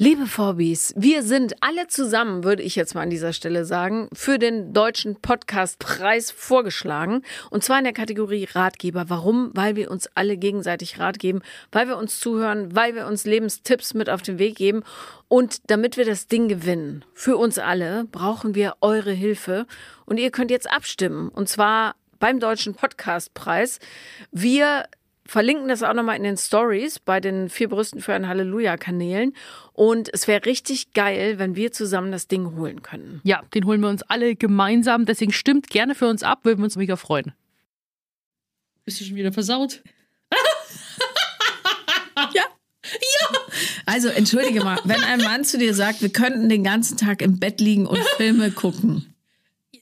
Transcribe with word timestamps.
Liebe 0.00 0.28
Vorbis, 0.28 0.94
wir 0.96 1.24
sind 1.24 1.56
alle 1.60 1.88
zusammen, 1.88 2.44
würde 2.44 2.62
ich 2.62 2.76
jetzt 2.76 2.94
mal 2.94 3.02
an 3.02 3.10
dieser 3.10 3.32
Stelle 3.32 3.64
sagen, 3.64 4.08
für 4.12 4.38
den 4.38 4.72
deutschen 4.72 5.16
Podcastpreis 5.16 6.30
vorgeschlagen. 6.30 7.22
Und 7.50 7.64
zwar 7.64 7.78
in 7.78 7.84
der 7.84 7.92
Kategorie 7.92 8.44
Ratgeber. 8.44 9.06
Warum? 9.10 9.50
Weil 9.54 9.74
wir 9.74 9.90
uns 9.90 10.08
alle 10.14 10.36
gegenseitig 10.36 11.00
Rat 11.00 11.18
geben, 11.18 11.40
weil 11.72 11.88
wir 11.88 11.96
uns 11.96 12.20
zuhören, 12.20 12.76
weil 12.76 12.94
wir 12.94 13.08
uns 13.08 13.24
Lebenstipps 13.24 13.92
mit 13.92 14.08
auf 14.08 14.22
den 14.22 14.38
Weg 14.38 14.54
geben. 14.54 14.84
Und 15.26 15.68
damit 15.68 15.96
wir 15.96 16.04
das 16.04 16.28
Ding 16.28 16.46
gewinnen, 16.46 17.04
für 17.12 17.36
uns 17.36 17.58
alle, 17.58 18.04
brauchen 18.04 18.54
wir 18.54 18.76
eure 18.80 19.10
Hilfe. 19.10 19.66
Und 20.06 20.20
ihr 20.20 20.30
könnt 20.30 20.52
jetzt 20.52 20.70
abstimmen. 20.70 21.28
Und 21.28 21.48
zwar 21.48 21.96
beim 22.20 22.38
Deutschen 22.38 22.74
Podcastpreis. 22.74 23.80
Wir 24.30 24.84
verlinken 25.28 25.68
das 25.68 25.82
auch 25.82 25.92
nochmal 25.92 26.16
in 26.16 26.24
den 26.24 26.36
Stories 26.36 26.98
bei 26.98 27.20
den 27.20 27.50
vier 27.50 27.68
Brüsten 27.68 28.00
für 28.00 28.14
ein 28.14 28.26
Halleluja-Kanälen. 28.26 29.34
Und 29.74 30.12
es 30.12 30.26
wäre 30.26 30.44
richtig 30.46 30.94
geil, 30.94 31.38
wenn 31.38 31.54
wir 31.54 31.70
zusammen 31.70 32.10
das 32.10 32.26
Ding 32.26 32.56
holen 32.56 32.82
können. 32.82 33.20
Ja, 33.24 33.42
den 33.54 33.66
holen 33.66 33.80
wir 33.80 33.90
uns 33.90 34.02
alle 34.02 34.34
gemeinsam. 34.34 35.04
Deswegen 35.04 35.32
stimmt 35.32 35.68
gerne 35.68 35.94
für 35.94 36.08
uns 36.08 36.22
ab, 36.22 36.40
würden 36.44 36.60
wir 36.60 36.64
uns 36.64 36.76
mega 36.76 36.96
freuen. 36.96 37.34
Bist 38.86 39.00
du 39.00 39.04
schon 39.04 39.16
wieder 39.16 39.32
versaut? 39.32 39.82
ja. 42.34 42.44
Ja. 42.84 43.38
Also, 43.84 44.08
entschuldige 44.08 44.64
mal, 44.64 44.78
wenn 44.84 45.02
ein 45.04 45.20
Mann 45.20 45.44
zu 45.44 45.58
dir 45.58 45.74
sagt, 45.74 46.00
wir 46.00 46.08
könnten 46.08 46.48
den 46.48 46.64
ganzen 46.64 46.96
Tag 46.96 47.20
im 47.20 47.38
Bett 47.38 47.60
liegen 47.60 47.86
und 47.86 47.98
Filme 48.16 48.50
gucken. 48.50 49.14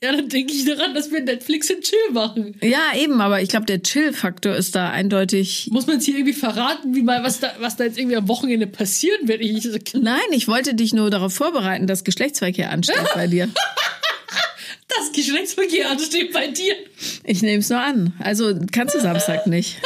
Ja, 0.01 0.11
dann 0.11 0.29
denke 0.29 0.53
ich 0.53 0.63
daran, 0.65 0.93
dass 0.93 1.11
wir 1.11 1.21
Netflix 1.21 1.71
und 1.71 1.81
Chill 1.81 1.97
machen. 2.11 2.55
Ja, 2.61 2.95
eben, 2.95 3.19
aber 3.19 3.41
ich 3.41 3.49
glaube, 3.49 3.65
der 3.65 3.81
Chill-Faktor 3.81 4.55
ist 4.55 4.75
da 4.75 4.91
eindeutig. 4.91 5.69
Muss 5.71 5.87
man 5.87 5.97
es 5.97 6.05
hier 6.05 6.15
irgendwie 6.15 6.33
verraten, 6.33 6.93
wie 6.93 7.01
mal, 7.01 7.23
was 7.23 7.39
da, 7.39 7.51
was 7.59 7.77
da 7.77 7.85
jetzt 7.85 7.97
irgendwie 7.97 8.15
am 8.15 8.27
Wochenende 8.27 8.67
passieren 8.67 9.27
wird? 9.27 9.41
Ich, 9.41 9.67
Nein, 9.93 10.19
ich 10.31 10.47
wollte 10.47 10.75
dich 10.75 10.93
nur 10.93 11.09
darauf 11.09 11.33
vorbereiten, 11.33 11.87
dass 11.87 12.03
Geschlechtsverkehr 12.03 12.69
ansteht 12.69 12.95
bei 13.15 13.25
dir. 13.25 13.49
dass 14.87 15.11
Geschlechtsverkehr 15.13 15.89
ansteht 15.89 16.31
bei 16.31 16.47
dir? 16.47 16.75
Ich 17.23 17.41
nehme 17.41 17.59
es 17.59 17.69
nur 17.69 17.79
an. 17.79 18.13
Also 18.19 18.53
kannst 18.71 18.93
du 18.93 18.99
Samstag 18.99 19.47
nicht. 19.47 19.77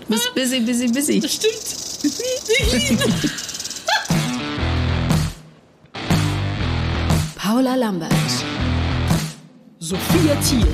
Du 0.00 0.14
bist 0.14 0.34
busy, 0.34 0.60
busy, 0.60 0.88
busy. 0.88 1.20
Das 1.20 1.34
stimmt. 1.34 1.54
Paula 7.36 7.74
Lambert. 7.76 8.12
Sophia 9.86 10.34
Thiel. 10.36 10.66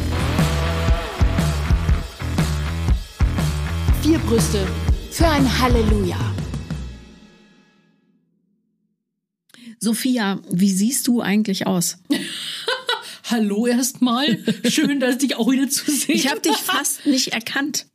Vier 4.03 4.19
Brüste 4.20 4.64
für 5.11 5.27
ein 5.27 5.61
Halleluja. 5.61 6.16
Sophia, 9.81 10.41
wie 10.53 10.70
siehst 10.70 11.08
du 11.08 11.20
eigentlich 11.22 11.66
aus? 11.66 11.98
Hallo 13.25 13.66
erstmal. 13.66 14.38
Schön, 14.69 15.00
dass 15.00 15.19
dich 15.19 15.34
auch 15.34 15.50
wieder 15.50 15.69
zu 15.69 15.91
sehen. 15.91 16.14
Ich 16.14 16.31
habe 16.31 16.41
dich 16.41 16.58
fast 16.58 17.05
nicht 17.05 17.33
erkannt. 17.33 17.86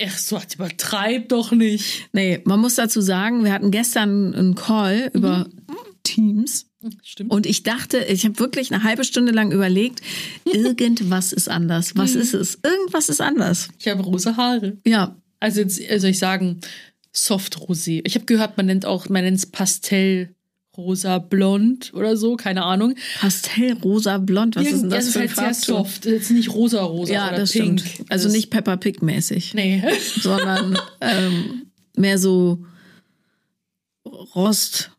Ach 0.00 0.16
so, 0.16 0.40
übertreib 0.54 1.28
doch 1.28 1.52
nicht. 1.52 2.08
Nee, 2.14 2.40
man 2.46 2.58
muss 2.60 2.76
dazu 2.76 3.02
sagen, 3.02 3.44
wir 3.44 3.52
hatten 3.52 3.72
gestern 3.72 4.32
einen 4.34 4.54
Call 4.54 5.10
mhm. 5.12 5.18
über 5.18 5.50
Teams. 6.02 6.71
Stimmt. 7.02 7.30
Und 7.30 7.46
ich 7.46 7.62
dachte, 7.62 7.98
ich 7.98 8.24
habe 8.24 8.38
wirklich 8.38 8.72
eine 8.72 8.82
halbe 8.82 9.04
Stunde 9.04 9.32
lang 9.32 9.52
überlegt, 9.52 10.00
irgendwas 10.44 11.32
ist 11.32 11.48
anders. 11.48 11.96
Was 11.96 12.14
ist 12.14 12.34
es? 12.34 12.58
Irgendwas 12.62 13.08
ist 13.08 13.20
anders. 13.20 13.68
Ich 13.78 13.88
habe 13.88 14.02
rosa 14.02 14.36
Haare. 14.36 14.78
Ja. 14.86 15.16
Also 15.40 15.60
jetzt 15.60 15.76
soll 16.00 16.10
ich 16.10 16.18
sagen, 16.18 16.60
soft 17.12 17.58
rosé. 17.58 18.00
Ich 18.04 18.14
habe 18.14 18.24
gehört, 18.26 18.56
man 18.56 18.66
nennt 18.66 18.86
auch, 18.86 19.08
man 19.08 19.24
nennt 19.24 19.38
es 19.38 19.46
Pastell 19.46 20.34
rosa 20.76 21.18
blond 21.18 21.92
oder 21.94 22.16
so, 22.16 22.36
keine 22.36 22.64
Ahnung. 22.64 22.94
Pastell 23.20 23.74
rosa 23.74 24.18
blond, 24.18 24.56
was 24.56 24.64
Irgend, 24.64 24.76
ist 24.76 24.82
denn 24.82 24.90
das, 24.90 25.04
das 25.04 25.12
für 25.12 25.20
ein 25.20 25.24
ist 25.26 25.36
halt 25.36 25.54
sehr 25.54 25.74
soft, 25.74 26.06
jetzt 26.06 26.30
nicht 26.30 26.54
rosa 26.54 26.82
rosa 26.82 27.12
ja, 27.12 27.28
oder 27.28 27.38
das 27.38 27.52
pink. 27.52 27.80
Stimmt. 27.80 28.10
Also 28.10 28.24
das 28.24 28.32
nicht 28.32 28.50
Peppa 28.50 28.76
Pig 28.76 29.02
mäßig. 29.02 29.54
Nee, 29.54 29.82
sondern 30.20 30.78
ähm, 31.00 31.66
mehr 31.96 32.18
so 32.18 32.64
Rost 34.34 34.92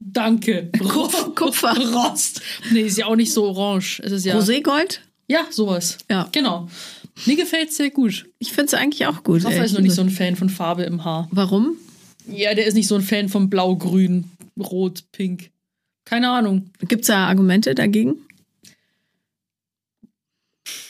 Danke. 0.00 0.70
Kupfer. 0.78 1.30
Kupfer. 1.34 1.76
Rost. 1.92 2.40
Nee, 2.70 2.82
ist 2.82 2.98
ja 2.98 3.06
auch 3.06 3.16
nicht 3.16 3.32
so 3.32 3.44
orange. 3.44 4.00
Es 4.04 4.12
ist 4.12 4.24
ja. 4.24 4.36
Roségold? 4.38 5.00
Ja, 5.26 5.46
sowas. 5.50 5.98
Ja. 6.10 6.28
Genau. 6.32 6.68
Mir 7.26 7.36
gefällt 7.36 7.72
sehr 7.72 7.90
gut. 7.90 8.26
Ich 8.38 8.52
finde 8.52 8.66
es 8.66 8.74
eigentlich 8.74 9.06
auch 9.06 9.22
gut. 9.24 9.44
Rafa 9.44 9.62
ist 9.62 9.72
noch 9.72 9.80
nicht 9.80 9.94
so 9.94 10.02
ein 10.02 10.10
Fan 10.10 10.36
von 10.36 10.48
Farbe 10.48 10.84
im 10.84 11.04
Haar. 11.04 11.28
Warum? 11.30 11.76
Ja, 12.26 12.54
der 12.54 12.66
ist 12.66 12.74
nicht 12.74 12.88
so 12.88 12.94
ein 12.94 13.02
Fan 13.02 13.28
von 13.28 13.50
Blau, 13.50 13.76
Grün, 13.76 14.30
Rot, 14.58 15.04
Pink. 15.12 15.50
Keine 16.04 16.30
Ahnung. 16.30 16.70
Gibt 16.86 17.02
es 17.02 17.08
da 17.08 17.26
Argumente 17.26 17.74
dagegen? 17.74 18.16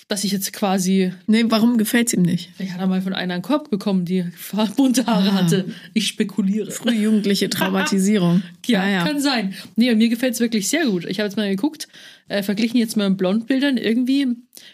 Dass 0.08 0.24
ich 0.24 0.32
jetzt 0.32 0.54
quasi. 0.54 1.12
Nee, 1.26 1.44
warum 1.48 1.76
gefällt 1.76 2.08
es 2.08 2.14
ihm 2.14 2.22
nicht? 2.22 2.50
Ich 2.58 2.72
hatte 2.72 2.86
mal 2.86 3.02
von 3.02 3.12
einer 3.12 3.34
einen 3.34 3.42
Korb 3.42 3.70
bekommen, 3.70 4.06
die 4.06 4.24
bunte 4.76 5.06
Haare 5.06 5.30
ah. 5.30 5.34
hatte. 5.34 5.66
Ich 5.92 6.08
spekuliere. 6.08 6.70
Frühjugendliche 6.70 7.50
Traumatisierung. 7.50 8.42
ja, 8.66 8.84
ja, 8.84 8.90
ja, 8.90 9.04
kann 9.04 9.20
sein. 9.20 9.54
Nee, 9.76 9.94
mir 9.94 10.08
gefällt 10.08 10.34
es 10.34 10.40
wirklich 10.40 10.68
sehr 10.68 10.86
gut. 10.86 11.04
Ich 11.04 11.20
habe 11.20 11.28
jetzt 11.28 11.36
mal 11.36 11.48
geguckt, 11.48 11.88
äh, 12.28 12.42
verglichen 12.42 12.78
jetzt 12.78 12.96
mal 12.96 13.10
mit 13.10 13.18
Blondbildern. 13.18 13.76
Irgendwie 13.76 14.26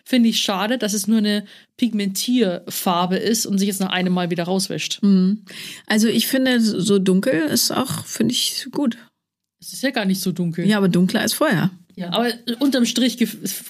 finde 0.05 0.29
ich 0.29 0.41
schade, 0.41 0.79
dass 0.79 0.95
es 0.95 1.09
nur 1.09 1.19
eine 1.19 1.45
Pigmentierfarbe 1.79 3.17
ist 3.17 3.45
und 3.45 3.59
sich 3.59 3.67
jetzt 3.67 3.81
nach 3.81 3.91
einem 3.91 4.13
Mal 4.13 4.31
wieder 4.31 4.45
rauswäscht. 4.45 5.03
Mhm. 5.03 5.45
Also 5.87 6.07
ich 6.07 6.29
finde, 6.29 6.61
so 6.61 7.01
dunkel 7.01 7.41
ist 7.41 7.73
auch, 7.73 8.05
finde 8.07 8.33
ich, 8.33 8.69
gut. 8.71 8.99
Es 9.61 9.73
ist 9.73 9.83
ja 9.83 9.91
gar 9.91 10.05
nicht 10.05 10.21
so 10.21 10.31
dunkel. 10.31 10.67
Ja, 10.67 10.77
aber 10.77 10.89
dunkler 10.89 11.23
als 11.23 11.33
vorher. 11.33 11.71
Ja, 11.97 12.13
aber 12.13 12.33
unterm 12.61 12.87
Strich 12.87 13.19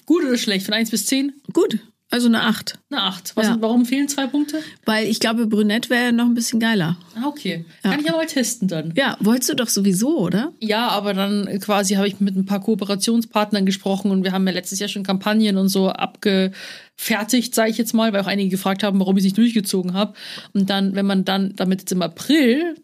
gut 0.05 0.23
oder 0.23 0.37
schlecht? 0.37 0.65
Von 0.65 0.73
1 0.73 0.91
bis 0.91 1.05
10? 1.05 1.33
Gut. 1.53 1.79
Also 2.11 2.27
eine 2.27 2.43
8. 2.43 2.77
Eine 2.91 3.01
8. 3.01 3.35
Was, 3.35 3.47
ja. 3.47 3.57
Warum 3.59 3.85
fehlen 3.85 4.07
zwei 4.07 4.27
Punkte? 4.27 4.61
Weil 4.85 5.07
ich 5.07 5.19
glaube, 5.19 5.47
Brünett 5.47 5.89
wäre 5.89 6.13
noch 6.13 6.25
ein 6.25 6.35
bisschen 6.35 6.59
geiler. 6.59 6.97
Ah, 7.15 7.27
okay. 7.27 7.65
Ja. 7.83 7.91
Kann 7.91 7.99
ich 7.99 8.05
ja 8.05 8.11
mal 8.13 8.27
testen 8.27 8.67
dann. 8.67 8.93
Ja, 8.95 9.17
wolltest 9.19 9.49
du 9.49 9.55
doch 9.55 9.67
sowieso, 9.67 10.19
oder? 10.19 10.53
Ja, 10.59 10.89
aber 10.89 11.13
dann 11.15 11.59
quasi 11.59 11.95
habe 11.95 12.07
ich 12.07 12.19
mit 12.19 12.35
ein 12.35 12.45
paar 12.45 12.61
Kooperationspartnern 12.61 13.65
gesprochen 13.65 14.11
und 14.11 14.23
wir 14.23 14.33
haben 14.33 14.45
ja 14.45 14.53
letztes 14.53 14.79
Jahr 14.79 14.87
schon 14.87 15.03
Kampagnen 15.03 15.57
und 15.57 15.69
so 15.69 15.89
abgefertigt, 15.89 17.55
sage 17.55 17.71
ich 17.71 17.77
jetzt 17.77 17.93
mal, 17.93 18.13
weil 18.13 18.21
auch 18.21 18.27
einige 18.27 18.49
gefragt 18.49 18.83
haben, 18.83 18.99
warum 18.99 19.17
ich 19.17 19.21
es 19.21 19.25
nicht 19.25 19.37
durchgezogen 19.37 19.93
habe. 19.93 20.13
Und 20.53 20.69
dann, 20.69 20.93
wenn 20.95 21.07
man 21.07 21.25
dann 21.25 21.55
damit 21.55 21.81
jetzt 21.81 21.91
im 21.91 22.03
April, 22.03 22.75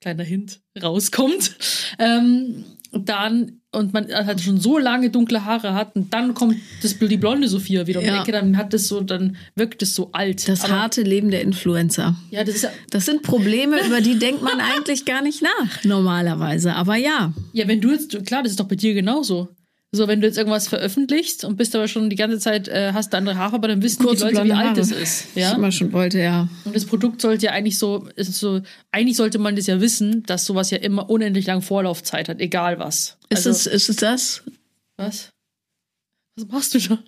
kleiner 0.00 0.24
Hint, 0.24 0.60
rauskommt, 0.82 1.56
ähm, 2.00 2.64
dann 2.92 3.60
und 3.70 3.92
man 3.92 4.08
halt 4.08 4.40
schon 4.40 4.58
so 4.58 4.78
lange 4.78 5.10
dunkle 5.10 5.44
Haare 5.44 5.74
hat 5.74 5.94
und 5.94 6.14
dann 6.14 6.32
kommt 6.32 6.56
das, 6.82 6.98
die 6.98 7.16
blonde 7.18 7.48
Sophia 7.48 7.86
wieder 7.86 8.00
um 8.00 8.06
ja. 8.06 8.22
Ecke, 8.22 8.32
dann 8.32 8.56
hat 8.56 8.72
das 8.72 8.88
so, 8.88 9.02
dann 9.02 9.36
wirkt 9.56 9.82
es 9.82 9.94
so 9.94 10.10
alt. 10.12 10.48
Das 10.48 10.64
Aber, 10.64 10.80
harte 10.80 11.02
Leben 11.02 11.30
der 11.30 11.42
Influencer. 11.42 12.16
Ja, 12.30 12.44
das 12.44 12.56
ist 12.56 12.62
ja, 12.62 12.70
Das 12.90 13.04
sind 13.04 13.22
Probleme, 13.22 13.76
über 13.86 14.00
die 14.00 14.18
denkt 14.18 14.42
man 14.42 14.60
eigentlich 14.60 15.04
gar 15.04 15.22
nicht 15.22 15.42
nach, 15.42 15.84
normalerweise. 15.84 16.74
Aber 16.74 16.96
ja. 16.96 17.34
Ja, 17.52 17.68
wenn 17.68 17.80
du 17.80 17.90
jetzt, 17.90 18.24
klar, 18.24 18.42
das 18.42 18.52
ist 18.52 18.60
doch 18.60 18.68
bei 18.68 18.76
dir 18.76 18.94
genauso. 18.94 19.48
So, 19.90 20.06
wenn 20.06 20.20
du 20.20 20.26
jetzt 20.26 20.36
irgendwas 20.36 20.68
veröffentlichst 20.68 21.44
und 21.44 21.56
bist 21.56 21.74
aber 21.74 21.88
schon 21.88 22.10
die 22.10 22.16
ganze 22.16 22.38
Zeit, 22.38 22.68
äh, 22.68 22.92
hast 22.92 23.12
du 23.12 23.16
andere 23.16 23.36
Haare, 23.36 23.54
aber 23.54 23.68
dann 23.68 23.82
wissen 23.82 24.04
Kurze 24.04 24.28
die 24.28 24.34
Leute, 24.34 24.46
wie 24.46 24.52
alt 24.52 24.76
das 24.76 24.90
ist. 24.90 25.34
Ja? 25.34 25.52
Ich 25.52 25.56
immer 25.56 25.72
schon 25.72 25.92
wollte, 25.94 26.18
ja. 26.18 26.46
Und 26.66 26.76
das 26.76 26.84
Produkt 26.84 27.22
sollte 27.22 27.46
ja 27.46 27.52
eigentlich 27.52 27.78
so, 27.78 28.06
ist 28.14 28.34
so, 28.34 28.60
eigentlich 28.92 29.16
sollte 29.16 29.38
man 29.38 29.56
das 29.56 29.66
ja 29.66 29.80
wissen, 29.80 30.24
dass 30.24 30.44
sowas 30.44 30.70
ja 30.70 30.76
immer 30.78 31.08
unendlich 31.08 31.46
lang 31.46 31.62
Vorlaufzeit 31.62 32.28
hat, 32.28 32.38
egal 32.40 32.78
was. 32.78 33.16
Ist, 33.30 33.46
also, 33.46 33.50
es, 33.50 33.66
ist 33.66 33.88
es 33.88 33.96
das? 33.96 34.42
Was? 34.98 35.30
Was 36.36 36.48
machst 36.48 36.74
du 36.74 36.80
da? 36.80 36.98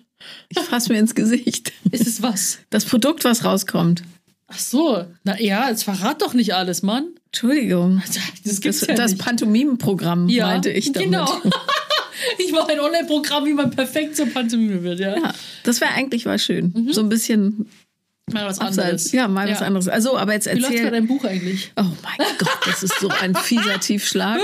Ich 0.49 0.59
fasse 0.59 0.91
mir 0.91 0.99
ins 0.99 1.13
Gesicht. 1.13 1.73
Ist 1.91 2.05
es 2.05 2.21
was? 2.21 2.59
Das 2.69 2.85
Produkt, 2.85 3.23
was 3.23 3.43
rauskommt. 3.43 4.03
Ach 4.47 4.59
so, 4.59 5.05
na 5.23 5.39
ja, 5.39 5.69
jetzt 5.69 5.83
verrat 5.83 6.21
doch 6.21 6.33
nicht 6.33 6.53
alles, 6.53 6.83
Mann. 6.83 7.07
Entschuldigung. 7.27 8.03
Das, 8.43 8.61
gibt's 8.61 8.81
das, 8.81 8.89
ja 8.89 8.95
das. 8.95 9.17
Pantomimenprogramm 9.17 10.27
ja, 10.29 10.47
meinte 10.47 10.69
ich 10.69 10.91
damit. 10.91 11.09
Genau. 11.09 11.27
Ich 12.37 12.51
mache 12.51 12.71
ein 12.71 12.79
Online-Programm, 12.79 13.45
wie 13.45 13.53
man 13.53 13.71
perfekt 13.71 14.15
zur 14.15 14.27
Pantomime 14.27 14.83
wird, 14.83 14.99
ja. 14.99 15.15
Ja, 15.15 15.33
das 15.63 15.81
wäre 15.81 15.91
eigentlich 15.91 16.25
mal 16.25 16.39
schön. 16.39 16.73
Mhm. 16.75 16.93
So 16.93 17.01
ein 17.01 17.09
bisschen 17.09 17.67
Mal 18.33 18.45
was 18.45 18.59
anderes. 18.59 19.11
Ja, 19.11 19.27
mal 19.27 19.47
ja. 19.47 19.55
was 19.55 19.61
anderes. 19.61 19.87
Also, 19.87 20.17
aber 20.17 20.33
jetzt 20.33 20.47
erzähl. 20.47 20.61
Wie 20.61 20.65
läuft's 20.67 20.83
bei 20.83 20.89
deinem 20.89 21.07
Buch 21.07 21.25
eigentlich? 21.25 21.71
Oh 21.75 21.83
mein 22.03 22.37
Gott, 22.37 22.59
das 22.65 22.83
ist 22.83 22.99
so 22.99 23.09
ein 23.09 23.35
fieser 23.35 23.79
Tiefschlag. 23.81 24.39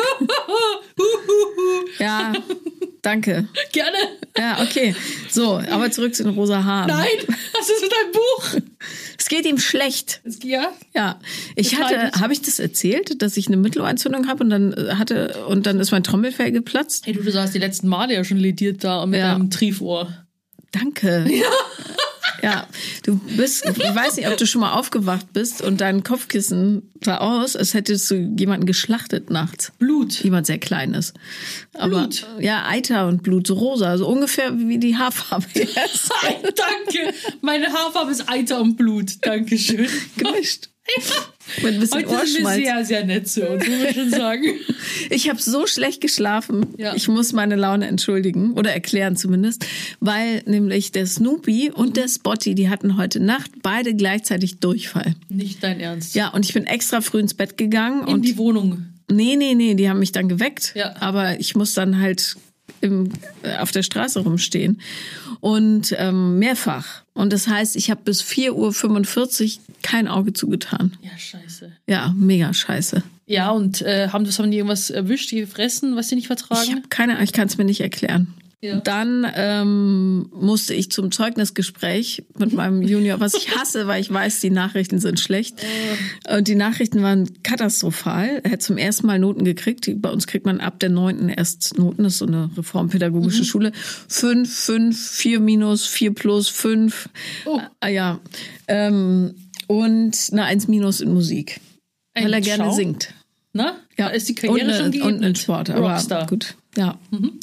ja, 1.99 2.33
danke. 3.07 3.47
Gerne. 3.71 3.97
Ja, 4.37 4.61
okay. 4.61 4.95
So, 5.29 5.61
aber 5.69 5.89
zurück 5.91 6.13
zu 6.13 6.23
den 6.23 6.33
rosa 6.33 6.63
Haaren. 6.63 6.89
Nein, 6.89 7.07
was 7.53 7.69
ist 7.69 7.81
mit 7.81 7.91
deinem 7.91 8.11
Buch? 8.11 8.61
Es 9.17 9.29
geht 9.29 9.45
ihm 9.45 9.57
schlecht. 9.57 10.21
Ja? 10.43 10.73
Ja. 10.93 11.19
Ich 11.55 11.77
hatte, 11.77 12.11
habe 12.19 12.33
ich 12.33 12.41
das 12.41 12.59
erzählt, 12.59 13.21
dass 13.21 13.37
ich 13.37 13.47
eine 13.47 13.57
Mittelohrentzündung 13.57 14.27
habe 14.27 14.43
und 14.43 14.49
dann 14.49 14.73
äh, 14.73 14.95
hatte, 14.95 15.45
und 15.47 15.65
dann 15.65 15.79
ist 15.79 15.91
mein 15.91 16.03
Trommelfell 16.03 16.51
geplatzt? 16.51 17.05
Hey, 17.05 17.13
du, 17.13 17.23
du 17.23 17.31
saßt 17.31 17.53
die 17.55 17.59
letzten 17.59 17.87
Male 17.87 18.13
ja 18.13 18.23
schon 18.23 18.37
lediert 18.37 18.83
da 18.83 19.05
mit 19.05 19.19
ja. 19.19 19.33
deinem 19.33 19.49
Triefohr. 19.49 20.25
Danke. 20.71 21.25
Ja. 21.29 21.45
Ja, 22.41 22.67
du 23.03 23.15
bist, 23.15 23.65
ich 23.65 23.95
weiß 23.95 24.17
nicht, 24.17 24.27
ob 24.27 24.37
du 24.37 24.45
schon 24.45 24.61
mal 24.61 24.73
aufgewacht 24.73 25.33
bist 25.33 25.61
und 25.61 25.81
dein 25.81 26.03
Kopfkissen 26.03 26.89
sah 27.03 27.17
aus, 27.17 27.55
als 27.55 27.73
hättest 27.73 28.09
du 28.11 28.15
jemanden 28.15 28.65
geschlachtet 28.65 29.29
nachts. 29.29 29.71
Blut. 29.79 30.23
Jemand 30.23 30.45
sehr 30.45 30.59
kleines. 30.59 31.13
Aber 31.73 32.01
Blut. 32.01 32.27
ja, 32.39 32.65
Eiter 32.67 33.07
und 33.07 33.23
Blut, 33.23 33.47
so 33.47 33.55
rosa, 33.55 33.97
so 33.97 34.07
ungefähr 34.07 34.57
wie 34.57 34.77
die 34.77 34.97
Haarfarbe. 34.97 35.47
Danke. 35.55 37.13
Meine 37.41 37.71
Haarfarbe 37.71 38.11
ist 38.11 38.29
Eiter 38.29 38.61
und 38.61 38.77
Blut. 38.77 39.13
Dankeschön. 39.21 39.87
Gemischt. 40.17 40.69
Mit 41.63 41.73
ein 41.75 41.79
bisschen 41.79 41.97
Heute 42.05 42.07
sind 42.07 42.09
wir 42.09 42.45
Ohrschmalz. 42.45 42.55
sehr, 42.57 42.85
sehr 42.85 43.05
nett 43.05 43.27
zu 43.29 43.47
uns, 43.47 43.63
muss 43.67 43.93
schon 43.93 44.09
sagen. 44.09 44.43
Ich 45.09 45.29
habe 45.29 45.41
so 45.41 45.67
schlecht 45.67 46.01
geschlafen. 46.01 46.65
Ja. 46.77 46.93
Ich 46.95 47.07
muss 47.07 47.31
meine 47.31 47.55
Laune 47.55 47.87
entschuldigen 47.87 48.53
oder 48.53 48.73
erklären 48.73 49.15
zumindest, 49.15 49.65
weil 49.99 50.41
nämlich 50.45 50.91
der 50.91 51.05
Snoopy 51.07 51.71
und 51.71 51.95
der 51.97 52.07
Spotty, 52.07 52.55
die 52.55 52.69
hatten 52.69 52.97
heute 52.97 53.19
Nacht 53.19 53.51
beide 53.61 53.93
gleichzeitig 53.95 54.59
Durchfall. 54.59 55.15
Nicht 55.29 55.63
dein 55.63 55.79
Ernst. 55.79 56.15
Ja, 56.15 56.29
und 56.29 56.45
ich 56.45 56.53
bin 56.53 56.65
extra 56.65 57.01
früh 57.01 57.19
ins 57.19 57.33
Bett 57.33 57.57
gegangen 57.57 58.07
In 58.07 58.13
und 58.15 58.21
die 58.23 58.37
Wohnung. 58.37 58.85
nee, 59.09 59.35
nee, 59.37 59.55
nee, 59.55 59.75
die 59.75 59.89
haben 59.89 59.99
mich 59.99 60.11
dann 60.11 60.27
geweckt, 60.29 60.73
Ja. 60.75 60.95
aber 60.99 61.39
ich 61.39 61.55
muss 61.55 61.73
dann 61.73 61.99
halt 62.01 62.35
im, 62.81 63.11
äh, 63.43 63.57
auf 63.57 63.71
der 63.71 63.83
Straße 63.83 64.19
rumstehen 64.19 64.81
und 65.39 65.95
ähm, 65.97 66.37
mehrfach. 66.39 67.03
Und 67.13 67.31
das 67.33 67.47
heißt, 67.47 67.75
ich 67.75 67.89
habe 67.91 68.01
bis 68.03 68.21
4.45 68.21 68.51
Uhr 69.57 69.61
kein 69.87 70.07
Auge 70.07 70.33
zugetan. 70.33 70.93
Ja, 71.01 71.11
scheiße. 71.17 71.71
Ja, 71.87 72.13
mega 72.17 72.53
scheiße. 72.53 73.03
Ja, 73.25 73.51
und 73.51 73.81
äh, 73.81 74.09
haben, 74.09 74.25
das, 74.25 74.37
haben 74.39 74.51
die 74.51 74.57
irgendwas 74.57 74.89
erwischt, 74.89 75.31
gefressen, 75.31 75.95
was 75.95 76.09
sie 76.09 76.15
nicht 76.15 76.23
Ich 76.25 76.27
vertragen? 76.27 76.71
habe 76.71 76.87
keine 76.89 77.13
Ahnung, 77.13 77.23
ich 77.23 77.33
kann 77.33 77.47
es 77.47 77.57
mir 77.57 77.65
nicht 77.65 77.81
erklären. 77.81 78.33
Ja. 78.59 78.79
Dann 78.79 79.27
ähm, 79.35 80.29
musste 80.33 80.73
ich 80.73 80.89
zum 80.91 81.11
Zeugnisgespräch 81.11 82.23
mit 82.39 82.53
meinem 82.53 82.81
Junior, 82.81 83.19
was 83.19 83.35
ich 83.35 83.55
hasse, 83.55 83.85
weil 83.85 84.01
ich 84.01 84.11
weiß, 84.11 84.39
die 84.41 84.49
Nachrichten 84.49 84.97
sind 84.99 85.19
schlecht. 85.19 85.61
Und 86.35 86.47
die 86.47 86.55
Nachrichten 86.55 87.03
waren 87.03 87.29
katastrophal. 87.43 88.41
Er 88.43 88.51
hat 88.51 88.63
zum 88.63 88.77
ersten 88.77 89.05
Mal 89.05 89.19
Noten 89.19 89.45
gekriegt. 89.45 89.85
Die- 89.85 89.93
Bei 89.93 90.09
uns 90.09 90.25
kriegt 90.25 90.47
man 90.47 90.59
ab 90.59 90.79
der 90.79 90.89
neunten 90.89 91.29
erst 91.29 91.77
Noten. 91.77 92.01
Das 92.03 92.13
ist 92.13 92.19
so 92.19 92.25
eine 92.25 92.49
reformpädagogische 92.57 93.45
Schule. 93.45 93.71
Fünf, 94.07 94.51
fünf, 94.51 95.07
vier 95.11 95.39
minus, 95.39 95.85
vier 95.85 96.15
plus, 96.15 96.49
fünf. 96.49 97.09
Oh. 97.45 97.59
Ah, 97.79 97.89
ja. 97.89 98.19
Ähm, 98.67 99.35
und 99.67 100.17
eine 100.31 100.43
Eins 100.45 100.67
minus 100.67 101.01
in 101.01 101.13
Musik. 101.13 101.59
Ein 102.13 102.25
weil 102.25 102.33
er 102.33 102.41
gerne 102.41 102.63
Schau? 102.65 102.71
singt. 102.73 103.13
Na? 103.53 103.77
Ja, 103.97 104.07
Da 104.07 104.13
ist 104.13 104.27
die 104.29 104.35
Karriere 104.35 104.67
und, 104.67 104.73
schon 104.73 104.81
eine- 104.85 104.91
geebnet. 104.91 105.13
und 105.15 105.23
ein 105.23 105.35
Sport, 105.35 105.69
aber 105.69 105.91
Rockstar. 105.91 106.27
gut. 106.27 106.55
Ja, 106.75 106.99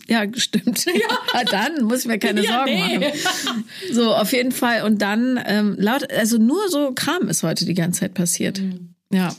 ja, 0.09 0.25
stimmt. 0.37 0.85
Ja. 1.35 1.43
dann 1.50 1.85
muss 1.85 2.00
ich 2.00 2.06
mir 2.06 2.19
keine 2.19 2.41
Ja, 2.44 2.59
Sorgen 2.67 2.73
nee. 2.75 2.99
machen. 2.99 3.65
So, 3.93 4.15
auf 4.15 4.32
jeden 4.32 4.53
Fall. 4.53 4.85
Und 4.85 5.03
dann 5.03 5.41
ähm, 5.44 5.75
laut, 5.79 6.11
also 6.12 6.38
nur 6.38 6.69
so 6.69 6.93
Kram 6.94 7.29
ist 7.29 7.43
heute 7.43 7.65
die 7.65 7.75
ganze 7.75 8.00
Zeit 8.00 8.15
passiert. 8.15 8.61
Mhm. 8.61 8.94
Ja. 9.12 9.35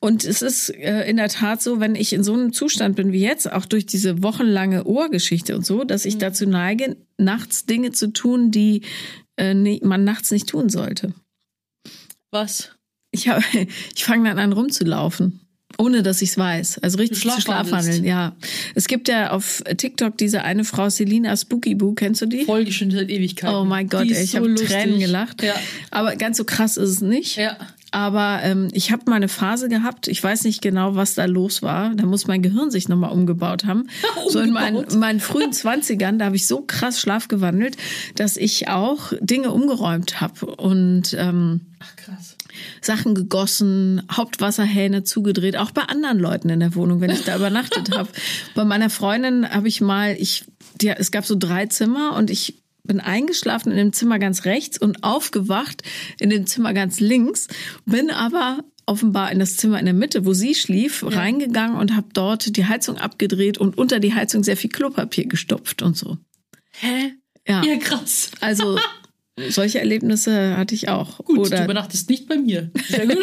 Und 0.00 0.24
es 0.24 0.40
ist 0.42 0.70
äh, 0.70 1.08
in 1.08 1.16
der 1.18 1.28
Tat 1.28 1.62
so, 1.62 1.78
wenn 1.78 1.94
ich 1.94 2.12
in 2.14 2.24
so 2.24 2.32
einem 2.32 2.52
Zustand 2.52 2.96
bin 2.96 3.12
wie 3.12 3.20
jetzt, 3.20 3.52
auch 3.52 3.66
durch 3.66 3.84
diese 3.86 4.22
wochenlange 4.22 4.84
Ohrgeschichte 4.84 5.54
und 5.54 5.64
so, 5.66 5.84
dass 5.84 6.04
Mhm. 6.04 6.08
ich 6.08 6.18
dazu 6.18 6.46
neige, 6.46 6.96
nachts 7.18 7.66
Dinge 7.66 7.92
zu 7.92 8.08
tun, 8.12 8.50
die 8.50 8.82
äh, 9.36 9.54
man 9.84 10.04
nachts 10.04 10.30
nicht 10.30 10.48
tun 10.48 10.70
sollte. 10.70 11.12
Was? 12.32 12.70
Ich, 13.12 13.28
hab- 13.28 13.42
ich 13.94 14.04
fange 14.04 14.28
dann 14.28 14.38
an 14.40 14.52
rumzulaufen. 14.52 15.38
Ohne 15.78 16.02
dass 16.02 16.20
ich 16.20 16.30
es 16.30 16.38
weiß. 16.38 16.80
Also 16.80 16.98
richtig 16.98 17.22
zu 17.22 17.40
schlafwandeln, 17.40 18.04
ja. 18.04 18.36
Es 18.74 18.88
gibt 18.88 19.08
ja 19.08 19.30
auf 19.30 19.62
TikTok 19.78 20.18
diese 20.18 20.42
eine 20.42 20.64
Frau, 20.64 20.90
Selina 20.90 21.34
Spooky 21.34 21.74
Boo, 21.74 21.94
kennst 21.94 22.20
du 22.20 22.26
die? 22.26 22.44
Folge 22.44 22.72
schon 22.72 22.90
seit 22.90 23.08
Ewigkeiten. 23.08 23.56
Oh 23.56 23.64
mein 23.64 23.88
Gott, 23.88 24.02
ey, 24.10 24.22
ich 24.22 24.36
habe 24.36 24.48
lustig. 24.48 24.68
Tränen 24.68 24.98
gelacht. 24.98 25.42
Ja. 25.42 25.54
Aber 25.90 26.14
ganz 26.16 26.36
so 26.36 26.44
krass 26.44 26.76
ist 26.76 26.90
es 26.90 27.00
nicht. 27.00 27.36
Ja. 27.36 27.56
Aber 27.90 28.40
ähm, 28.42 28.68
ich 28.72 28.92
habe 28.92 29.04
mal 29.08 29.16
eine 29.16 29.28
Phase 29.28 29.68
gehabt, 29.70 30.08
ich 30.08 30.22
weiß 30.22 30.44
nicht 30.44 30.60
genau, 30.60 30.94
was 30.94 31.14
da 31.14 31.24
los 31.24 31.62
war. 31.62 31.94
Da 31.94 32.04
muss 32.04 32.26
mein 32.26 32.42
Gehirn 32.42 32.70
sich 32.70 32.88
nochmal 32.88 33.10
umgebaut 33.12 33.64
haben. 33.64 33.88
So 34.28 34.40
in 34.40 34.50
meinen, 34.52 34.76
Umgebaut? 34.76 34.94
in 34.94 35.00
meinen 35.00 35.20
frühen 35.20 35.52
Zwanzigern, 35.54 36.18
da 36.18 36.26
habe 36.26 36.36
ich 36.36 36.46
so 36.46 36.60
krass 36.62 37.00
schlafgewandelt, 37.00 37.76
dass 38.14 38.36
ich 38.36 38.68
auch 38.68 39.12
Dinge 39.20 39.50
umgeräumt 39.52 40.20
habe 40.20 40.46
und 40.56 41.14
ähm. 41.18 41.62
Sachen 42.80 43.14
gegossen, 43.14 44.02
Hauptwasserhähne 44.10 45.04
zugedreht, 45.04 45.56
auch 45.56 45.70
bei 45.70 45.82
anderen 45.82 46.18
Leuten 46.18 46.48
in 46.48 46.60
der 46.60 46.74
Wohnung, 46.74 47.00
wenn 47.00 47.10
ich 47.10 47.24
da 47.24 47.36
übernachtet 47.36 47.96
habe. 47.96 48.08
Bei 48.54 48.64
meiner 48.64 48.90
Freundin 48.90 49.48
habe 49.48 49.68
ich 49.68 49.80
mal, 49.80 50.16
ich, 50.18 50.44
die, 50.80 50.88
es 50.88 51.10
gab 51.10 51.24
so 51.24 51.36
drei 51.38 51.66
Zimmer 51.66 52.16
und 52.16 52.30
ich 52.30 52.62
bin 52.84 53.00
eingeschlafen 53.00 53.70
in 53.70 53.78
dem 53.78 53.92
Zimmer 53.92 54.18
ganz 54.18 54.44
rechts 54.44 54.78
und 54.78 55.04
aufgewacht 55.04 55.82
in 56.18 56.30
dem 56.30 56.46
Zimmer 56.46 56.72
ganz 56.72 57.00
links, 57.00 57.48
bin 57.86 58.10
aber 58.10 58.64
offenbar 58.86 59.30
in 59.30 59.38
das 59.38 59.56
Zimmer 59.56 59.78
in 59.78 59.84
der 59.84 59.94
Mitte, 59.94 60.26
wo 60.26 60.32
sie 60.32 60.54
schlief, 60.54 61.04
reingegangen 61.06 61.76
und 61.76 61.94
habe 61.94 62.08
dort 62.12 62.56
die 62.56 62.66
Heizung 62.66 62.98
abgedreht 62.98 63.58
und 63.58 63.78
unter 63.78 64.00
die 64.00 64.14
Heizung 64.14 64.42
sehr 64.42 64.56
viel 64.56 64.70
Klopapier 64.70 65.26
gestopft 65.26 65.82
und 65.82 65.96
so. 65.96 66.18
Hä? 66.72 67.12
Ja, 67.46 67.62
Ja, 67.64 67.76
krass. 67.76 68.30
also 68.40 68.78
solche 69.48 69.78
Erlebnisse 69.78 70.56
hatte 70.56 70.74
ich 70.74 70.88
auch. 70.88 71.18
Gut, 71.18 71.36
du 71.36 71.40
Oder 71.42 71.64
übernachtest 71.64 72.10
nicht 72.10 72.28
bei 72.28 72.36
mir. 72.36 72.70
Sehr 72.88 73.06
gut. 73.06 73.18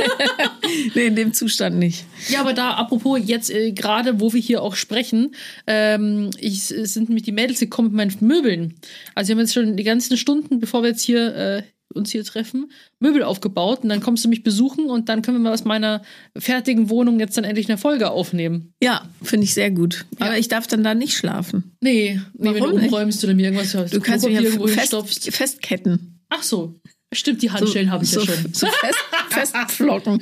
nee, 0.95 1.05
in 1.05 1.15
dem 1.15 1.33
Zustand 1.33 1.77
nicht. 1.77 2.05
Ja, 2.29 2.41
aber 2.41 2.53
da, 2.53 2.71
apropos 2.71 3.19
jetzt 3.23 3.51
äh, 3.51 3.71
gerade, 3.71 4.19
wo 4.19 4.33
wir 4.33 4.41
hier 4.41 4.63
auch 4.63 4.75
sprechen, 4.75 5.35
ähm, 5.67 6.31
ich, 6.39 6.71
es 6.71 6.93
sind 6.93 7.09
nämlich 7.09 7.23
die 7.23 7.31
Mädels 7.31 7.59
gekommen 7.59 7.89
mit 7.89 7.97
meinen 7.97 8.27
Möbeln. 8.27 8.75
Also 9.13 9.29
wir 9.29 9.35
haben 9.35 9.41
jetzt 9.41 9.53
schon 9.53 9.77
die 9.77 9.83
ganzen 9.83 10.17
Stunden, 10.17 10.59
bevor 10.59 10.81
wir 10.81 10.89
jetzt 10.89 11.03
hier 11.03 11.35
äh, 11.35 11.63
uns 11.93 12.11
hier 12.11 12.23
treffen, 12.23 12.71
Möbel 12.99 13.23
aufgebaut 13.23 13.83
und 13.83 13.89
dann 13.89 14.01
kommst 14.01 14.23
du 14.23 14.29
mich 14.29 14.43
besuchen 14.43 14.89
und 14.89 15.09
dann 15.09 15.21
können 15.21 15.37
wir 15.37 15.41
mal 15.41 15.53
aus 15.53 15.65
meiner 15.65 16.01
fertigen 16.37 16.89
Wohnung 16.89 17.19
jetzt 17.19 17.37
dann 17.37 17.43
endlich 17.43 17.69
eine 17.69 17.77
Folge 17.77 18.11
aufnehmen. 18.11 18.73
Ja, 18.81 19.07
finde 19.23 19.45
ich 19.45 19.53
sehr 19.53 19.71
gut. 19.71 20.05
Aber 20.19 20.37
ich 20.37 20.47
darf 20.47 20.67
dann 20.67 20.83
da 20.83 20.93
nicht 20.93 21.15
schlafen. 21.15 21.75
Nee, 21.81 22.21
nee 22.33 22.45
wenn 22.45 22.53
du 22.55 22.59
Warum 22.61 22.83
umräumst 22.83 23.23
oder 23.23 23.33
mir 23.33 23.47
irgendwas 23.47 23.73
hörst. 23.73 23.95
Du 23.95 24.01
kannst 24.01 24.25
mich 24.25 24.35
ja 24.35 24.41
irgendwo 24.41 24.67
fest, 24.67 24.95
festketten. 25.33 26.19
Ach 26.29 26.43
so. 26.43 26.79
Stimmt, 27.11 27.41
die 27.41 27.49
Handstellen 27.49 27.91
habe 27.91 28.03
ich 28.03 28.11
so, 28.11 28.19
ja 28.19 28.27
schon. 28.27 28.53
So 28.53 28.67
fest, 28.67 28.99
festpflocken. 29.29 30.21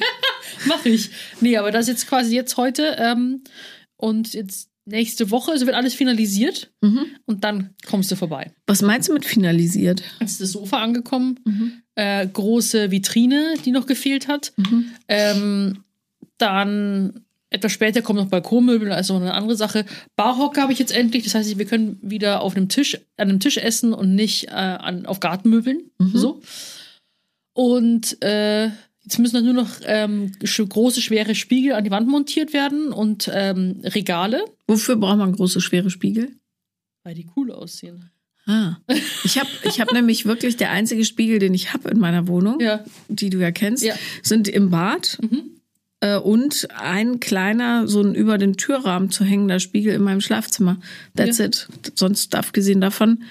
Mach 0.65 0.85
ich. 0.85 1.09
Nee, 1.41 1.57
aber 1.57 1.71
das 1.71 1.87
jetzt 1.87 2.07
quasi 2.07 2.33
jetzt 2.33 2.55
heute 2.55 2.95
ähm, 2.97 3.43
und 3.97 4.33
jetzt 4.33 4.66
nächste 4.87 5.29
Woche, 5.31 5.51
also 5.51 5.65
wird 5.65 5.75
alles 5.75 5.93
finalisiert 5.93 6.71
Mhm. 6.81 7.05
und 7.25 7.43
dann 7.43 7.71
kommst 7.87 8.09
du 8.11 8.15
vorbei. 8.15 8.51
Was 8.65 8.81
meinst 8.81 9.09
du 9.09 9.13
mit 9.13 9.25
finalisiert? 9.25 10.01
Jetzt 10.19 10.31
ist 10.33 10.41
das 10.41 10.51
Sofa 10.53 10.77
angekommen, 10.81 11.39
äh, 11.95 12.25
große 12.27 12.89
Vitrine, 12.91 13.53
die 13.65 13.71
noch 13.71 13.85
gefehlt 13.85 14.27
hat. 14.27 14.53
Ähm, 15.07 15.83
dann 16.37 17.21
etwas 17.49 17.71
später 17.71 18.01
kommen 18.01 18.19
noch 18.19 18.27
Balkonmöbel, 18.29 18.91
also 18.91 19.15
eine 19.15 19.33
andere 19.33 19.55
Sache. 19.55 19.85
Barhocker 20.17 20.61
habe 20.63 20.73
ich 20.73 20.79
jetzt 20.79 20.91
endlich, 20.91 21.23
das 21.23 21.33
heißt, 21.33 21.57
wir 21.57 21.65
können 21.65 21.97
wieder 22.01 22.41
auf 22.41 22.55
einem 22.55 22.67
Tisch, 22.69 22.95
an 23.17 23.29
einem 23.29 23.39
Tisch 23.39 23.57
essen 23.57 23.93
und 23.93 24.15
nicht 24.15 24.47
äh, 24.49 24.51
an, 24.51 25.05
auf 25.05 25.19
Gartenmöbeln. 25.19 25.89
So. 26.13 26.41
Und 27.53 28.21
äh, 28.21 28.69
jetzt 29.07 29.19
müssen 29.19 29.43
nur 29.45 29.53
noch 29.53 29.69
ähm, 29.85 30.31
große, 30.41 31.01
schwere 31.01 31.33
Spiegel 31.33 31.73
an 31.73 31.83
die 31.85 31.91
Wand 31.91 32.07
montiert 32.09 32.51
werden 32.51 32.91
und 32.91 33.29
ähm, 33.33 33.79
Regale, 33.83 34.43
Wofür 34.67 34.97
braucht 34.97 35.17
man 35.17 35.31
große, 35.33 35.61
schwere 35.61 35.89
Spiegel? 35.89 36.31
weil 37.03 37.15
die 37.15 37.27
cool 37.37 37.51
aussehen. 37.53 38.11
Ah. 38.47 38.75
Ich 39.23 39.37
habe 39.39 39.49
ich 39.63 39.79
hab 39.79 39.91
nämlich 39.93 40.25
wirklich 40.25 40.57
der 40.57 40.71
einzige 40.71 41.05
Spiegel, 41.05 41.39
den 41.39 41.53
ich 41.53 41.71
habe 41.73 41.89
in 41.89 41.99
meiner 41.99 42.27
Wohnung, 42.27 42.59
Ja. 42.59 42.83
die 43.07 43.29
du 43.29 43.37
ja 43.39 43.51
kennst, 43.51 43.83
Ja. 43.83 43.95
sind 44.23 44.49
im 44.49 44.69
Bad. 44.71 45.17
Äh, 46.01 46.17
und 46.17 46.67
ein 46.77 47.21
kleiner, 47.21 47.87
so 47.87 48.01
ein 48.01 48.13
über 48.13 48.37
den 48.37 48.57
Türrahmen 48.57 49.09
zu 49.09 49.23
hängender 49.23 49.59
Spiegel 49.61 49.93
in 49.93 50.01
meinem 50.03 50.19
Schlafzimmer. 50.21 50.79
That's 51.15 51.37
Ja. 51.37 51.45
it. 51.45 51.67
Sonst 51.95 52.35
abgesehen 52.35 52.81
davon, 52.81 53.23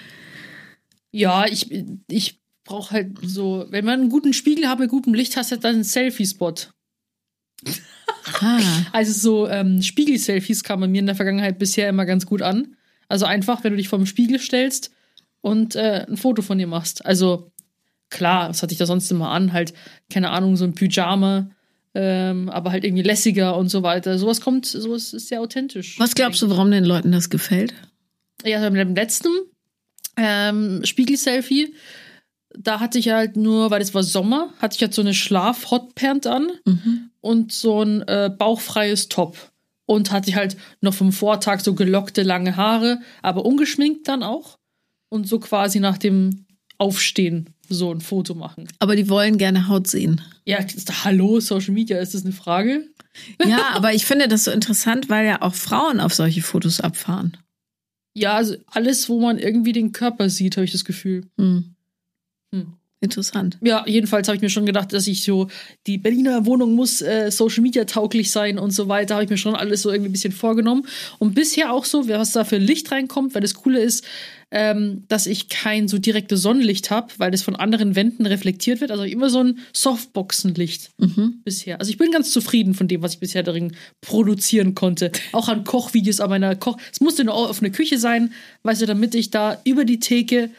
Ja, 1.12 1.46
ich, 1.46 1.70
ich 2.08 2.40
brauche 2.66 2.90
halt 2.92 3.12
so, 3.22 3.66
wenn 3.70 3.84
man 3.84 4.00
einen 4.00 4.10
guten 4.10 4.32
Spiegel 4.32 4.68
hat 4.68 4.78
mit 4.78 4.90
gutem 4.90 5.14
Licht, 5.14 5.36
hast 5.36 5.52
du 5.52 5.56
dann 5.56 5.76
einen 5.76 5.84
Selfie-Spot. 5.84 6.54
ah, 8.40 8.60
Also 8.92 9.12
so 9.12 9.48
ähm, 9.48 9.82
Spiegel-Selfies 9.82 10.62
kamen 10.62 10.90
mir 10.90 10.98
in 10.98 11.06
der 11.06 11.14
Vergangenheit 11.14 11.58
bisher 11.58 11.88
immer 11.88 12.04
ganz 12.04 12.26
gut 12.26 12.42
an. 12.42 12.76
Also 13.08 13.24
einfach, 13.24 13.64
wenn 13.64 13.72
du 13.72 13.76
dich 13.76 13.88
vor 13.88 13.98
dem 13.98 14.06
Spiegel 14.06 14.38
stellst 14.38 14.90
und 15.40 15.76
äh, 15.76 16.04
ein 16.08 16.16
Foto 16.16 16.42
von 16.42 16.58
dir 16.58 16.66
machst. 16.66 17.06
Also 17.06 17.52
klar, 18.10 18.50
was 18.50 18.62
hatte 18.62 18.72
ich 18.72 18.78
da 18.78 18.86
sonst 18.86 19.10
immer 19.10 19.30
an? 19.30 19.52
Halt, 19.52 19.72
keine 20.10 20.30
Ahnung, 20.30 20.56
so 20.56 20.64
ein 20.64 20.74
Pyjama, 20.74 21.50
ähm, 21.94 22.48
aber 22.48 22.72
halt 22.72 22.84
irgendwie 22.84 23.04
lässiger 23.04 23.56
und 23.56 23.68
so 23.68 23.82
weiter. 23.82 24.18
Sowas 24.18 24.40
kommt, 24.40 24.66
sowas 24.66 25.12
ist 25.12 25.28
sehr 25.28 25.40
authentisch. 25.40 25.98
was 25.98 26.14
glaubst 26.14 26.42
du, 26.42 26.50
warum 26.50 26.70
den 26.70 26.84
Leuten 26.84 27.12
das 27.12 27.30
gefällt? 27.30 27.74
Ja, 28.44 28.58
also 28.58 28.70
beim 28.70 28.94
letzten 28.94 29.30
ähm, 30.16 30.84
Spiegel-Selfie, 30.84 31.74
da 32.54 32.80
hatte 32.80 32.98
ich 32.98 33.10
halt 33.10 33.36
nur, 33.36 33.70
weil 33.70 33.82
es 33.82 33.94
war 33.94 34.02
Sommer, 34.02 34.52
hatte 34.58 34.76
ich 34.76 34.82
halt 34.82 34.94
so 34.94 35.02
eine 35.02 35.14
Schlaf-Hotpant 35.14 36.26
an 36.26 36.50
und 37.20 37.52
so 37.52 37.82
ein 37.82 38.02
äh, 38.02 38.30
bauchfreies 38.36 39.08
Top. 39.08 39.52
Und 39.88 40.10
hatte 40.10 40.30
ich 40.30 40.34
halt 40.34 40.56
noch 40.80 40.94
vom 40.94 41.12
Vortag 41.12 41.60
so 41.60 41.74
gelockte 41.74 42.24
lange 42.24 42.56
Haare, 42.56 43.00
aber 43.22 43.44
ungeschminkt 43.44 44.08
dann 44.08 44.24
auch. 44.24 44.58
Und 45.08 45.28
so 45.28 45.38
quasi 45.38 45.78
nach 45.78 45.96
dem 45.96 46.46
Aufstehen 46.78 47.54
so 47.68 47.92
ein 47.92 48.00
Foto 48.00 48.34
machen. 48.34 48.68
Aber 48.80 48.96
die 48.96 49.08
wollen 49.08 49.38
gerne 49.38 49.68
Haut 49.68 49.86
sehen. 49.86 50.22
Ja, 50.44 50.58
hallo, 51.04 51.38
Social 51.38 51.72
Media, 51.72 51.98
ist 51.98 52.14
das 52.14 52.24
eine 52.24 52.32
Frage? 52.32 52.88
Ja, 53.44 53.70
aber 53.74 53.94
ich 53.94 54.06
finde 54.06 54.26
das 54.26 54.44
so 54.44 54.50
interessant, 54.50 55.08
weil 55.08 55.26
ja 55.26 55.40
auch 55.40 55.54
Frauen 55.54 56.00
auf 56.00 56.14
solche 56.14 56.42
Fotos 56.42 56.80
abfahren. 56.80 57.36
Ja, 58.14 58.34
also 58.34 58.56
alles, 58.66 59.08
wo 59.08 59.20
man 59.20 59.38
irgendwie 59.38 59.72
den 59.72 59.92
Körper 59.92 60.28
sieht, 60.30 60.56
habe 60.56 60.64
ich 60.64 60.72
das 60.72 60.84
Gefühl. 60.84 61.28
Hm. 61.38 61.75
Hm. 62.62 62.72
Interessant. 63.00 63.58
Ja, 63.62 63.84
jedenfalls 63.86 64.26
habe 64.26 64.36
ich 64.36 64.42
mir 64.42 64.48
schon 64.48 64.64
gedacht, 64.64 64.90
dass 64.94 65.06
ich 65.06 65.22
so, 65.22 65.48
die 65.86 65.98
Berliner 65.98 66.46
Wohnung 66.46 66.74
muss 66.74 67.02
äh, 67.02 67.30
Social 67.30 67.62
Media 67.62 67.84
tauglich 67.84 68.30
sein 68.30 68.58
und 68.58 68.70
so 68.70 68.88
weiter, 68.88 69.14
habe 69.14 69.24
ich 69.24 69.30
mir 69.30 69.36
schon 69.36 69.54
alles 69.54 69.82
so 69.82 69.90
irgendwie 69.90 70.08
ein 70.08 70.12
bisschen 70.12 70.32
vorgenommen. 70.32 70.86
Und 71.18 71.34
bisher 71.34 71.72
auch 71.72 71.84
so, 71.84 72.08
was 72.08 72.32
da 72.32 72.44
für 72.44 72.56
Licht 72.56 72.90
reinkommt, 72.90 73.34
weil 73.34 73.42
das 73.42 73.52
Coole 73.52 73.80
ist, 73.80 74.02
ähm, 74.50 75.04
dass 75.08 75.26
ich 75.26 75.50
kein 75.50 75.88
so 75.88 75.98
direktes 75.98 76.40
Sonnenlicht 76.40 76.90
habe, 76.90 77.12
weil 77.18 77.30
das 77.30 77.42
von 77.42 77.54
anderen 77.54 77.96
Wänden 77.96 78.24
reflektiert 78.24 78.80
wird. 78.80 78.90
Also 78.90 79.04
immer 79.04 79.28
so 79.28 79.40
ein 79.42 79.58
Softboxenlicht 79.74 80.90
Mhm. 80.96 81.42
bisher. 81.44 81.78
Also 81.80 81.90
ich 81.90 81.98
bin 81.98 82.12
ganz 82.12 82.30
zufrieden 82.30 82.72
von 82.72 82.88
dem, 82.88 83.02
was 83.02 83.14
ich 83.14 83.20
bisher 83.20 83.42
darin 83.42 83.76
produzieren 84.00 84.74
konnte. 84.74 85.12
Auch 85.32 85.48
an 85.48 85.64
Kochvideos, 85.64 86.20
aber 86.20 86.36
einer 86.36 86.56
Koch. 86.56 86.78
Es 86.90 87.00
musste 87.00 87.22
eine 87.30 87.70
Küche 87.72 87.98
sein, 87.98 88.32
weißt 88.62 88.80
du, 88.80 88.86
damit 88.86 89.14
ich 89.14 89.30
da 89.30 89.60
über 89.64 89.84
die 89.84 90.00
Theke 90.00 90.50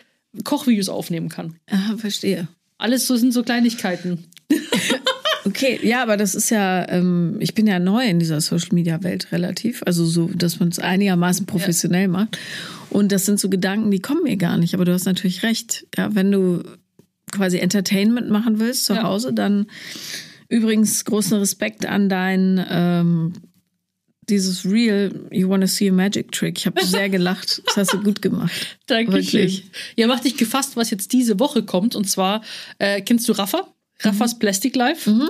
Kochvideos 0.44 0.90
aufnehmen 0.90 1.30
kann. 1.30 1.56
Aha, 1.70 1.98
verstehe. 1.98 2.48
Alles 2.78 3.08
so 3.08 3.16
sind 3.16 3.34
so 3.34 3.44
Kleinigkeiten. 3.44 4.26
Okay, 5.48 5.80
ja, 5.82 6.04
aber 6.04 6.18
das 6.18 6.36
ist 6.36 6.50
ja, 6.50 6.90
ähm, 6.90 7.38
ich 7.40 7.54
bin 7.54 7.68
ja 7.68 7.80
neu 7.80 8.06
in 8.06 8.20
dieser 8.20 8.42
Social 8.42 8.74
Media 8.74 9.02
Welt 9.04 9.32
relativ, 9.32 9.82
also 9.86 10.06
so, 10.06 10.30
dass 10.36 10.60
man 10.60 10.68
es 10.70 10.80
einigermaßen 10.80 11.46
professionell 11.46 12.10
macht. 12.10 12.38
Und 12.90 13.14
das 13.14 13.26
sind 13.26 13.40
so 13.40 13.48
Gedanken, 13.48 13.90
die 13.90 14.02
kommen 14.02 14.24
mir 14.24 14.36
gar 14.36 14.58
nicht. 14.58 14.74
Aber 14.74 14.84
du 14.84 14.92
hast 14.92 15.06
natürlich 15.06 15.44
recht. 15.44 15.88
Ja, 15.96 16.14
wenn 16.14 16.32
du 16.32 16.64
quasi 17.32 17.60
Entertainment 17.60 18.30
machen 18.30 18.60
willst 18.60 18.86
zu 18.86 18.94
Ja. 18.94 19.04
Hause, 19.04 19.32
dann 19.34 19.68
übrigens 20.50 21.06
großen 21.06 21.38
Respekt 21.38 21.86
an 21.86 22.10
dein 22.10 22.66
ähm, 22.70 23.34
dieses 24.30 24.66
Real, 24.66 25.12
you 25.32 25.48
wanna 25.50 25.68
see 25.68 25.90
a 25.90 25.92
magic 25.94 26.32
trick. 26.32 26.58
Ich 26.60 26.66
habe 26.66 26.86
sehr 26.86 27.10
gelacht. 27.10 27.62
Das 27.66 27.78
hast 27.78 27.94
du 27.94 28.02
gut 28.04 28.22
gemacht. 28.22 28.52
Dankeschön. 28.88 29.24
Wirklich. 29.42 29.64
Ja, 29.96 30.08
mach 30.08 30.20
dich 30.20 30.36
gefasst, 30.38 30.76
was 30.76 30.90
jetzt 30.90 31.14
diese 31.14 31.40
Woche 31.40 31.64
kommt. 31.64 31.96
Und 31.96 32.10
zwar, 32.10 32.42
äh, 32.80 33.02
kennst 33.02 33.28
du 33.30 33.34
Rafa? 33.34 33.68
Raffas 34.02 34.38
Plastic 34.38 34.76
Life. 34.76 35.10
Mhm. 35.10 35.30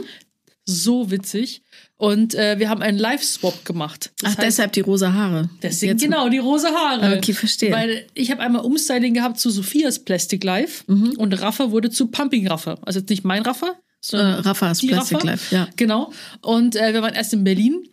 So 0.65 1.09
witzig. 1.11 1.61
Und 1.95 2.35
äh, 2.35 2.59
wir 2.59 2.69
haben 2.69 2.81
einen 2.81 2.97
Live-Swap 2.99 3.63
gemacht. 3.65 4.11
Das 4.19 4.33
Ach, 4.33 4.43
deshalb 4.43 4.73
die 4.73 4.81
rosa 4.81 5.13
Haare. 5.13 5.49
Deswegen 5.63 5.93
Jetzt- 5.93 6.01
genau, 6.03 6.27
die 6.29 6.37
rosa 6.39 6.69
Haare. 6.71 7.17
Okay, 7.17 7.33
verstehe. 7.33 7.71
Weil 7.71 8.05
ich 8.13 8.29
habe 8.31 8.41
einmal 8.41 8.63
Umstyling 8.63 9.13
gehabt 9.13 9.39
zu 9.39 9.49
Sophias 9.49 9.99
Plastic 9.99 10.43
Life 10.43 10.83
Mhm. 10.87 11.13
und 11.17 11.33
Rafa 11.41 11.71
wurde 11.71 11.89
zu 11.89 12.07
Pumping 12.07 12.47
Rafa. 12.47 12.77
Also 12.81 12.99
jetzt 12.99 13.09
nicht 13.09 13.23
mein 13.23 13.43
Rafa, 13.43 13.67
Äh, 13.69 13.73
sondern 14.01 14.39
Raffas 14.41 14.79
die 14.79 14.87
Plastic 14.89 15.17
Rafa. 15.17 15.27
Life, 15.27 15.55
ja. 15.55 15.67
Genau. 15.77 16.11
Und 16.41 16.75
äh, 16.75 16.93
wir 16.93 17.01
waren 17.01 17.15
erst 17.15 17.33
in 17.33 17.43
Berlin 17.45 17.87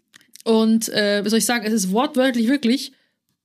und 0.44 0.88
äh, 0.90 1.24
wie 1.24 1.28
soll 1.28 1.38
ich 1.38 1.46
sagen, 1.46 1.64
es 1.66 1.72
ist 1.72 1.92
wortwörtlich 1.92 2.48
wirklich 2.48 2.92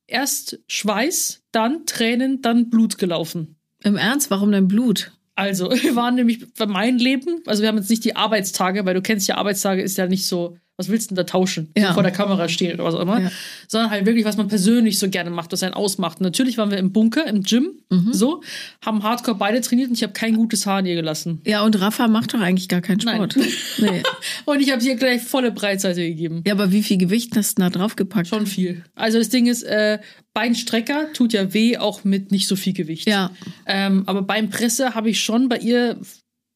erst 0.06 0.60
Schweiß, 0.68 1.42
dann 1.52 1.86
Tränen, 1.86 2.42
dann 2.42 2.70
Blut 2.70 2.98
gelaufen. 2.98 3.56
Im 3.82 3.96
Ernst, 3.96 4.30
warum 4.30 4.52
dein 4.52 4.68
Blut? 4.68 5.12
Also, 5.34 5.70
wir 5.82 5.96
waren 5.96 6.14
nämlich 6.14 6.52
bei 6.54 6.66
meinem 6.66 6.98
Leben, 6.98 7.42
also 7.46 7.62
wir 7.62 7.68
haben 7.68 7.78
jetzt 7.78 7.90
nicht 7.90 8.04
die 8.04 8.16
Arbeitstage, 8.16 8.84
weil 8.84 8.94
du 8.94 9.02
kennst 9.02 9.26
ja, 9.28 9.36
Arbeitstage 9.36 9.82
ist 9.82 9.96
ja 9.96 10.06
nicht 10.06 10.26
so, 10.26 10.58
was 10.80 10.88
willst 10.88 11.10
du 11.10 11.14
denn 11.14 11.24
da 11.24 11.30
tauschen? 11.30 11.70
Ja. 11.76 11.94
Vor 11.94 12.02
der 12.02 12.10
Kamera 12.12 12.48
stehen 12.48 12.74
oder 12.74 12.84
was 12.84 12.94
auch 12.94 13.00
immer. 13.02 13.20
Ja. 13.20 13.30
Sondern 13.68 13.90
halt 13.90 14.06
wirklich, 14.06 14.24
was 14.24 14.36
man 14.36 14.48
persönlich 14.48 14.98
so 14.98 15.08
gerne 15.08 15.30
macht, 15.30 15.52
was 15.52 15.62
einen 15.62 15.74
ausmacht. 15.74 16.20
Natürlich 16.20 16.58
waren 16.58 16.70
wir 16.70 16.78
im 16.78 16.90
Bunker, 16.92 17.26
im 17.26 17.42
Gym, 17.42 17.70
Mhm. 17.90 18.12
so, 18.12 18.42
haben 18.84 19.02
Hardcore 19.02 19.36
beide 19.36 19.60
trainiert 19.60 19.88
und 19.88 19.94
ich 19.94 20.02
habe 20.02 20.12
kein 20.12 20.34
gutes 20.36 20.64
Haar 20.66 20.78
an 20.78 20.86
ihr 20.86 20.94
gelassen. 20.94 21.40
Ja, 21.44 21.62
und 21.64 21.80
Rafa 21.80 22.08
macht 22.08 22.32
doch 22.34 22.40
eigentlich 22.40 22.68
gar 22.68 22.80
keinen. 22.80 23.00
Sport. 23.00 23.36
Nee. 23.78 24.02
Und 24.44 24.60
ich 24.60 24.70
habe 24.72 24.82
ihr 24.82 24.94
gleich 24.96 25.22
volle 25.22 25.50
Breitseite 25.52 26.00
gegeben. 26.06 26.42
Ja, 26.46 26.52
aber 26.54 26.72
wie 26.72 26.82
viel 26.82 26.98
Gewicht 26.98 27.36
hast 27.36 27.58
du 27.58 27.62
da 27.62 27.70
draufgepackt? 27.70 28.28
Schon 28.28 28.46
viel. 28.46 28.84
Also 28.94 29.18
das 29.18 29.28
Ding 29.28 29.46
ist, 29.46 29.62
äh, 29.62 29.98
Beinstrecker 30.34 31.12
tut 31.12 31.32
ja 31.32 31.52
weh, 31.52 31.76
auch 31.76 32.04
mit 32.04 32.30
nicht 32.30 32.46
so 32.46 32.56
viel 32.56 32.72
Gewicht. 32.72 33.08
Ja. 33.08 33.30
Ähm, 33.66 34.04
aber 34.06 34.22
Beinpresse 34.22 34.94
habe 34.94 35.10
ich 35.10 35.20
schon 35.20 35.48
bei 35.48 35.58
ihr 35.58 35.98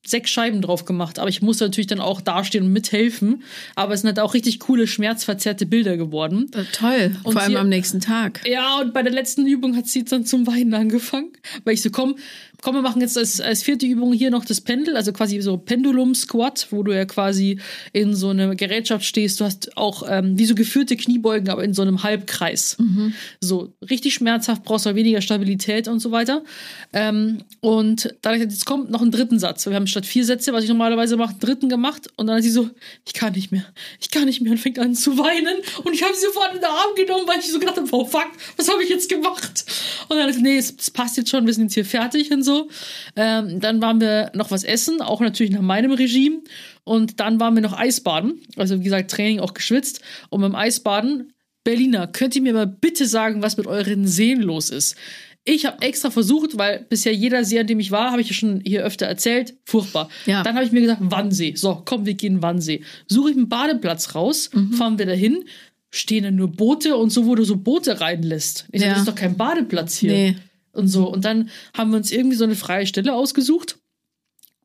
sechs 0.07 0.31
Scheiben 0.31 0.61
drauf 0.63 0.85
gemacht. 0.85 1.19
Aber 1.19 1.29
ich 1.29 1.41
musste 1.43 1.65
natürlich 1.65 1.87
dann 1.87 2.01
auch 2.01 2.21
dastehen 2.21 2.65
und 2.65 2.73
mithelfen. 2.73 3.43
Aber 3.75 3.95
es 3.95 4.03
sind 4.03 4.09
halt 4.09 4.21
auch 4.21 4.35
richtig 4.35 4.61
coole, 4.61 4.87
schmerzverzerrte 4.87 5.67
Bilder 5.67 5.97
geworden. 5.97 6.51
Äh, 6.55 6.65
Toll. 6.73 7.17
Und 7.23 7.33
Vor 7.33 7.43
allem 7.43 7.53
sie- 7.53 7.57
am 7.59 7.69
nächsten 7.69 8.01
Tag. 8.01 8.41
Ja, 8.47 8.81
und 8.81 8.93
bei 8.93 9.03
der 9.03 9.13
letzten 9.13 9.47
Übung 9.47 9.77
hat 9.77 9.87
sie 9.87 10.05
dann 10.05 10.27
zum 10.27 10.47
Weinen 10.47 10.75
angefangen. 10.75 11.31
Weil 11.65 11.75
ich 11.75 11.83
so, 11.83 11.91
komm, 11.91 12.17
komm, 12.63 12.75
wir 12.75 12.83
machen 12.83 13.01
jetzt 13.01 13.19
als, 13.19 13.41
als 13.41 13.63
vierte 13.63 13.87
Übung 13.87 14.13
hier 14.13 14.31
noch 14.31 14.45
das 14.45 14.61
Pendel, 14.61 14.97
also 14.97 15.13
quasi 15.13 15.41
so 15.41 15.57
Pendulum-Squat, 15.57 16.69
wo 16.71 16.83
du 16.83 16.93
ja 16.93 17.05
quasi 17.05 17.59
in 17.93 18.15
so 18.15 18.31
einer 18.31 18.55
Gerätschaft 18.55 19.05
stehst. 19.05 19.41
Du 19.41 19.45
hast 19.45 19.77
auch 19.77 20.03
ähm, 20.09 20.39
wie 20.39 20.47
so 20.47 20.55
geführte 20.55 20.97
Kniebeugen, 20.97 21.49
aber 21.49 21.65
in 21.65 21.75
so 21.75 21.83
einem 21.83 22.03
Halbkreis. 22.03 22.77
So 23.41 23.73
richtig 23.89 24.15
schmerzhaft, 24.15 24.65
brauchst 24.65 24.87
du 24.87 24.95
weniger 24.95 25.21
Stabilität 25.21 25.89
und 25.89 26.01
so 26.01 26.11
weiter. 26.11 26.43
Ähm, 26.93 27.43
und 27.61 28.15
dann 28.23 28.39
jetzt 28.41 28.67
kommt 28.67 28.91
noch 28.91 29.03
ein 29.03 29.11
dritten 29.11 29.39
Satz. 29.39 29.67
Wir 29.67 29.75
haben 29.75 29.87
statt 29.87 30.07
vier 30.07 30.25
Sätze, 30.25 30.53
was 30.53 30.65
ich 30.65 30.69
normalerweise 30.69 31.17
mache, 31.17 31.31
einen 31.31 31.41
dritten 31.41 31.69
gemacht. 31.69 32.09
Und 32.17 32.27
dann 32.27 32.37
hat 32.37 32.43
sie 32.43 32.51
so, 32.51 32.71
ich 33.07 33.15
kann 33.15 33.33
nicht 33.33 33.53
mehr, 33.53 33.65
ich 34.01 34.11
kann 34.11 34.25
nicht 34.27 34.41
mehr 34.41 34.53
und 34.53 34.59
fängt 34.59 34.79
an 34.79 34.95
zu 34.95 35.19
weinen. 35.19 35.57
Und 35.83 35.93
ich 35.93 36.03
habe 36.03 36.15
sie 36.15 36.27
sofort 36.27 36.55
in 36.55 36.61
den 36.61 36.67
Arm 36.67 36.95
genommen, 36.97 37.27
weil 37.27 37.39
ich 37.39 37.51
so 37.51 37.59
gedacht 37.59 37.77
habe, 37.77 37.89
oh 37.91 38.05
fuck, 38.05 38.31
was 38.57 38.71
habe 38.71 38.83
ich 38.83 38.89
jetzt 38.89 39.09
gemacht? 39.09 39.65
Und 40.09 40.17
dann 40.17 40.29
hat 40.29 40.35
sie, 40.35 40.43
nee, 40.43 40.59
es, 40.59 40.75
es 40.79 40.91
passt 40.91 41.17
jetzt 41.17 41.31
schon, 41.31 41.47
wir 41.47 41.55
sind 41.55 41.65
jetzt 41.65 41.75
hier 41.75 41.85
fertig 41.85 42.31
und 42.31 42.43
so. 42.45 42.69
Ähm, 43.17 43.61
dann 43.61 43.83
waren 43.83 44.01
wir 44.01 44.31
noch 44.35 44.51
was 44.51 44.63
essen, 44.65 45.01
auch 45.01 45.21
natürlich 45.21 45.53
nach 45.53 45.63
meinem 45.63 45.93
Regime. 45.93 46.43
Und 46.85 47.19
dann 47.21 47.41
waren 47.41 47.55
wir 47.55 47.63
noch 47.63 47.77
Eisbaden. 47.77 48.41
Also 48.57 48.79
wie 48.81 48.85
gesagt, 48.85 49.11
Training 49.11 49.41
auch 49.41 49.55
geschwitzt. 49.55 50.01
Und 50.29 50.41
beim 50.43 50.55
Eisbaden 50.55 51.33
Berliner, 51.65 52.07
könnt 52.07 52.37
ihr 52.37 52.43
mir 52.43 52.53
mal 52.53 52.67
bitte 52.67 53.07
sagen, 53.07 53.43
was 53.43 53.57
mit 53.57 53.67
euren 53.67 54.07
Seen 54.07 54.43
los 54.43 54.69
ist? 54.71 54.97
Ich 55.47 55.67
habe 55.67 55.83
extra 55.83 56.11
versucht, 56.11 56.57
weil 56.57 56.87
bisher 56.89 57.13
jeder 57.15 57.45
See, 57.45 57.59
an 57.59 57.67
dem 57.67 57.81
ich 57.81 57.91
war, 57.91 58.11
habe 58.11 58.23
ich 58.23 58.29
ja 58.29 58.35
schon 58.35 58.61
hier 58.65 58.83
öfter 58.83 59.07
erzählt, 59.07 59.55
furchtbar. 59.65 60.09
Ja. 60.25 60.43
Dann 60.43 60.55
habe 60.55 60.65
ich 60.65 60.73
mir 60.73 60.81
gesagt, 60.81 61.01
Wannsee. 61.03 61.55
So, 61.55 61.83
komm, 61.85 62.07
wir 62.07 62.15
gehen 62.15 62.43
Wannsee. 62.43 62.83
Suche 63.07 63.31
ich 63.31 63.37
einen 63.37 63.49
Badeplatz 63.49 64.15
raus, 64.15 64.51
fahren 64.73 64.99
wir 64.99 65.07
dahin, 65.07 65.45
stehen 65.91 66.25
dann 66.25 66.37
nur 66.37 66.49
Boote 66.49 66.97
und 66.97 67.11
so, 67.11 67.27
wo 67.27 67.35
du 67.35 67.45
so 67.45 67.57
Boote 67.57 68.01
reinlässt. 68.01 68.67
Ich 68.73 68.83
Ja. 68.83 68.91
das 68.91 69.01
ist 69.01 69.09
doch 69.09 69.15
kein 69.15 69.37
Badeplatz 69.37 69.97
hier. 69.97 70.13
Nee. 70.13 70.37
Und 70.75 70.89
so. 70.89 71.09
Und 71.09 71.25
dann 71.25 71.51
haben 71.77 71.91
wir 71.91 71.97
uns 71.97 72.11
irgendwie 72.11 72.37
so 72.37 72.45
eine 72.45 72.57
freie 72.57 72.87
Stelle 72.87 73.15
ausgesucht. 73.15 73.79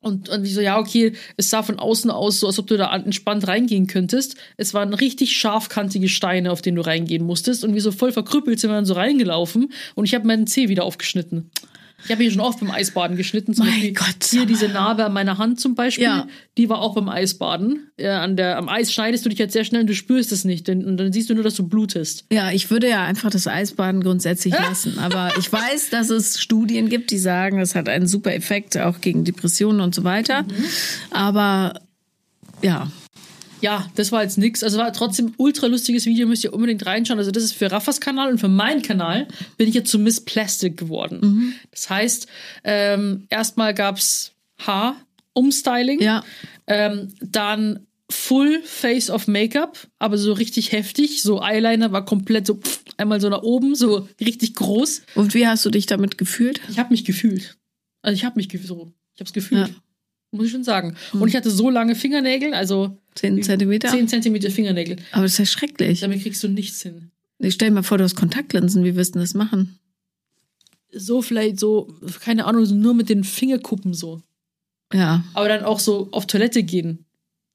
Und, 0.01 0.29
und 0.29 0.45
ich 0.45 0.53
so, 0.53 0.61
ja, 0.61 0.79
okay, 0.79 1.13
es 1.35 1.49
sah 1.49 1.61
von 1.61 1.77
außen 1.77 2.09
aus, 2.09 2.39
so 2.39 2.47
als 2.47 2.57
ob 2.57 2.67
du 2.67 2.77
da 2.77 2.95
entspannt 2.95 3.47
reingehen 3.47 3.87
könntest. 3.87 4.35
Es 4.55 4.73
waren 4.73 4.93
richtig 4.93 5.35
scharfkantige 5.37 6.07
Steine, 6.07 6.51
auf 6.51 6.61
denen 6.61 6.77
du 6.77 6.85
reingehen 6.85 7.25
musstest. 7.25 7.65
Und 7.65 7.75
wie 7.75 7.81
so 7.81 7.91
voll 7.91 8.13
verkrüppelt 8.13 8.59
sind 8.59 8.69
wir 8.69 8.75
dann 8.75 8.85
so 8.85 8.93
reingelaufen. 8.93 9.73
Und 9.95 10.05
ich 10.05 10.15
habe 10.15 10.25
meinen 10.25 10.47
Zeh 10.47 10.69
wieder 10.69 10.85
aufgeschnitten. 10.85 11.51
Ich 12.05 12.11
habe 12.11 12.23
hier 12.23 12.31
schon 12.31 12.41
oft 12.41 12.59
beim 12.59 12.71
Eisbaden 12.71 13.17
geschnitten. 13.17 13.53
Zum 13.53 13.67
Mein 13.67 13.93
Gott, 13.93 14.23
hier 14.29 14.45
diese 14.45 14.67
Narbe 14.69 15.05
an 15.05 15.13
meiner 15.13 15.37
Hand 15.37 15.59
zum 15.59 15.75
Beispiel, 15.75 16.05
Ja. 16.05 16.27
die 16.57 16.69
war 16.69 16.79
auch 16.81 16.95
beim 16.95 17.09
Eisbaden. 17.09 17.91
Äh, 17.97 18.07
an 18.07 18.35
der, 18.37 18.57
am 18.57 18.69
Eis 18.69 18.91
schneidest 18.93 19.25
du 19.25 19.29
dich 19.29 19.39
halt 19.39 19.51
sehr 19.51 19.63
schnell 19.65 19.81
und 19.81 19.87
du 19.87 19.93
spürst 19.95 20.31
es 20.31 20.45
nicht. 20.45 20.67
Denn, 20.67 20.85
und 20.85 20.97
dann 20.97 21.11
siehst 21.11 21.29
du 21.29 21.35
nur, 21.35 21.43
dass 21.43 21.55
du 21.55 21.67
blutest. 21.67 22.25
Ja, 22.31 22.51
ich 22.51 22.71
würde 22.71 22.89
ja 22.89 23.03
einfach 23.03 23.29
das 23.29 23.47
Eisbaden 23.47 24.01
grundsätzlich 24.01 24.53
lassen. 24.53 24.97
Aber 24.99 25.31
ich 25.37 25.51
weiß, 25.51 25.89
dass 25.89 26.09
es 26.09 26.39
Studien 26.41 26.89
gibt, 26.89 27.11
die 27.11 27.17
sagen, 27.19 27.59
es 27.59 27.75
hat 27.75 27.89
einen 27.89 28.07
super 28.07 28.33
Effekt 28.33 28.77
auch 28.77 29.01
gegen 29.01 29.23
Depressionen 29.25 29.81
und 29.81 29.93
so 29.93 30.03
weiter. 30.03 30.45
Aber 31.11 31.81
ja, 32.61 32.91
Ja, 33.61 33.87
das 33.95 34.11
war 34.11 34.23
jetzt 34.23 34.37
nix. 34.37 34.63
Also 34.63 34.77
war 34.77 34.91
trotzdem 34.93 35.33
ultra 35.37 35.67
lustiges 35.67 36.05
Video, 36.05 36.27
müsst 36.27 36.43
ihr 36.43 36.53
unbedingt 36.53 36.85
reinschauen. 36.85 37.19
Also 37.19 37.31
das 37.31 37.43
ist 37.43 37.53
für 37.53 37.71
Raffas 37.71 37.99
Kanal 37.99 38.31
und 38.31 38.39
für 38.39 38.47
meinen 38.47 38.81
Kanal 38.81 39.27
bin 39.57 39.67
ich 39.67 39.75
jetzt 39.75 39.89
zu 39.89 39.99
Miss 39.99 40.21
Plastic 40.21 40.77
geworden. 40.77 41.55
Das 41.71 41.89
heißt, 41.89 42.27
ähm, 42.63 43.25
erstmal 43.29 43.73
gab's 43.73 44.33
Haar, 44.59 44.95
Umstyling, 45.33 46.01
ja, 46.01 46.23
ähm, 46.67 47.13
dann 47.21 47.85
Full 48.11 48.61
Face 48.63 49.09
of 49.09 49.27
Make-up, 49.27 49.87
aber 49.99 50.17
so 50.17 50.33
richtig 50.33 50.71
heftig. 50.71 51.21
So 51.21 51.41
Eyeliner 51.41 51.91
war 51.91 52.05
komplett 52.05 52.47
so 52.47 52.55
pff, 52.55 52.83
einmal 52.97 53.21
so 53.21 53.29
nach 53.29 53.43
oben, 53.43 53.75
so 53.75 54.07
richtig 54.19 54.55
groß. 54.55 55.03
Und 55.15 55.33
wie 55.35 55.47
hast 55.47 55.65
du 55.65 55.69
dich 55.69 55.85
damit 55.85 56.17
gefühlt? 56.17 56.59
Ich 56.69 56.79
habe 56.79 56.89
mich 56.89 57.05
gefühlt. 57.05 57.57
Also 58.01 58.15
ich 58.15 58.25
habe 58.25 58.37
mich 58.37 58.49
so, 58.63 58.91
ich 59.13 59.21
habe 59.21 59.27
es 59.27 59.33
gefühlt. 59.33 59.67
Ja. 59.67 59.75
Muss 60.31 60.45
ich 60.45 60.51
schon 60.51 60.63
sagen. 60.63 60.95
Und 61.13 61.27
ich 61.27 61.35
hatte 61.35 61.49
so 61.49 61.69
lange 61.69 61.95
Fingernägel, 61.95 62.53
also 62.53 62.97
Zehn 63.19 63.43
Zentimeter? 63.43 63.89
10 63.89 64.07
Zentimeter 64.07 64.49
Fingernägel. 64.49 64.97
Aber 65.11 65.23
das 65.23 65.33
ist 65.33 65.37
ja 65.39 65.45
schrecklich. 65.45 65.99
Damit 66.01 66.21
kriegst 66.23 66.41
du 66.43 66.47
nichts 66.47 66.81
hin. 66.81 67.11
Ich 67.39 67.53
stell 67.55 67.69
dir 67.69 67.75
mal 67.75 67.83
vor, 67.83 67.97
du 67.97 68.03
hast 68.03 68.15
Kontaktlinsen. 68.15 68.83
Wie 68.83 68.95
wirst 68.95 69.15
du 69.15 69.19
das 69.19 69.33
machen? 69.33 69.77
So 70.91 71.21
vielleicht 71.21 71.59
so, 71.59 71.93
keine 72.21 72.45
Ahnung, 72.45 72.65
so 72.65 72.75
nur 72.75 72.93
mit 72.93 73.09
den 73.09 73.23
Fingerkuppen 73.23 73.93
so. 73.93 74.21
Ja. 74.93 75.23
Aber 75.33 75.47
dann 75.47 75.63
auch 75.63 75.79
so 75.79 76.07
auf 76.11 76.25
Toilette 76.27 76.63
gehen. 76.63 77.05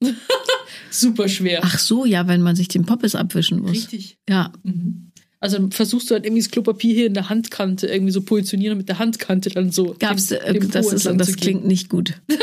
Super 0.91 1.29
schwer. 1.29 1.61
Ach 1.63 1.79
so, 1.79 2.05
ja, 2.05 2.29
wenn 2.29 2.43
man 2.43 2.55
sich 2.57 2.69
den 2.69 2.85
Poppes 2.87 3.15
abwischen 3.15 3.61
muss. 3.61 3.73
Richtig. 3.73 4.19
Ja. 4.29 4.53
Mhm. 4.63 5.11
Also 5.41 5.69
versuchst 5.71 6.09
du 6.11 6.15
halt 6.15 6.25
irgendwie 6.25 6.43
das 6.43 6.51
Klopapier 6.51 6.95
hier 6.95 7.07
in 7.07 7.15
der 7.15 7.29
Handkante 7.29 7.87
irgendwie 7.87 8.13
so 8.13 8.23
positionieren 8.23 8.73
und 8.73 8.79
mit 8.79 8.89
der 8.89 8.99
Handkante 8.99 9.51
dann 9.51 9.71
so. 9.73 9.95
Gab's, 9.99 10.29
dem- 10.29 10.41
äh, 10.43 10.53
dem 10.55 10.71
das, 10.71 10.93
ist, 10.93 11.05
das 11.07 11.37
klingt 11.37 11.67
nicht 11.67 11.89
gut. 11.89 12.15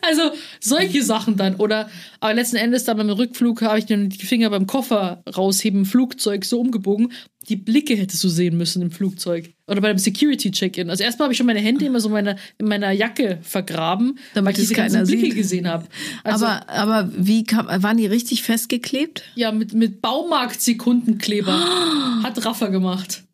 Also 0.00 0.22
solche 0.60 1.02
Sachen 1.02 1.36
dann. 1.36 1.56
Oder 1.56 1.90
aber 2.20 2.34
letzten 2.34 2.56
Endes 2.56 2.84
dann 2.84 2.96
beim 2.96 3.10
Rückflug 3.10 3.62
habe 3.62 3.78
ich 3.78 3.86
dann 3.86 4.08
die 4.08 4.24
Finger 4.26 4.50
beim 4.50 4.66
Koffer 4.66 5.22
rausheben, 5.36 5.84
Flugzeug 5.84 6.44
so 6.44 6.60
umgebogen. 6.60 7.12
Die 7.48 7.56
Blicke 7.56 7.96
hättest 7.96 8.22
du 8.22 8.28
sehen 8.28 8.56
müssen 8.56 8.82
im 8.82 8.92
Flugzeug. 8.92 9.52
Oder 9.66 9.80
beim 9.80 9.98
Security-Check-In. 9.98 10.90
Also 10.90 11.02
erstmal 11.02 11.26
habe 11.26 11.32
ich 11.32 11.38
schon 11.38 11.46
meine 11.46 11.58
Hände 11.60 11.84
immer 11.84 11.98
so 11.98 12.06
in 12.08 12.12
meiner, 12.14 12.36
in 12.58 12.68
meiner 12.68 12.92
Jacke 12.92 13.38
vergraben, 13.42 14.18
Damit 14.34 14.56
ich 14.58 14.62
es 14.64 14.68
diese 14.68 14.80
ganzen 14.80 15.04
Blicke 15.06 15.26
sieht. 15.26 15.34
gesehen 15.34 15.68
habe. 15.68 15.86
Also, 16.22 16.46
aber, 16.46 16.68
aber 16.68 17.10
wie 17.16 17.42
kam, 17.42 17.66
waren 17.66 17.96
die 17.96 18.06
richtig 18.06 18.42
festgeklebt? 18.44 19.24
ja, 19.34 19.50
mit, 19.50 19.72
mit 19.74 20.00
Baumarkt-Sekundenkleber. 20.02 21.52
Hat 22.22 22.44
Raffa 22.44 22.68
gemacht. 22.68 23.24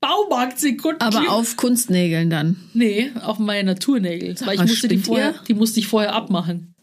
Baumarkt-Sekundenkleber. 0.00 1.24
Aber 1.24 1.32
auf 1.32 1.56
Kunstnägeln 1.56 2.30
dann. 2.30 2.56
Nee, 2.72 3.12
auf 3.22 3.38
meine 3.38 3.72
Naturnägel. 3.72 4.34
Weil 4.44 4.54
ich 4.54 4.60
musste 4.60 4.88
die 4.88 4.98
vorher, 4.98 5.34
die 5.46 5.54
musste 5.54 5.80
ich 5.80 5.86
vorher 5.86 6.14
abmachen. 6.14 6.74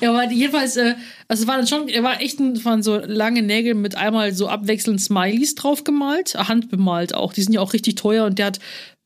Ja, 0.00 0.10
aber 0.10 0.30
jedenfalls, 0.30 0.76
äh, 0.76 0.94
also 1.26 1.42
es 1.42 1.46
war 1.48 1.56
dann 1.56 1.66
schon, 1.66 1.88
er 1.88 2.02
war 2.02 2.20
echt, 2.20 2.38
ein, 2.40 2.52
es 2.52 2.64
waren 2.64 2.82
so 2.82 2.98
lange 2.98 3.42
Nägel 3.42 3.74
mit 3.74 3.96
einmal 3.96 4.32
so 4.32 4.48
abwechselnd 4.48 5.00
Smileys 5.00 5.54
drauf 5.54 5.84
gemalt, 5.84 6.34
äh, 6.34 6.38
handbemalt 6.38 7.14
auch. 7.14 7.32
Die 7.32 7.42
sind 7.42 7.52
ja 7.52 7.60
auch 7.60 7.72
richtig 7.72 7.96
teuer 7.96 8.24
und 8.26 8.38
der 8.38 8.46
hat, 8.46 8.60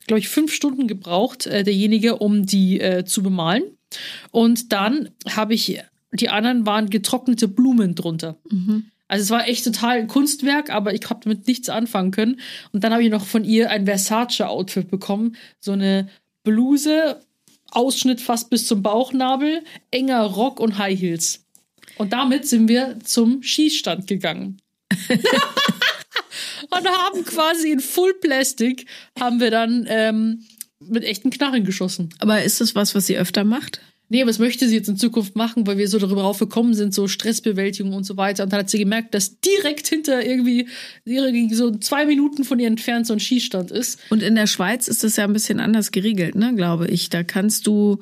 glaube 0.06 0.20
ich, 0.20 0.28
fünf 0.28 0.52
Stunden 0.52 0.88
gebraucht, 0.88 1.46
äh, 1.46 1.64
derjenige, 1.64 2.16
um 2.16 2.44
die 2.44 2.80
äh, 2.80 3.04
zu 3.04 3.22
bemalen. 3.22 3.62
Und 4.30 4.72
dann 4.72 5.10
habe 5.30 5.54
ich, 5.54 5.80
die 6.12 6.28
anderen 6.28 6.66
waren 6.66 6.90
getrocknete 6.90 7.48
Blumen 7.48 7.94
drunter. 7.94 8.36
Also 9.12 9.24
es 9.24 9.30
war 9.30 9.46
echt 9.46 9.62
total 9.66 9.98
ein 9.98 10.08
Kunstwerk, 10.08 10.70
aber 10.70 10.94
ich 10.94 11.02
habe 11.10 11.20
damit 11.22 11.46
nichts 11.46 11.68
anfangen 11.68 12.12
können. 12.12 12.40
Und 12.72 12.82
dann 12.82 12.94
habe 12.94 13.04
ich 13.04 13.10
noch 13.10 13.26
von 13.26 13.44
ihr 13.44 13.68
ein 13.68 13.84
Versace-Outfit 13.84 14.90
bekommen. 14.90 15.36
So 15.60 15.72
eine 15.72 16.08
Bluse, 16.44 17.20
Ausschnitt 17.70 18.22
fast 18.22 18.48
bis 18.48 18.66
zum 18.66 18.82
Bauchnabel, 18.82 19.64
enger 19.90 20.22
Rock 20.22 20.60
und 20.60 20.78
High 20.78 20.98
Heels. 20.98 21.44
Und 21.98 22.14
damit 22.14 22.48
sind 22.48 22.68
wir 22.68 23.00
zum 23.04 23.42
Schießstand 23.42 24.06
gegangen. 24.06 24.62
und 26.70 26.88
haben 26.88 27.22
quasi 27.26 27.70
in 27.70 27.80
Full 27.80 28.14
Plastic 28.14 28.86
haben 29.20 29.40
wir 29.40 29.50
dann 29.50 29.84
ähm, 29.90 30.46
mit 30.80 31.04
echten 31.04 31.28
Knarren 31.28 31.66
geschossen. 31.66 32.14
Aber 32.18 32.42
ist 32.42 32.62
das 32.62 32.74
was, 32.74 32.94
was 32.94 33.08
sie 33.08 33.18
öfter 33.18 33.44
macht? 33.44 33.82
Nee, 34.12 34.26
das 34.26 34.38
möchte 34.38 34.68
sie 34.68 34.74
jetzt 34.74 34.90
in 34.90 34.98
Zukunft 34.98 35.36
machen, 35.36 35.66
weil 35.66 35.78
wir 35.78 35.88
so 35.88 35.98
darüber 35.98 36.24
aufgekommen 36.24 36.74
sind, 36.74 36.92
so 36.92 37.08
Stressbewältigung 37.08 37.94
und 37.94 38.04
so 38.04 38.18
weiter. 38.18 38.44
Und 38.44 38.52
dann 38.52 38.60
hat 38.60 38.68
sie 38.68 38.78
gemerkt, 38.78 39.14
dass 39.14 39.40
direkt 39.40 39.86
hinter 39.86 40.22
irgendwie, 40.22 40.68
irgendwie 41.06 41.54
so 41.54 41.70
zwei 41.70 42.04
Minuten 42.04 42.44
von 42.44 42.58
ihr 42.58 42.66
entfernt 42.66 43.06
so 43.06 43.14
ein 43.14 43.20
Schießstand 43.20 43.70
ist. 43.70 43.98
Und 44.10 44.22
in 44.22 44.34
der 44.34 44.46
Schweiz 44.46 44.86
ist 44.86 45.02
das 45.02 45.16
ja 45.16 45.24
ein 45.24 45.32
bisschen 45.32 45.60
anders 45.60 45.92
geregelt, 45.92 46.34
ne, 46.34 46.54
glaube 46.54 46.88
ich. 46.88 47.08
Da 47.08 47.22
kannst 47.22 47.66
du 47.66 48.00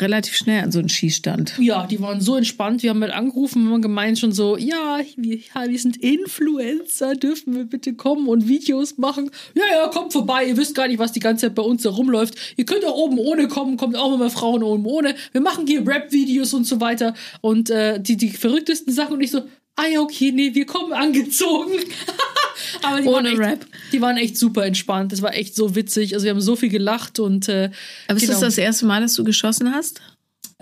relativ 0.00 0.36
schnell 0.36 0.64
an 0.64 0.72
so 0.72 0.78
einen 0.78 0.88
Schießstand. 0.88 1.54
Ja, 1.58 1.86
die 1.86 2.00
waren 2.00 2.20
so 2.20 2.36
entspannt. 2.36 2.82
Wir 2.82 2.90
haben 2.90 3.02
halt 3.02 3.12
angerufen 3.12 3.70
und 3.72 3.82
gemeint 3.82 4.18
schon 4.18 4.32
so, 4.32 4.56
ja, 4.56 5.00
wir, 5.16 5.38
wir 5.38 5.78
sind 5.78 5.96
Influencer, 5.96 7.14
dürfen 7.14 7.54
wir 7.54 7.64
bitte 7.64 7.94
kommen 7.94 8.28
und 8.28 8.48
Videos 8.48 8.98
machen? 8.98 9.30
Ja, 9.54 9.64
ja, 9.70 9.88
kommt 9.88 10.12
vorbei. 10.12 10.46
Ihr 10.46 10.56
wisst 10.56 10.74
gar 10.74 10.88
nicht, 10.88 10.98
was 10.98 11.12
die 11.12 11.20
ganze 11.20 11.46
Zeit 11.46 11.54
bei 11.54 11.62
uns 11.62 11.82
da 11.82 11.90
rumläuft. 11.90 12.34
Ihr 12.56 12.64
könnt 12.64 12.84
auch 12.84 12.96
oben 12.96 13.18
ohne 13.18 13.48
kommen, 13.48 13.76
kommt 13.76 13.96
auch 13.96 14.14
immer 14.14 14.30
Frauen 14.30 14.62
oben 14.62 14.86
ohne. 14.86 15.14
Wir 15.32 15.40
machen 15.40 15.66
hier 15.66 15.86
Rap-Videos 15.86 16.54
und 16.54 16.64
so 16.64 16.80
weiter. 16.80 17.14
Und 17.40 17.70
äh, 17.70 18.00
die, 18.00 18.16
die 18.16 18.30
verrücktesten 18.30 18.92
Sachen 18.92 19.14
und 19.14 19.20
ich 19.20 19.30
so, 19.30 19.42
ah 19.76 19.86
ja, 19.86 20.00
okay, 20.00 20.32
nee, 20.32 20.54
wir 20.54 20.66
kommen 20.66 20.92
angezogen. 20.92 21.72
Aber 22.82 23.00
die 23.00 23.06
waren 23.06 23.14
Ohne 23.14 23.30
echt, 23.30 23.38
Rap. 23.38 23.66
Die 23.92 24.00
waren 24.00 24.16
echt 24.16 24.36
super 24.36 24.64
entspannt. 24.64 25.12
Das 25.12 25.22
war 25.22 25.34
echt 25.34 25.54
so 25.54 25.74
witzig. 25.74 26.14
Also 26.14 26.24
wir 26.24 26.30
haben 26.30 26.40
so 26.40 26.56
viel 26.56 26.68
gelacht 26.68 27.18
und 27.18 27.48
äh, 27.48 27.70
Aber 28.06 28.16
ist 28.16 28.22
genau. 28.22 28.32
das 28.32 28.40
das 28.40 28.58
erste 28.58 28.86
Mal, 28.86 29.00
dass 29.00 29.14
du 29.14 29.24
geschossen 29.24 29.72
hast? 29.72 30.00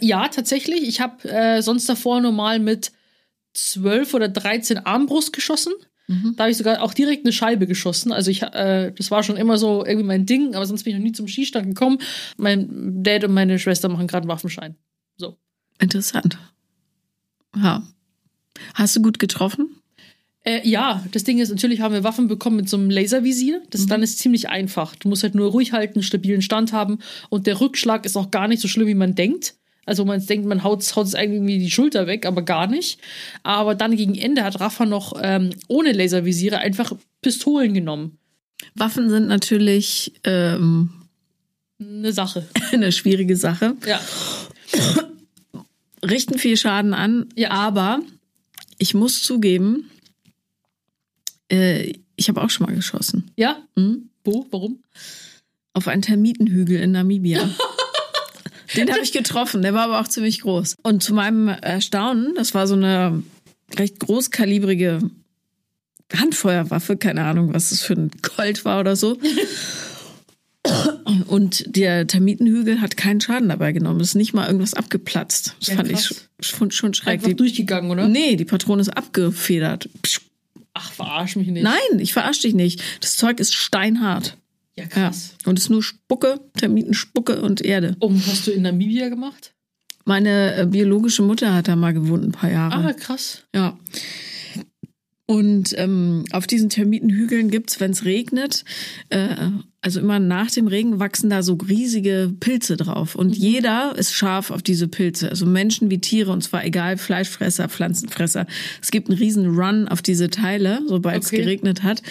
Ja, 0.00 0.28
tatsächlich. 0.28 0.82
Ich 0.82 1.00
habe 1.00 1.28
äh, 1.28 1.62
sonst 1.62 1.88
davor 1.88 2.20
normal 2.20 2.58
mit 2.58 2.92
12 3.54 4.14
oder 4.14 4.28
13 4.28 4.78
Armbrust 4.78 5.32
geschossen. 5.32 5.72
Da 6.08 6.44
habe 6.44 6.52
ich 6.52 6.56
sogar 6.56 6.82
auch 6.82 6.94
direkt 6.94 7.24
eine 7.24 7.32
Scheibe 7.32 7.66
geschossen. 7.66 8.12
Also 8.12 8.30
ich, 8.30 8.42
äh, 8.42 8.92
das 8.92 9.10
war 9.10 9.24
schon 9.24 9.36
immer 9.36 9.58
so 9.58 9.84
irgendwie 9.84 10.06
mein 10.06 10.24
Ding, 10.24 10.54
aber 10.54 10.64
sonst 10.64 10.84
bin 10.84 10.92
ich 10.92 10.98
noch 10.98 11.04
nie 11.04 11.12
zum 11.12 11.26
Skistand 11.26 11.66
gekommen. 11.66 11.98
Mein 12.36 13.02
Dad 13.02 13.24
und 13.24 13.34
meine 13.34 13.58
Schwester 13.58 13.88
machen 13.88 14.06
gerade 14.06 14.22
einen 14.22 14.28
Waffenschein. 14.28 14.76
So. 15.16 15.36
Interessant. 15.80 16.38
Ja. 17.56 17.82
Hast 18.74 18.94
du 18.94 19.02
gut 19.02 19.18
getroffen? 19.18 19.80
Äh, 20.46 20.66
ja, 20.66 21.04
das 21.10 21.24
Ding 21.24 21.38
ist, 21.40 21.50
natürlich 21.50 21.80
haben 21.80 21.92
wir 21.92 22.04
Waffen 22.04 22.28
bekommen 22.28 22.56
mit 22.56 22.68
so 22.68 22.76
einem 22.76 22.88
Laservisier. 22.88 23.62
Das 23.70 23.86
dann 23.86 24.02
ist 24.02 24.18
ziemlich 24.20 24.48
einfach. 24.48 24.94
Du 24.94 25.08
musst 25.08 25.24
halt 25.24 25.34
nur 25.34 25.50
ruhig 25.50 25.72
halten, 25.72 26.02
stabilen 26.04 26.40
Stand 26.40 26.72
haben 26.72 27.00
und 27.30 27.46
der 27.48 27.60
Rückschlag 27.60 28.06
ist 28.06 28.16
auch 28.16 28.30
gar 28.30 28.46
nicht 28.46 28.62
so 28.62 28.68
schlimm, 28.68 28.86
wie 28.86 28.94
man 28.94 29.14
denkt. 29.16 29.54
Also 29.86 30.04
man 30.04 30.24
denkt, 30.24 30.46
man 30.46 30.62
haut, 30.64 30.84
haut 30.96 31.06
es 31.06 31.14
irgendwie 31.14 31.58
die 31.58 31.70
Schulter 31.70 32.06
weg, 32.06 32.26
aber 32.26 32.42
gar 32.42 32.66
nicht. 32.68 33.00
Aber 33.42 33.74
dann 33.74 33.96
gegen 33.96 34.14
Ende 34.14 34.42
hat 34.44 34.60
Rafa 34.60 34.86
noch 34.86 35.14
ähm, 35.22 35.50
ohne 35.68 35.92
Laservisiere 35.92 36.58
einfach 36.58 36.92
Pistolen 37.22 37.74
genommen. 37.74 38.18
Waffen 38.74 39.10
sind 39.10 39.26
natürlich 39.28 40.12
ähm, 40.24 40.90
Eine 41.80 42.12
Sache. 42.12 42.46
eine 42.72 42.92
schwierige 42.92 43.36
Sache. 43.36 43.76
Ja. 43.86 44.00
Richten 46.04 46.38
viel 46.38 46.56
Schaden 46.56 46.94
an, 46.94 47.26
Ja. 47.34 47.50
aber 47.50 48.00
ich 48.78 48.94
muss 48.94 49.22
zugeben, 49.22 49.90
äh, 51.50 51.92
ich 52.16 52.28
habe 52.28 52.42
auch 52.42 52.50
schon 52.50 52.66
mal 52.66 52.74
geschossen. 52.74 53.30
Ja? 53.36 53.58
Hm? 53.76 54.08
Wo? 54.24 54.46
Warum? 54.50 54.82
Auf 55.72 55.88
einen 55.88 56.02
Termitenhügel 56.02 56.80
in 56.80 56.92
Namibia. 56.92 57.48
Den 58.76 58.90
habe 58.90 59.00
ich 59.02 59.12
getroffen, 59.12 59.62
der 59.62 59.74
war 59.74 59.84
aber 59.84 60.00
auch 60.00 60.08
ziemlich 60.08 60.40
groß. 60.40 60.76
Und 60.82 61.02
zu 61.02 61.14
meinem 61.14 61.48
Erstaunen, 61.48 62.34
das 62.34 62.52
war 62.52 62.66
so 62.66 62.74
eine 62.74 63.22
recht 63.76 64.00
großkalibrige 64.00 65.08
Handfeuerwaffe, 66.12 66.96
keine 66.96 67.24
Ahnung, 67.24 67.54
was 67.54 67.70
das 67.70 67.82
für 67.82 67.94
ein 67.94 68.10
Colt 68.22 68.64
war 68.64 68.80
oder 68.80 68.96
so. 68.96 69.18
Und 71.28 71.76
der 71.76 72.06
Termitenhügel 72.08 72.80
hat 72.80 72.96
keinen 72.96 73.20
Schaden 73.20 73.48
dabei 73.48 73.70
genommen. 73.72 74.00
Es 74.00 74.08
ist 74.08 74.14
nicht 74.16 74.34
mal 74.34 74.46
irgendwas 74.46 74.74
abgeplatzt. 74.74 75.54
Das 75.60 75.68
Ja, 75.68 75.76
fand 75.76 75.88
ich 75.90 75.94
krass. 75.94 76.28
schon, 76.40 76.70
schon 76.72 76.92
schräg. 76.94 77.14
Einfach 77.14 77.32
durchgegangen, 77.34 77.90
oder? 77.90 78.08
nee, 78.08 78.34
die 78.34 78.44
Patrone 78.44 78.82
ist 78.82 78.88
abgefedert. 78.88 79.88
Psch. 80.02 80.20
Ach, 80.78 80.92
verarsch 80.92 81.36
mich 81.36 81.48
nicht. 81.48 81.62
Nein, 81.62 81.98
ich 81.98 82.12
verarsche 82.12 82.42
dich 82.42 82.54
nicht. 82.54 82.82
Das 83.00 83.16
Zeug 83.16 83.40
ist 83.40 83.54
steinhart. 83.54 84.36
Ja, 84.76 84.84
Ja. 84.84 84.88
krass. 84.90 85.34
Und 85.46 85.58
es 85.58 85.64
ist 85.64 85.70
nur 85.70 85.82
Spucke, 85.82 86.38
Termitenspucke 86.58 87.40
und 87.40 87.62
Erde. 87.62 87.96
Und 87.98 88.18
was 88.26 88.32
hast 88.32 88.46
du 88.46 88.50
in 88.50 88.60
Namibia 88.62 89.08
gemacht? 89.08 89.54
Meine 90.04 90.54
äh, 90.54 90.66
biologische 90.66 91.22
Mutter 91.22 91.54
hat 91.54 91.66
da 91.68 91.76
mal 91.76 91.94
gewohnt, 91.94 92.24
ein 92.24 92.32
paar 92.32 92.50
Jahre. 92.50 92.74
Ah, 92.88 92.92
krass. 92.92 93.42
Ja. 93.54 93.78
Und 95.28 95.74
ähm, 95.76 96.24
auf 96.30 96.46
diesen 96.46 96.68
Termitenhügeln 96.68 97.50
gibt's, 97.50 97.80
wenn 97.80 97.90
es 97.90 98.04
regnet, 98.04 98.64
äh, 99.08 99.26
also 99.80 99.98
immer 99.98 100.20
nach 100.20 100.52
dem 100.52 100.68
Regen 100.68 101.00
wachsen 101.00 101.30
da 101.30 101.42
so 101.42 101.54
riesige 101.54 102.32
Pilze 102.38 102.76
drauf. 102.76 103.16
Und 103.16 103.36
jeder 103.36 103.94
ist 103.96 104.12
scharf 104.14 104.52
auf 104.52 104.62
diese 104.62 104.86
Pilze. 104.86 105.28
Also 105.28 105.44
Menschen 105.44 105.90
wie 105.90 105.98
Tiere, 105.98 106.30
und 106.30 106.42
zwar 106.42 106.64
egal, 106.64 106.96
Fleischfresser, 106.96 107.68
Pflanzenfresser. 107.68 108.46
Es 108.80 108.92
gibt 108.92 109.08
einen 109.08 109.18
riesen 109.18 109.46
Run 109.56 109.88
auf 109.88 110.00
diese 110.00 110.30
Teile, 110.30 110.80
sobald 110.86 111.24
es 111.24 111.28
Okay. 111.28 111.38
geregnet 111.38 111.82
hat. 111.82 112.02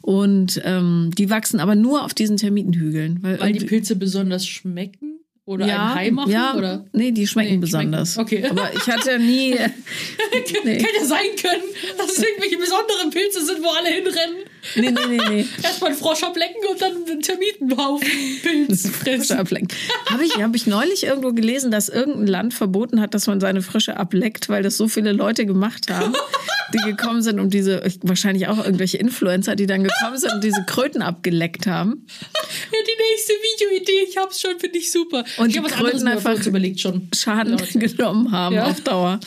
Und 0.00 0.60
ähm, 0.64 1.10
die 1.18 1.28
wachsen 1.28 1.58
aber 1.58 1.74
nur 1.74 2.04
auf 2.04 2.14
diesen 2.14 2.36
Termitenhügeln. 2.36 3.18
Weil, 3.20 3.40
Weil 3.40 3.52
die 3.52 3.64
Pilze 3.66 3.96
besonders 3.96 4.46
schmecken? 4.46 5.09
Oder 5.50 5.66
ja, 5.66 5.88
ein 5.88 5.94
Hai 5.96 6.10
machen? 6.12 6.30
ja, 6.30 6.54
Oder? 6.54 6.84
nee, 6.92 7.10
die 7.10 7.26
schmecken 7.26 7.54
Nee, 7.54 7.58
besonders. 7.58 8.14
schmecken. 8.14 8.44
Okay. 8.44 8.46
Aber 8.50 8.72
ich 8.72 8.86
hatte 8.86 9.18
nie, 9.18 9.50
nee. 10.64 10.74
Hätte 10.78 10.96
ja 11.00 11.04
sein 11.04 11.26
können, 11.42 11.64
dass 11.98 12.12
es 12.16 12.22
irgendwelche 12.22 12.56
besonderen 12.56 13.10
Pilze 13.10 13.44
sind, 13.44 13.58
wo 13.60 13.68
alle 13.70 13.88
hinrennen. 13.88 14.36
nee, 14.76 14.90
nee, 14.92 15.16
nee, 15.18 15.28
nee. 15.28 15.46
Erstmal 15.64 15.90
einen 15.90 15.98
Frosch 15.98 16.22
ablecken 16.22 16.60
und 16.70 16.80
dann 16.80 16.92
einen 17.04 17.20
Termitenhaufen 17.20 18.06
Pilz 18.42 18.88
fressen. 18.92 19.38
ablecken. 19.38 19.66
Habe 20.08 20.24
ich, 20.24 20.36
hab 20.36 20.54
ich 20.54 20.68
neulich 20.68 21.02
irgendwo 21.02 21.32
gelesen, 21.32 21.72
dass 21.72 21.88
irgendein 21.88 22.28
Land 22.28 22.54
verboten 22.54 23.00
hat, 23.00 23.14
dass 23.14 23.26
man 23.26 23.40
seine 23.40 23.60
Frösche 23.62 23.96
ableckt, 23.96 24.48
weil 24.50 24.62
das 24.62 24.76
so 24.76 24.86
viele 24.86 25.10
Leute 25.10 25.46
gemacht 25.46 25.90
haben, 25.90 26.14
die 26.72 26.90
gekommen 26.90 27.22
sind 27.22 27.40
und 27.40 27.52
diese, 27.54 27.82
wahrscheinlich 28.02 28.48
auch 28.48 28.64
irgendwelche 28.64 28.96
Influencer, 28.98 29.56
die 29.56 29.66
dann 29.66 29.84
gekommen 29.84 30.16
sind 30.18 30.32
und 30.32 30.44
diese 30.44 30.62
Kröten 30.66 31.02
abgeleckt 31.02 31.66
haben. 31.66 32.06
Ja, 32.32 32.78
die 32.86 33.12
nächste 33.12 33.32
Videoidee, 33.32 34.06
ich 34.08 34.16
hab's 34.16 34.40
schon, 34.40 34.58
finde 34.58 34.78
ich 34.78 34.90
super. 34.92 35.24
Und 35.38 35.48
ich 35.48 35.54
die 35.54 35.60
hab 35.60 35.68
Kröten 35.70 36.04
mir 36.04 36.12
einfach 36.12 36.44
überlegt 36.46 36.80
schon. 36.80 37.08
Schaden 37.14 37.52
Leute. 37.58 37.78
genommen 37.78 38.30
haben 38.32 38.54
Ja. 38.56 38.64
auf 38.66 38.80
Dauer. 38.80 39.20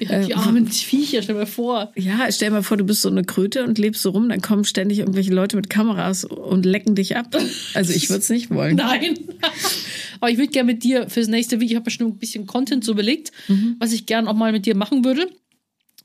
Ja, 0.00 0.22
die 0.22 0.34
armen 0.34 0.66
Viecher, 0.66 1.22
stell 1.22 1.36
mal 1.36 1.46
vor. 1.46 1.92
Ja, 1.94 2.26
stell 2.30 2.48
dir 2.48 2.54
mal 2.56 2.62
vor, 2.62 2.76
du 2.76 2.84
bist 2.84 3.02
so 3.02 3.08
eine 3.08 3.24
Kröte 3.24 3.64
und 3.64 3.78
lebst 3.78 4.02
so 4.02 4.10
rum, 4.10 4.28
dann 4.28 4.40
kommen 4.42 4.64
ständig 4.64 4.98
irgendwelche 4.98 5.32
Leute 5.32 5.56
mit 5.56 5.70
Kameras 5.70 6.24
und 6.24 6.66
lecken 6.66 6.94
dich 6.94 7.16
ab. 7.16 7.36
Also 7.74 7.92
ich 7.92 8.08
würde 8.10 8.20
es 8.20 8.28
nicht 8.28 8.50
wollen. 8.50 8.76
Nein. 8.76 9.18
Aber 10.20 10.30
ich 10.30 10.38
würde 10.38 10.50
gerne 10.50 10.72
mit 10.72 10.82
dir 10.84 11.08
fürs 11.08 11.28
nächste 11.28 11.60
Video, 11.60 11.72
ich 11.72 11.76
habe 11.76 11.84
mir 11.86 11.90
schon 11.90 12.06
ein 12.08 12.18
bisschen 12.18 12.46
Content 12.46 12.84
so 12.84 12.92
überlegt, 12.92 13.30
Mhm. 13.48 13.76
was 13.78 13.92
ich 13.92 14.06
gerne 14.06 14.28
auch 14.28 14.34
mal 14.34 14.52
mit 14.52 14.66
dir 14.66 14.74
machen 14.76 15.04
würde. 15.04 15.28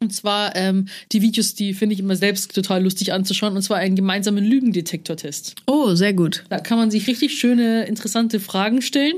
Und 0.02 0.14
zwar 0.14 0.56
ähm, 0.56 0.88
die 1.12 1.22
Videos, 1.22 1.56
die 1.56 1.74
finde 1.74 1.94
ich 1.94 2.00
immer 2.00 2.16
selbst 2.16 2.56
total 2.56 2.84
lustig 2.84 3.12
anzuschauen. 3.12 3.56
Und 3.56 3.62
zwar 3.62 3.78
einen 3.78 3.96
gemeinsamen 3.96 4.46
Lügendetektortest. 4.46 5.56
Oh, 5.68 5.94
sehr 5.94 6.14
gut. 6.14 6.46
Da 6.50 6.60
kann 6.60 6.78
man 6.78 6.90
sich 6.90 7.08
richtig 7.08 7.38
schöne, 7.38 7.84
interessante 7.86 8.40
Fragen 8.40 8.82
stellen. 8.82 9.16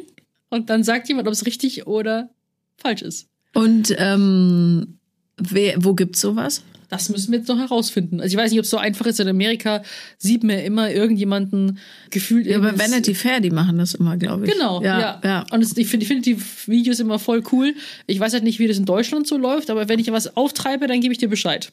Und 0.49 0.69
dann 0.69 0.83
sagt 0.83 1.07
jemand, 1.07 1.27
ob 1.27 1.33
es 1.33 1.45
richtig 1.45 1.85
oder 1.87 2.31
falsch 2.77 3.03
ist. 3.03 3.27
Und 3.53 3.93
ähm, 3.97 4.97
wer, 5.37 5.83
wo 5.83 5.93
gibt's 5.93 6.21
sowas? 6.21 6.63
Das 6.91 7.07
müssen 7.07 7.31
wir 7.31 7.39
jetzt 7.39 7.47
noch 7.47 7.57
herausfinden. 7.57 8.19
Also 8.19 8.35
ich 8.35 8.37
weiß 8.37 8.51
nicht, 8.51 8.59
ob 8.59 8.65
es 8.65 8.69
so 8.69 8.77
einfach 8.77 9.05
ist. 9.05 9.21
In 9.21 9.29
Amerika 9.29 9.81
sieht 10.17 10.43
man 10.43 10.57
ja 10.57 10.63
immer 10.63 10.91
irgendjemanden 10.91 11.79
gefühlt. 12.09 12.45
Ja, 12.45 12.59
bei 12.59 12.77
Vanity 12.77 13.15
Fair, 13.15 13.39
die 13.39 13.49
machen 13.49 13.77
das 13.77 13.93
immer, 13.93 14.17
glaube 14.17 14.45
ich. 14.45 14.51
Genau, 14.51 14.83
ja. 14.83 14.99
ja. 14.99 15.21
ja. 15.23 15.45
Und 15.51 15.63
es, 15.63 15.77
ich 15.77 15.87
finde 15.87 16.03
ich 16.03 16.09
finde 16.09 16.23
die 16.23 16.37
Videos 16.65 16.99
immer 16.99 17.17
voll 17.17 17.43
cool. 17.53 17.75
Ich 18.07 18.19
weiß 18.19 18.33
halt 18.33 18.43
nicht, 18.43 18.59
wie 18.59 18.67
das 18.67 18.77
in 18.77 18.83
Deutschland 18.83 19.25
so 19.25 19.37
läuft, 19.37 19.69
aber 19.69 19.87
wenn 19.87 19.99
ich 19.99 20.11
was 20.11 20.35
auftreibe, 20.35 20.87
dann 20.87 20.99
gebe 20.99 21.13
ich 21.13 21.17
dir 21.17 21.29
Bescheid. 21.29 21.71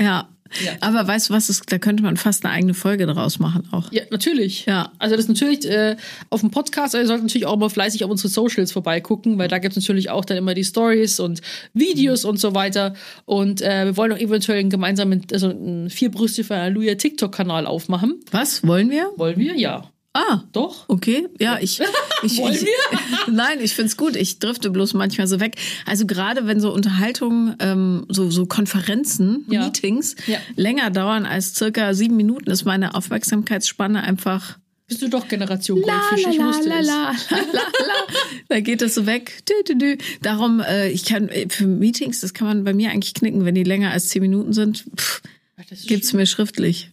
Ja. 0.00 0.28
Ja. 0.64 0.72
Aber 0.80 1.06
weißt 1.06 1.28
du 1.28 1.34
was, 1.34 1.50
ist, 1.50 1.64
da 1.72 1.78
könnte 1.78 2.02
man 2.02 2.16
fast 2.16 2.44
eine 2.44 2.54
eigene 2.54 2.74
Folge 2.74 3.06
draus 3.06 3.38
machen 3.38 3.68
auch. 3.72 3.90
Ja, 3.92 4.02
natürlich. 4.10 4.66
Ja. 4.66 4.92
Also 4.98 5.16
das 5.16 5.24
ist 5.24 5.28
natürlich 5.28 5.68
äh, 5.68 5.96
auf 6.30 6.40
dem 6.40 6.50
Podcast, 6.50 6.94
also 6.94 6.98
ihr 6.98 7.06
solltet 7.06 7.24
natürlich 7.24 7.46
auch 7.46 7.56
mal 7.56 7.68
fleißig 7.68 8.04
auf 8.04 8.10
unsere 8.10 8.28
Socials 8.28 8.72
vorbeigucken, 8.72 9.38
weil 9.38 9.48
da 9.48 9.58
gibt's 9.58 9.76
natürlich 9.76 10.10
auch 10.10 10.24
dann 10.24 10.36
immer 10.36 10.54
die 10.54 10.64
Stories 10.64 11.20
und 11.20 11.40
Videos 11.74 12.24
und 12.24 12.38
so 12.38 12.54
weiter. 12.54 12.94
Und 13.24 13.60
äh, 13.60 13.86
wir 13.86 13.96
wollen 13.96 14.12
auch 14.12 14.18
eventuell 14.18 14.60
einen 14.60 14.70
gemeinsamen, 14.70 15.26
also 15.32 15.50
einen 15.50 15.90
vier 15.90 16.10
Brüste 16.10 16.44
für 16.44 16.56
Halleluja 16.56 16.94
TikTok-Kanal 16.94 17.66
aufmachen. 17.66 18.20
Was? 18.30 18.66
Wollen 18.66 18.90
wir? 18.90 19.10
Wollen 19.16 19.38
wir? 19.38 19.56
Ja. 19.56 19.90
Ah. 20.16 20.42
Doch? 20.52 20.84
Okay, 20.88 21.28
ja, 21.38 21.58
ich. 21.60 21.80
ich 22.22 22.38
Wollen 22.38 22.54
ich, 22.54 22.66
Nein, 23.30 23.58
ich 23.60 23.74
find's 23.74 23.96
gut. 23.96 24.16
Ich 24.16 24.38
drifte 24.38 24.70
bloß 24.70 24.94
manchmal 24.94 25.26
so 25.26 25.40
weg. 25.40 25.56
Also 25.84 26.06
gerade 26.06 26.46
wenn 26.46 26.60
so 26.60 26.72
Unterhaltungen, 26.72 27.54
ähm, 27.58 28.06
so, 28.08 28.30
so 28.30 28.46
Konferenzen, 28.46 29.44
Ja. 29.48 29.64
Meetings 29.64 30.16
Ja. 30.26 30.38
länger 30.56 30.90
dauern 30.90 31.26
als 31.26 31.54
circa 31.54 31.92
sieben 31.94 32.16
Minuten, 32.16 32.50
ist 32.50 32.64
meine 32.64 32.94
Aufmerksamkeitsspanne 32.94 34.02
einfach. 34.02 34.58
Bist 34.88 35.02
du 35.02 35.08
doch 35.08 35.26
Generation 35.28 35.82
Goldfisch? 35.82 36.22
la, 36.24 36.30
Ich 36.30 36.38
la, 36.38 36.46
wusste 36.46 36.68
la, 36.68 36.78
es. 36.78 36.86
la, 36.86 37.12
la, 37.30 37.36
la, 37.52 37.60
la. 37.60 37.94
Da 38.48 38.60
geht 38.60 38.80
es 38.82 38.94
so 38.94 39.04
weg. 39.06 39.42
Dü, 39.48 39.54
dü, 39.68 39.76
dü. 39.78 39.98
Darum, 40.22 40.60
äh, 40.60 40.88
ich 40.90 41.04
kann 41.04 41.28
äh, 41.28 41.48
für 41.48 41.66
Meetings, 41.66 42.20
das 42.20 42.32
kann 42.34 42.46
man 42.46 42.62
bei 42.64 42.72
mir 42.72 42.90
eigentlich 42.90 43.12
knicken, 43.14 43.44
wenn 43.44 43.54
die 43.56 43.64
länger 43.64 43.90
als 43.90 44.08
zehn 44.08 44.22
Minuten 44.22 44.52
sind. 44.52 44.84
Pff, 44.96 45.22
Ach, 45.58 45.64
das 45.68 45.82
gibt's 45.86 46.12
mir 46.12 46.26
schriftlich. 46.26 46.90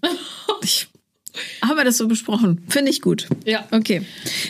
Ich 0.64 0.88
habe 1.64 1.84
das 1.84 1.98
so 1.98 2.08
besprochen. 2.08 2.64
Finde 2.68 2.92
ich 2.92 3.02
gut. 3.02 3.28
Ja. 3.46 3.68
Okay. 3.72 4.04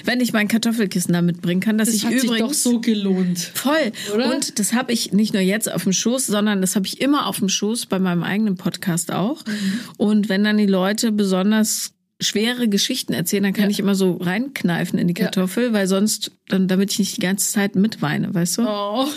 Wenn 0.05 0.19
ich 0.21 0.33
mein 0.33 0.47
Kartoffelkissen 0.47 1.13
da 1.13 1.21
mitbringen 1.21 1.61
kann, 1.61 1.77
dass 1.77 1.87
Das 1.87 1.95
ich 1.95 2.05
hat 2.05 2.13
sich 2.13 2.23
übrigens 2.25 2.47
doch 2.63 2.71
so 2.71 2.79
gelohnt. 2.81 3.39
voll 3.39 3.91
Oder? 4.13 4.33
und 4.33 4.59
das 4.59 4.73
habe 4.73 4.91
ich 4.91 5.13
nicht 5.13 5.33
nur 5.33 5.41
jetzt 5.41 5.71
auf 5.71 5.83
dem 5.83 5.93
Schoß, 5.93 6.25
sondern 6.27 6.61
das 6.61 6.75
habe 6.75 6.85
ich 6.87 6.99
immer 7.01 7.27
auf 7.27 7.39
dem 7.39 7.49
Schoß 7.49 7.85
bei 7.85 7.99
meinem 7.99 8.23
eigenen 8.23 8.55
Podcast 8.55 9.11
auch. 9.11 9.45
Mhm. 9.45 9.79
Und 9.97 10.29
wenn 10.29 10.43
dann 10.43 10.57
die 10.57 10.65
Leute 10.65 11.11
besonders 11.11 11.93
schwere 12.21 12.67
Geschichten 12.69 13.13
erzählen, 13.13 13.43
dann 13.43 13.53
kann 13.53 13.65
Ja. 13.65 13.69
ich 13.71 13.79
immer 13.79 13.95
so 13.95 14.13
reinkneifen 14.17 14.97
in 14.99 15.07
die 15.07 15.13
Ja. 15.17 15.25
Kartoffel, 15.25 15.73
weil 15.73 15.87
sonst 15.87 16.31
dann 16.47 16.67
damit 16.67 16.91
ich 16.91 16.99
nicht 16.99 17.17
die 17.17 17.21
ganze 17.21 17.51
Zeit 17.51 17.75
mitweine, 17.75 18.33
weißt 18.33 18.59
du? 18.59 18.61
Oh. 18.67 19.07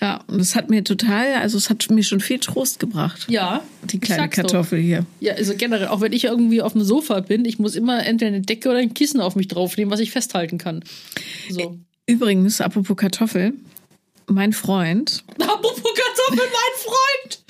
Ja, 0.00 0.24
und 0.28 0.38
das 0.38 0.56
hat 0.56 0.70
mir 0.70 0.82
total, 0.82 1.34
also 1.34 1.58
es 1.58 1.68
hat 1.68 1.90
mir 1.90 2.02
schon 2.02 2.20
viel 2.20 2.38
Trost 2.38 2.80
gebracht. 2.80 3.26
Ja. 3.28 3.62
Die 3.82 4.00
kleine 4.00 4.22
sag's 4.22 4.36
doch. 4.36 4.42
Kartoffel 4.42 4.80
hier. 4.80 5.04
Ja, 5.20 5.34
also 5.34 5.54
generell, 5.54 5.88
auch 5.88 6.00
wenn 6.00 6.12
ich 6.12 6.24
irgendwie 6.24 6.62
auf 6.62 6.72
dem 6.72 6.82
Sofa 6.82 7.20
bin, 7.20 7.44
ich 7.44 7.58
muss 7.58 7.74
immer 7.74 8.04
entweder 8.06 8.28
eine 8.28 8.40
Decke 8.40 8.70
oder 8.70 8.78
ein 8.78 8.94
Kissen 8.94 9.20
auf 9.20 9.36
mich 9.36 9.48
draufnehmen, 9.48 9.92
was 9.92 10.00
ich 10.00 10.10
festhalten 10.10 10.56
kann. 10.56 10.82
So. 11.50 11.78
Übrigens, 12.06 12.60
apropos 12.60 12.96
Kartoffel, 12.96 13.52
mein 14.26 14.52
Freund, 14.52 15.22
Apropos 15.38 15.82
Kartoffel, 15.82 16.48
mein 16.48 16.76
Freund! 16.78 17.44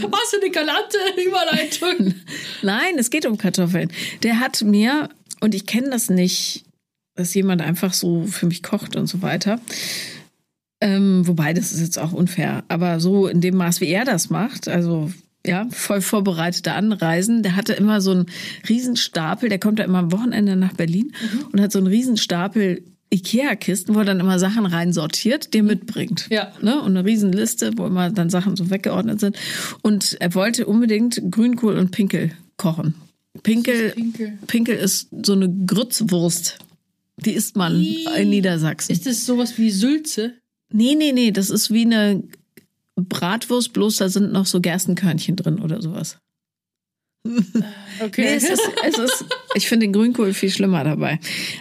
Was 0.10 0.30
für 0.30 0.40
eine 0.42 0.50
galante 0.50 0.98
Überleitung. 1.24 2.14
Nein, 2.62 2.98
es 2.98 3.10
geht 3.10 3.26
um 3.26 3.38
Kartoffeln. 3.38 3.92
Der 4.24 4.40
hat 4.40 4.62
mir, 4.62 5.08
und 5.40 5.54
ich 5.54 5.66
kenne 5.66 5.90
das 5.90 6.10
nicht, 6.10 6.64
dass 7.14 7.32
jemand 7.34 7.62
einfach 7.62 7.92
so 7.92 8.26
für 8.26 8.46
mich 8.46 8.62
kocht 8.62 8.96
und 8.96 9.06
so 9.06 9.22
weiter. 9.22 9.60
Ähm, 10.84 11.26
wobei, 11.26 11.54
das 11.54 11.72
ist 11.72 11.80
jetzt 11.80 11.98
auch 11.98 12.12
unfair. 12.12 12.62
Aber 12.68 13.00
so 13.00 13.26
in 13.26 13.40
dem 13.40 13.56
Maß, 13.56 13.80
wie 13.80 13.88
er 13.88 14.04
das 14.04 14.28
macht, 14.28 14.68
also 14.68 15.10
ja, 15.46 15.66
voll 15.70 16.02
vorbereitete 16.02 16.72
Anreisen, 16.72 17.42
der 17.42 17.56
hatte 17.56 17.72
immer 17.72 18.02
so 18.02 18.10
einen 18.10 18.26
Riesenstapel, 18.68 19.48
der 19.48 19.58
kommt 19.58 19.78
da 19.78 19.84
immer 19.84 20.00
am 20.00 20.12
Wochenende 20.12 20.56
nach 20.56 20.74
Berlin 20.74 21.12
und 21.52 21.60
hat 21.60 21.72
so 21.72 21.78
einen 21.78 21.86
Riesenstapel 21.86 22.82
Ikea-Kisten, 23.10 23.94
wo 23.94 24.00
er 24.00 24.04
dann 24.04 24.20
immer 24.20 24.38
Sachen 24.38 24.66
reinsortiert, 24.66 25.54
die 25.54 25.58
er 25.58 25.64
mitbringt. 25.64 26.26
Ja. 26.30 26.52
Ne? 26.60 26.78
Und 26.80 26.96
eine 26.96 27.06
Riesenliste, 27.06 27.72
wo 27.76 27.86
immer 27.86 28.10
dann 28.10 28.28
Sachen 28.28 28.54
so 28.54 28.68
weggeordnet 28.68 29.20
sind. 29.20 29.38
Und 29.80 30.18
er 30.20 30.34
wollte 30.34 30.66
unbedingt 30.66 31.22
Grünkohl 31.30 31.78
und 31.78 31.92
Pinkel 31.92 32.32
kochen. 32.58 32.94
Pinkel, 33.42 33.90
Pinkel? 33.90 34.38
Pinkel 34.46 34.76
ist 34.76 35.08
so 35.24 35.32
eine 35.32 35.48
Grützwurst. 35.48 36.58
Die 37.16 37.32
isst 37.32 37.56
man 37.56 37.76
Ih. 37.76 38.06
in 38.18 38.30
Niedersachsen. 38.30 38.92
Ist 38.92 39.06
das 39.06 39.24
sowas 39.24 39.56
wie 39.56 39.70
Sülze? 39.70 40.34
Nee, 40.76 40.94
nee, 40.96 41.12
nee, 41.12 41.30
das 41.30 41.50
ist 41.50 41.72
wie 41.72 41.84
eine 41.84 42.24
Bratwurst, 42.96 43.72
bloß 43.72 43.96
da 43.98 44.08
sind 44.08 44.32
noch 44.32 44.46
so 44.46 44.60
Gerstenkörnchen 44.60 45.36
drin 45.36 45.60
oder 45.60 45.80
sowas. 45.80 46.18
Okay. 48.00 48.22
Nee, 48.22 48.34
es 48.34 48.50
ist, 48.50 48.60
es 48.86 48.98
ist, 48.98 49.24
ich 49.54 49.68
finde 49.68 49.86
den 49.86 49.92
Grünkohl 49.92 50.34
viel 50.34 50.50
schlimmer 50.50 50.84
dabei. 50.84 51.18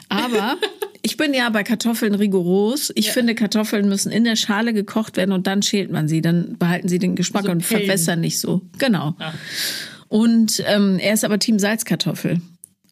Aber 0.10 0.58
ich 1.04 1.15
bin 1.15 1.34
ja 1.34 1.49
bei 1.52 1.63
Kartoffeln 1.63 2.15
rigoros. 2.15 2.91
Ich 2.95 3.08
Ja. 3.08 3.13
finde, 3.13 3.34
Kartoffeln 3.36 3.88
müssen 3.88 4.12
in 4.12 4.23
der 4.26 4.36
Schale 4.36 4.73
gekocht 4.73 5.15
werden 5.15 5.32
und 5.32 5.47
dann 5.47 5.62
schält 5.62 5.91
man 5.91 6.08
sie. 6.08 6.21
Dann 6.21 6.58
behalten 6.58 6.89
sie 6.89 6.99
den 6.99 7.15
Geschmack 7.15 7.45
So 7.45 7.52
und 7.52 7.65
Pellen. 7.65 7.82
verwässern 7.86 8.19
nicht 8.19 8.39
so. 8.39 8.62
Genau. 8.78 9.15
Ah. 9.19 9.34
Und 10.10 10.62
ähm, 10.67 10.99
er 10.99 11.13
ist 11.13 11.23
aber 11.23 11.39
Team 11.39 11.60
Salzkartoffel. 11.60 12.41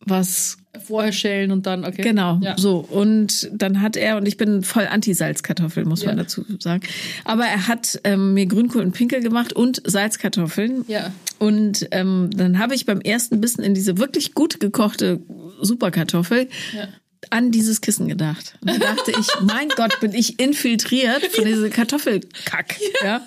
Was 0.06 0.58
Vorher 0.88 1.12
schälen 1.12 1.52
und 1.52 1.66
dann, 1.66 1.84
okay. 1.84 2.02
Genau, 2.02 2.40
Ja. 2.42 2.58
so. 2.58 2.78
Und 2.78 3.50
dann 3.54 3.82
hat 3.82 3.98
er, 3.98 4.16
und 4.18 4.26
ich 4.26 4.38
bin 4.38 4.64
voll 4.64 4.88
Anti-Salzkartoffel, 4.88 5.84
muss 5.86 6.06
man 6.06 6.18
Ja. 6.18 6.24
dazu 6.24 6.46
sagen. 6.60 6.82
Aber 7.26 7.44
er 7.46 7.68
hat 7.68 8.00
ähm, 8.06 8.34
mir 8.34 8.46
Grünkohl 8.46 8.82
und 8.82 8.94
Pinkel 8.94 9.22
gemacht 9.22 9.52
und 9.54 9.82
Salzkartoffeln. 9.86 10.86
Ja. 10.88 11.12
Und 11.40 11.88
ähm, 11.92 12.30
dann 12.34 12.58
habe 12.58 12.74
ich 12.74 12.86
beim 12.86 13.02
ersten 13.02 13.42
Bissen 13.42 13.64
in 13.64 13.74
diese 13.74 13.98
wirklich 13.98 14.34
gut 14.34 14.60
gekochte 14.62 15.20
Superkartoffel 15.62 16.48
Ja. 16.76 16.88
an 17.30 17.52
dieses 17.52 17.82
Kissen 17.82 18.08
gedacht. 18.08 18.56
Und 18.62 18.70
da 18.72 18.78
dachte 18.78 19.12
ich, 19.12 19.28
mein 19.42 19.68
Gott, 19.76 20.00
bin 20.00 20.14
ich 20.14 20.40
infiltriert 20.40 21.26
von 21.28 21.46
diesem 21.46 21.70
Kartoffelkack. 21.70 22.78
Ja. 23.04 23.22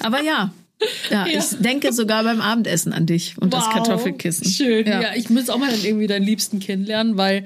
Aber 0.00 0.22
ja. 0.22 0.52
Ja, 1.10 1.26
Ja. 1.32 1.38
ich 1.38 1.44
denke 1.60 1.92
sogar 1.92 2.24
beim 2.24 2.40
Abendessen 2.40 2.92
an 2.92 3.06
dich 3.06 3.34
und 3.38 3.52
das 3.54 3.64
Wow. 3.66 3.72
Kartoffelkissen. 3.74 4.46
Schön. 4.46 4.86
Ja. 4.86 5.00
Ja. 5.02 5.08
ich 5.16 5.30
muss 5.30 5.48
auch 5.50 5.58
mal 5.58 5.70
dann 5.70 5.84
irgendwie 5.84 6.06
deinen 6.06 6.24
Liebsten 6.26 6.60
kennenlernen, 6.60 7.16
weil 7.16 7.44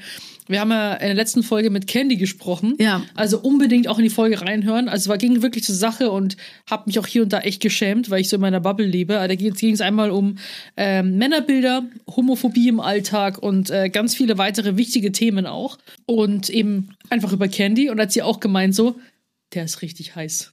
wir 0.49 0.61
haben 0.61 0.71
ja 0.71 0.95
in 0.95 1.07
der 1.07 1.15
letzten 1.17 1.43
Folge 1.43 1.71
mit 1.71 1.89
Candy 1.89 2.17
gesprochen. 2.17 2.77
Ja. 2.79 3.03
Also 3.17 3.41
unbedingt 3.41 3.89
auch 3.89 3.99
in 3.99 4.05
die 4.05 4.11
Folge 4.11 4.41
reinhören. 4.43 4.89
Also 4.89 5.03
es 5.05 5.09
war, 5.09 5.19
ging 5.19 5.43
wirklich 5.43 5.65
zur 5.65 5.75
Sache 5.75 6.09
und 6.13 6.37
habe 6.71 6.85
mich 6.87 7.01
auch 7.01 7.07
hier 7.09 7.23
und 7.25 7.33
da 7.33 7.41
echt 7.41 7.61
geschämt, 7.61 8.11
weil 8.11 8.21
ich 8.21 8.29
so 8.29 8.37
in 8.37 8.43
meiner 8.43 8.61
Bubble 8.61 8.87
lebe. 8.87 9.19
Also 9.19 9.27
Da 9.27 9.35
ging 9.35 9.75
es 9.75 9.81
einmal 9.81 10.13
um 10.13 10.39
ähm, 10.77 11.17
Männerbilder, 11.19 11.83
Homophobie 12.15 12.69
im 12.69 12.79
Alltag 12.79 13.39
und 13.39 13.71
äh, 13.71 13.89
ganz 13.89 14.15
viele 14.15 14.39
weitere 14.39 14.77
wichtige 14.77 15.11
Themen 15.11 15.47
auch. 15.47 15.79
Und 16.07 16.49
eben 16.49 16.91
einfach 17.11 17.33
über 17.33 17.49
Candy. 17.49 17.91
Und 17.91 17.99
hat 18.01 18.13
sie 18.13 18.23
auch 18.23 18.39
gemeint 18.39 18.73
so, 18.73 19.01
der 19.53 19.65
ist 19.65 19.83
richtig 19.83 20.15
heiß. 20.15 20.53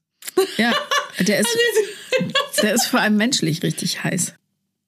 Ja, 0.57 0.73
der 1.19 1.39
ist, 1.39 1.49
der 2.61 2.73
ist 2.73 2.85
vor 2.85 2.99
allem 2.99 3.17
menschlich 3.17 3.63
richtig 3.63 4.03
heiß. 4.03 4.33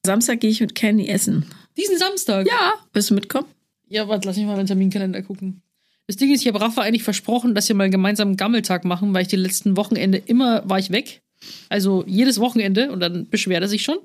Samstag 0.05 0.39
gehe 0.39 0.49
ich 0.51 0.61
mit 0.61 0.75
Candy 0.75 1.07
essen. 1.07 1.45
Diesen 1.77 1.97
Samstag. 1.97 2.47
Ja. 2.47 2.73
Willst 2.93 3.09
du 3.09 3.13
mitkommen? 3.15 3.47
Ja, 3.87 4.07
warte, 4.07 4.27
lass 4.27 4.37
mich 4.37 4.45
mal 4.45 4.53
in 4.53 4.59
den 4.59 4.67
Terminkalender 4.67 5.21
gucken. 5.21 5.61
Das 6.07 6.17
Ding 6.17 6.31
ist, 6.33 6.41
ich 6.41 6.47
habe 6.47 6.61
Rafa 6.61 6.81
eigentlich 6.81 7.03
versprochen, 7.03 7.55
dass 7.55 7.67
wir 7.67 7.75
mal 7.75 7.89
gemeinsam 7.89 8.29
einen 8.29 8.37
Gammeltag 8.37 8.85
machen, 8.85 9.13
weil 9.13 9.23
ich 9.23 9.27
die 9.27 9.35
letzten 9.35 9.75
Wochenende 9.75 10.17
immer 10.19 10.67
war 10.69 10.77
ich 10.79 10.91
weg. 10.91 11.21
Also 11.69 12.03
jedes 12.07 12.39
Wochenende 12.39 12.91
und 12.91 12.99
dann 12.99 13.27
beschwert 13.29 13.61
er 13.63 13.67
sich 13.67 13.81
schon. 13.83 13.97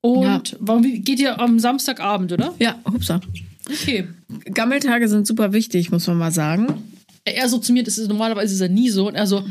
Und 0.00 0.22
Ja. 0.52 0.56
warum 0.60 0.82
geht 0.82 1.18
ihr 1.20 1.38
am 1.40 1.58
Samstagabend, 1.58 2.32
oder? 2.32 2.54
Ja, 2.58 2.78
hupsa. 2.90 3.20
Okay. 3.68 4.08
Gammeltage 4.52 5.08
sind 5.08 5.26
super 5.26 5.52
wichtig, 5.52 5.90
muss 5.90 6.06
man 6.06 6.16
mal 6.18 6.32
sagen. 6.32 6.90
Er 7.24 7.48
so 7.48 7.58
zu 7.58 7.72
mir, 7.72 7.82
das 7.82 7.98
ist 7.98 8.08
normalerweise 8.08 8.54
ist 8.54 8.60
er 8.60 8.68
nie 8.70 8.88
so. 8.90 9.08
Und 9.08 9.14
er 9.14 9.26
so, 9.26 9.44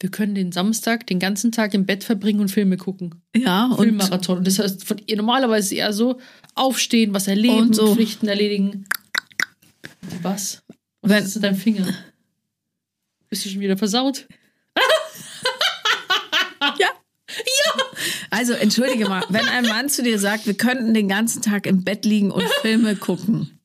wir 0.00 0.10
können 0.10 0.34
den 0.34 0.52
Samstag 0.52 1.06
den 1.06 1.18
ganzen 1.18 1.52
Tag 1.52 1.72
im 1.72 1.86
Bett 1.86 2.04
verbringen 2.04 2.40
und 2.40 2.50
Filme 2.50 2.76
gucken. 2.76 3.22
Ja, 3.34 3.66
und 3.66 3.78
Filmmarathon. 3.78 4.38
Und 4.38 4.46
das 4.46 4.58
heißt, 4.58 4.84
von 4.84 5.00
ihr 5.06 5.16
normalerweise 5.16 5.74
eher 5.74 5.92
so 5.92 6.20
aufstehen, 6.54 7.14
was 7.14 7.28
erleben, 7.28 7.72
so. 7.72 7.94
Pflichten 7.94 8.28
erledigen. 8.28 8.86
Was? 10.22 10.62
Was 11.00 11.10
Wenn- 11.10 11.24
ist 11.24 11.36
in 11.36 11.42
deinem 11.42 11.56
Finger? 11.56 11.86
Bist 13.28 13.44
du 13.44 13.48
schon 13.48 13.60
wieder 13.60 13.76
versaut? 13.76 14.26
ja. 16.78 16.88
Also, 18.30 18.52
entschuldige 18.52 19.08
mal, 19.08 19.24
wenn 19.30 19.46
ein 19.48 19.64
Mann 19.64 19.88
zu 19.88 20.02
dir 20.02 20.18
sagt, 20.18 20.46
wir 20.46 20.54
könnten 20.54 20.94
den 20.94 21.08
ganzen 21.08 21.42
Tag 21.42 21.66
im 21.66 21.84
Bett 21.84 22.04
liegen 22.04 22.30
und 22.30 22.44
Filme 22.60 22.96
gucken. 22.96 23.55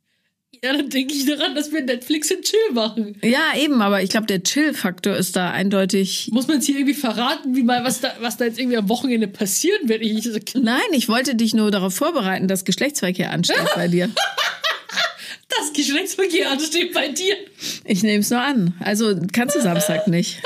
Ja, 0.63 0.73
dann 0.73 0.89
denke 0.91 1.11
ich 1.15 1.25
daran, 1.25 1.55
dass 1.55 1.71
wir 1.71 1.81
Netflix 1.81 2.29
und 2.29 2.43
Chill 2.43 2.73
machen. 2.73 3.17
Ja, 3.23 3.57
eben, 3.57 3.81
aber 3.81 4.03
ich 4.03 4.11
glaube, 4.11 4.27
der 4.27 4.43
Chill-Faktor 4.43 5.15
ist 5.15 5.35
da 5.35 5.49
eindeutig. 5.49 6.29
Muss 6.31 6.45
man 6.47 6.57
jetzt 6.57 6.67
hier 6.67 6.75
irgendwie 6.75 6.93
verraten, 6.93 7.55
wie 7.55 7.63
mal, 7.63 7.83
was 7.83 7.99
da, 7.99 8.13
was 8.19 8.37
da 8.37 8.45
jetzt 8.45 8.59
irgendwie 8.59 8.77
am 8.77 8.87
Wochenende 8.87 9.27
passieren 9.27 9.89
wird? 9.89 10.03
Ich, 10.03 10.29
Nein, 10.53 10.81
ich 10.91 11.09
wollte 11.09 11.33
dich 11.33 11.55
nur 11.55 11.71
darauf 11.71 11.95
vorbereiten, 11.95 12.47
dass 12.47 12.63
Geschlechtsverkehr 12.63 13.31
ansteht 13.31 13.57
bei 13.73 13.87
dir. 13.87 14.11
das 15.49 15.73
Geschlechtsverkehr 15.73 16.51
ansteht 16.51 16.93
bei 16.93 17.07
dir. 17.07 17.37
Ich 17.85 18.03
nehme 18.03 18.19
es 18.19 18.29
nur 18.29 18.41
an. 18.41 18.75
Also 18.81 19.19
kannst 19.33 19.55
du 19.55 19.61
Samstag 19.61 20.07
nicht. 20.07 20.43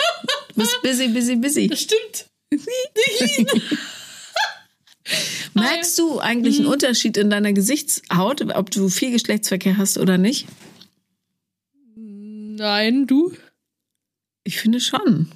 Du 0.47 0.61
bist 0.61 0.81
busy, 0.81 1.09
busy, 1.09 1.35
busy. 1.35 1.67
Das 1.67 1.81
stimmt. 1.81 2.27
Merkst 5.53 5.97
du 5.99 6.19
eigentlich 6.19 6.57
einen 6.57 6.67
Unterschied 6.67 7.17
in 7.17 7.29
deiner 7.29 7.53
Gesichtshaut, 7.53 8.41
ob 8.55 8.71
du 8.71 8.89
viel 8.89 9.11
Geschlechtsverkehr 9.11 9.77
hast 9.77 9.97
oder 9.97 10.17
nicht? 10.17 10.47
Nein, 11.95 13.07
du? 13.07 13.33
Ich 14.43 14.59
finde 14.59 14.79
schon. 14.79 15.31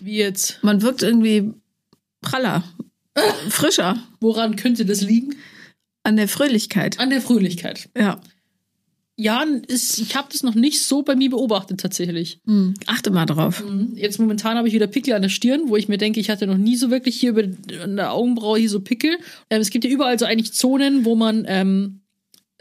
Wie 0.00 0.16
jetzt? 0.16 0.58
Man 0.62 0.82
wirkt 0.82 1.02
irgendwie 1.02 1.52
praller, 2.20 2.64
frischer, 3.48 4.02
Woran 4.20 4.56
könnte 4.56 4.84
das 4.84 5.00
liegen? 5.00 5.36
an 6.02 6.16
der 6.16 6.28
Fröhlichkeit. 6.28 6.98
An 7.00 7.10
der 7.10 7.20
Fröhlichkeit. 7.20 7.88
Ja. 7.96 8.20
Ja, 9.18 9.44
ist, 9.66 9.98
ich 9.98 10.14
habe 10.14 10.28
das 10.30 10.42
noch 10.42 10.54
nicht 10.54 10.82
so 10.82 11.02
bei 11.02 11.16
mir 11.16 11.30
beobachtet 11.30 11.80
tatsächlich. 11.80 12.40
Hm. 12.44 12.74
Achte 12.86 13.10
mal 13.10 13.24
drauf. 13.24 13.64
Jetzt 13.94 14.18
momentan 14.18 14.58
habe 14.58 14.68
ich 14.68 14.74
wieder 14.74 14.86
Pickel 14.86 15.14
an 15.14 15.22
der 15.22 15.30
Stirn, 15.30 15.68
wo 15.68 15.76
ich 15.76 15.88
mir 15.88 15.96
denke, 15.96 16.20
ich 16.20 16.28
hatte 16.28 16.46
noch 16.46 16.58
nie 16.58 16.76
so 16.76 16.90
wirklich 16.90 17.18
hier 17.18 17.30
über 17.30 17.44
an 17.82 17.96
der 17.96 18.12
Augenbraue 18.12 18.58
hier 18.58 18.68
so 18.68 18.80
Pickel. 18.80 19.16
Ähm, 19.48 19.62
es 19.62 19.70
gibt 19.70 19.84
ja 19.84 19.90
überall 19.90 20.18
so 20.18 20.26
eigentlich 20.26 20.52
Zonen, 20.52 21.06
wo 21.06 21.16
man 21.16 21.46
ähm, 21.48 22.00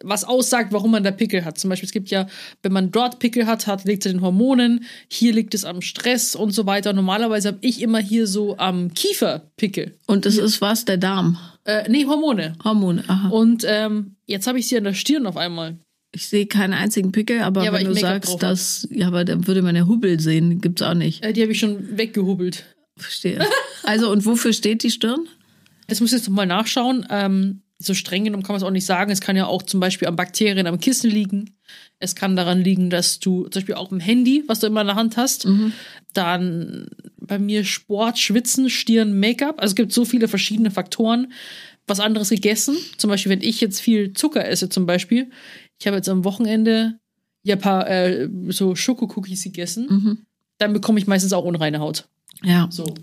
was 0.02 0.24
aussagt, 0.24 0.72
warum 0.72 0.92
man 0.92 1.04
da 1.04 1.12
Pickel 1.12 1.44
hat. 1.44 1.58
Zum 1.58 1.70
Beispiel, 1.70 1.88
es 1.88 1.94
gibt 1.94 2.10
ja, 2.10 2.28
wenn 2.64 2.72
man 2.72 2.92
dort 2.92 3.20
Pickel 3.20 3.48
hat, 3.48 3.68
hat 3.68 3.84
liegt 3.86 4.06
es 4.06 4.12
an 4.12 4.18
den 4.18 4.24
Hormonen, 4.24 4.86
hier 5.10 5.34
liegt 5.34 5.54
es 5.54 5.66
am 5.66 5.82
Stress 5.82 6.36
und 6.36 6.52
so 6.52 6.66
weiter. 6.66 6.94
Normalerweise 6.94 7.50
habe 7.50 7.60
ich 7.62 7.82
immer 7.82 8.00
hier 8.00 8.28
so 8.28 8.58
am 8.58 8.94
Kiefer 8.94 9.52
Pickel. 9.58 9.98
Und 10.08 10.26
das 10.26 10.38
ist 10.38 10.62
was? 10.62 10.86
Der 10.86 10.98
Darm. 10.98 11.38
Äh, 11.66 11.90
nee, 11.90 12.06
Hormone. 12.06 12.56
Hormone. 12.64 13.04
Aha. 13.08 13.30
Und 13.30 13.66
ähm, 13.68 14.16
jetzt 14.26 14.48
habe 14.48 14.60
ich 14.60 14.68
sie 14.68 14.78
an 14.78 14.84
der 14.84 14.94
Stirn 14.94 15.26
auf 15.28 15.38
einmal. 15.38 15.80
Ich 16.16 16.30
sehe 16.30 16.46
keinen 16.46 16.74
einzigen 16.74 17.12
Pickel, 17.12 17.42
aber 17.42 17.66
Ja, 17.66 17.74
wenn 17.74 17.86
du 17.86 17.94
sagst, 17.94 18.42
dass, 18.42 18.88
ja, 18.90 19.08
aber 19.08 19.26
dann 19.26 19.48
würde 19.48 19.62
man 19.62 19.76
ja 19.76 19.86
Hubbel 19.86 20.20
sehen. 20.22 20.62
Gibt's 20.62 20.82
auch 20.82 20.94
nicht. 20.94 21.24
Äh, 21.26 21.34
die 21.34 21.42
habe 21.42 21.52
ich 21.52 21.60
schon 21.60 21.98
weggehubbelt. 21.98 22.66
Verstehe. 22.98 23.46
Also, 23.88 24.10
und 24.10 24.26
wofür 24.26 24.52
steht 24.52 24.82
die 24.82 24.90
Stirn? 24.90 25.28
Das 25.88 26.02
muss 26.02 26.12
ich 26.12 26.18
jetzt 26.18 26.28
nochmal 26.28 26.48
nachschauen. 26.48 27.06
Ähm, 27.12 27.62
so 27.78 27.94
streng 27.94 28.24
genommen 28.24 28.42
kann 28.42 28.56
man 28.56 28.58
es 28.58 28.64
auch 28.64 28.72
nicht 28.72 28.88
sagen. 28.88 29.12
Es 29.12 29.22
kann 29.22 29.36
ja 29.36 29.46
auch 29.46 29.62
zum 29.62 29.80
Beispiel 29.80 30.08
an 30.08 30.16
Bakterien 30.16 30.66
am 30.66 30.80
Kissen 30.80 31.12
liegen. 31.12 31.52
Es 32.00 32.16
kann 32.16 32.36
daran 32.36 32.62
liegen, 32.62 32.90
dass 32.90 33.20
du 33.20 33.44
zum 33.44 33.60
Beispiel 33.60 33.76
auch 33.76 33.92
im 33.92 34.00
Handy, 34.00 34.44
was 34.48 34.60
du 34.60 34.66
immer 34.66 34.82
in 34.82 34.88
der 34.88 34.96
Hand 34.96 35.18
hast, 35.18 35.48
dann 36.14 36.88
bei 37.20 37.38
mir 37.38 37.64
Sport, 37.64 38.18
Schwitzen, 38.18 38.72
Stirn, 38.72 39.20
Make-up. 39.20 39.62
Also 39.62 39.74
es 39.74 39.76
gibt 39.76 39.94
so 39.94 40.04
viele 40.04 40.28
verschiedene 40.28 40.72
Faktoren. 40.72 41.32
Was 41.86 42.00
anderes 42.00 42.30
gegessen. 42.30 42.76
Zum 42.98 43.12
Beispiel, 43.12 43.32
wenn 43.32 43.44
ich 43.44 43.62
jetzt 43.62 43.80
viel 43.80 44.14
Zucker 44.14 44.48
esse, 44.48 44.70
zum 44.70 44.88
Beispiel. 44.88 45.30
Ich 45.80 45.88
habe 45.88 45.98
jetzt 45.98 46.10
am 46.10 46.24
Wochenende 46.24 47.00
ja 47.44 47.56
ein 47.56 47.62
paar 47.62 47.90
äh, 47.90 48.30
so 48.50 48.76
Schokocookies 48.76 49.44
gegessen. 49.44 50.26
Dann 50.58 50.74
bekomme 50.74 51.00
ich 51.00 51.08
meistens 51.08 51.34
auch 51.34 51.44
unreine 51.44 51.80
Haut. 51.80 52.08
Ja. 52.44 52.68
So. 52.72 52.94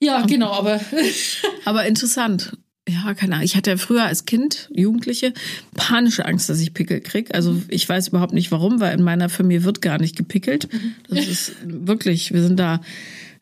Ja, 0.00 0.22
genau, 0.22 0.52
aber 0.52 0.80
Aber 1.64 1.86
interessant. 1.86 2.56
Ja, 2.86 3.14
keine 3.14 3.36
Ahnung. 3.36 3.46
Ich 3.46 3.56
hatte 3.56 3.70
ja 3.70 3.76
früher 3.78 4.04
als 4.04 4.26
Kind, 4.26 4.68
Jugendliche, 4.74 5.32
panische 5.74 6.26
Angst, 6.26 6.50
dass 6.50 6.60
ich 6.60 6.74
Pickel 6.74 7.00
krieg. 7.00 7.34
Also 7.34 7.62
ich 7.68 7.88
weiß 7.88 8.08
überhaupt 8.08 8.34
nicht 8.34 8.52
warum, 8.52 8.80
weil 8.80 8.98
in 8.98 9.02
meiner 9.02 9.30
Familie 9.30 9.64
wird 9.64 9.80
gar 9.80 9.98
nicht 9.98 10.16
gepickelt. 10.16 10.68
Das 11.08 11.26
ist 11.28 11.52
wirklich, 11.64 12.32
wir 12.34 12.42
sind 12.42 12.58
da 12.58 12.82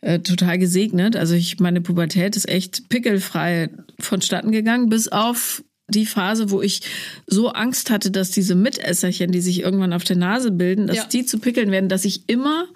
äh, 0.01 0.21
total 0.21 0.59
gesegnet. 0.59 1.17
Also 1.17 1.35
ich, 1.35 1.59
meine 1.59 1.81
Pubertät 1.81 2.37
ist 2.37 2.49
echt 2.49 2.89
pickelfrei 2.89 3.71
vonstatten 3.99 4.53
gegangen, 4.53 4.89
bis 4.89 5.09
auf 5.09 5.65
die 5.93 6.07
Phase, 6.07 6.51
wo 6.51 6.61
ich 6.63 6.81
so 7.27 7.51
Angst 7.51 7.91
hatte, 7.91 8.11
dass 8.11 8.31
diese 8.33 8.55
Mitesserchen, 8.57 9.31
die 9.31 9.41
sich 9.41 9.61
irgendwann 9.61 9.93
auf 9.93 10.03
der 10.05 10.17
Nase 10.17 10.51
bilden, 10.51 10.87
dass 10.89 10.97
Ja. 10.97 11.05
die 11.07 11.25
zu 11.25 11.39
pickeln 11.39 11.71
werden, 11.71 11.89
dass 11.89 12.05
ich 12.05 12.23
immer 12.29 12.67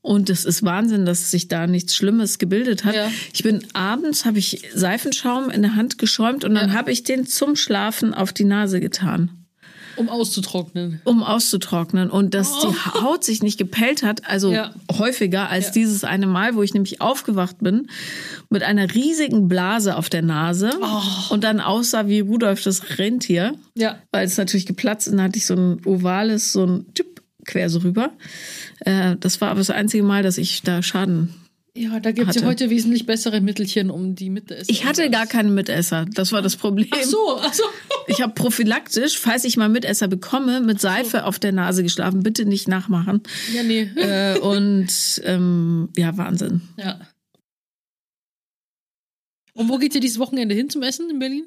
und 0.00 0.28
das 0.30 0.44
ist 0.44 0.64
Wahnsinn, 0.64 1.06
dass 1.06 1.30
sich 1.30 1.46
da 1.46 1.68
nichts 1.68 1.94
Schlimmes 1.94 2.38
gebildet 2.40 2.84
hat. 2.84 2.96
Ja. 2.96 3.08
Ich 3.32 3.44
bin 3.44 3.64
abends, 3.72 4.24
habe 4.24 4.40
ich 4.40 4.64
Seifenschaum 4.74 5.48
in 5.48 5.62
der 5.62 5.76
Hand 5.76 5.96
geschäumt 5.98 6.44
und 6.44 6.54
dann 6.56 6.70
Ja. 6.70 6.74
habe 6.74 6.90
ich 6.90 7.04
den 7.04 7.24
zum 7.26 7.54
Schlafen 7.54 8.12
auf 8.12 8.32
die 8.32 8.42
Nase 8.44 8.80
getan, 8.80 9.30
um 9.96 10.08
auszutrocknen. 10.08 11.00
um 11.04 11.22
auszutrocknen. 11.22 12.10
Und 12.10 12.34
dass 12.34 12.60
die 12.60 13.00
Haut 13.00 13.24
sich 13.24 13.42
nicht 13.42 13.58
gepellt 13.58 14.02
hat, 14.02 14.28
also 14.28 14.48
Oh. 14.48 14.52
Ja. 14.52 14.74
häufiger 14.90 15.48
als 15.48 15.66
Ja. 15.66 15.72
dieses 15.72 16.04
eine 16.04 16.26
Mal, 16.26 16.54
wo 16.54 16.62
ich 16.62 16.74
nämlich 16.74 17.00
aufgewacht 17.00 17.56
bin, 17.60 17.88
mit 18.50 18.62
einer 18.62 18.92
riesigen 18.94 19.48
Blase 19.48 19.96
auf 19.96 20.08
der 20.10 20.22
Nase 20.22 20.70
Oh. 20.80 21.32
und 21.34 21.44
dann 21.44 21.60
aussah 21.60 22.06
wie 22.08 22.20
Rudolf 22.20 22.62
das 22.62 22.98
Rentier, 22.98 23.54
Ja. 23.74 23.96
weil 24.12 24.26
es 24.26 24.36
natürlich 24.36 24.66
geplatzt 24.66 25.06
ist. 25.06 25.12
Dann 25.14 25.22
hatte 25.22 25.38
ich 25.38 25.46
so 25.46 25.54
ein 25.54 25.80
ovales, 25.86 26.52
so 26.52 26.64
ein 26.64 26.86
Tipp 26.94 27.22
quer 27.44 27.68
so 27.70 27.80
rüber. 27.80 28.10
Äh, 28.80 29.16
das 29.18 29.40
war 29.40 29.50
aber 29.50 29.58
das 29.58 29.70
einzige 29.70 30.02
Mal, 30.04 30.22
dass 30.22 30.38
ich 30.38 30.62
da 30.62 30.82
Schaden 30.82 31.34
Ja, 31.74 32.00
da 32.00 32.12
gibt 32.12 32.28
es 32.28 32.36
ja 32.36 32.42
heute 32.44 32.68
wesentlich 32.68 33.06
bessere 33.06 33.40
Mittelchen, 33.40 33.90
um 33.90 34.14
die 34.14 34.28
Mitte 34.28 34.62
Ich 34.66 34.84
hatte 34.84 35.08
gar 35.08 35.26
keine 35.26 35.50
Mitesser. 35.50 36.04
Das 36.12 36.30
war 36.30 36.42
das 36.42 36.56
Problem. 36.56 36.88
Ach 36.90 37.02
so, 37.02 37.38
ach 37.40 37.54
so. 37.54 37.64
Ich 38.08 38.20
habe 38.20 38.34
prophylaktisch, 38.34 39.18
falls 39.18 39.44
ich 39.44 39.56
mal 39.56 39.70
Mitesser 39.70 40.06
bekomme, 40.06 40.60
mit 40.60 40.80
Seife 40.80 41.24
auf 41.24 41.38
der 41.38 41.52
Nase 41.52 41.82
geschlafen. 41.82 42.22
Bitte 42.22 42.44
nicht 42.44 42.68
nachmachen. 42.68 43.22
Ja, 43.54 43.62
nee. 43.62 43.88
Äh, 43.96 44.38
und 44.40 45.22
ähm, 45.24 45.88
ja, 45.96 46.14
Wahnsinn. 46.18 46.60
Ja. 46.76 47.00
Und 49.54 49.70
wo 49.70 49.78
geht 49.78 49.94
ihr 49.94 50.00
dieses 50.02 50.18
Wochenende 50.18 50.54
hin 50.54 50.68
zum 50.68 50.82
Essen 50.82 51.08
in 51.08 51.18
Berlin? 51.18 51.46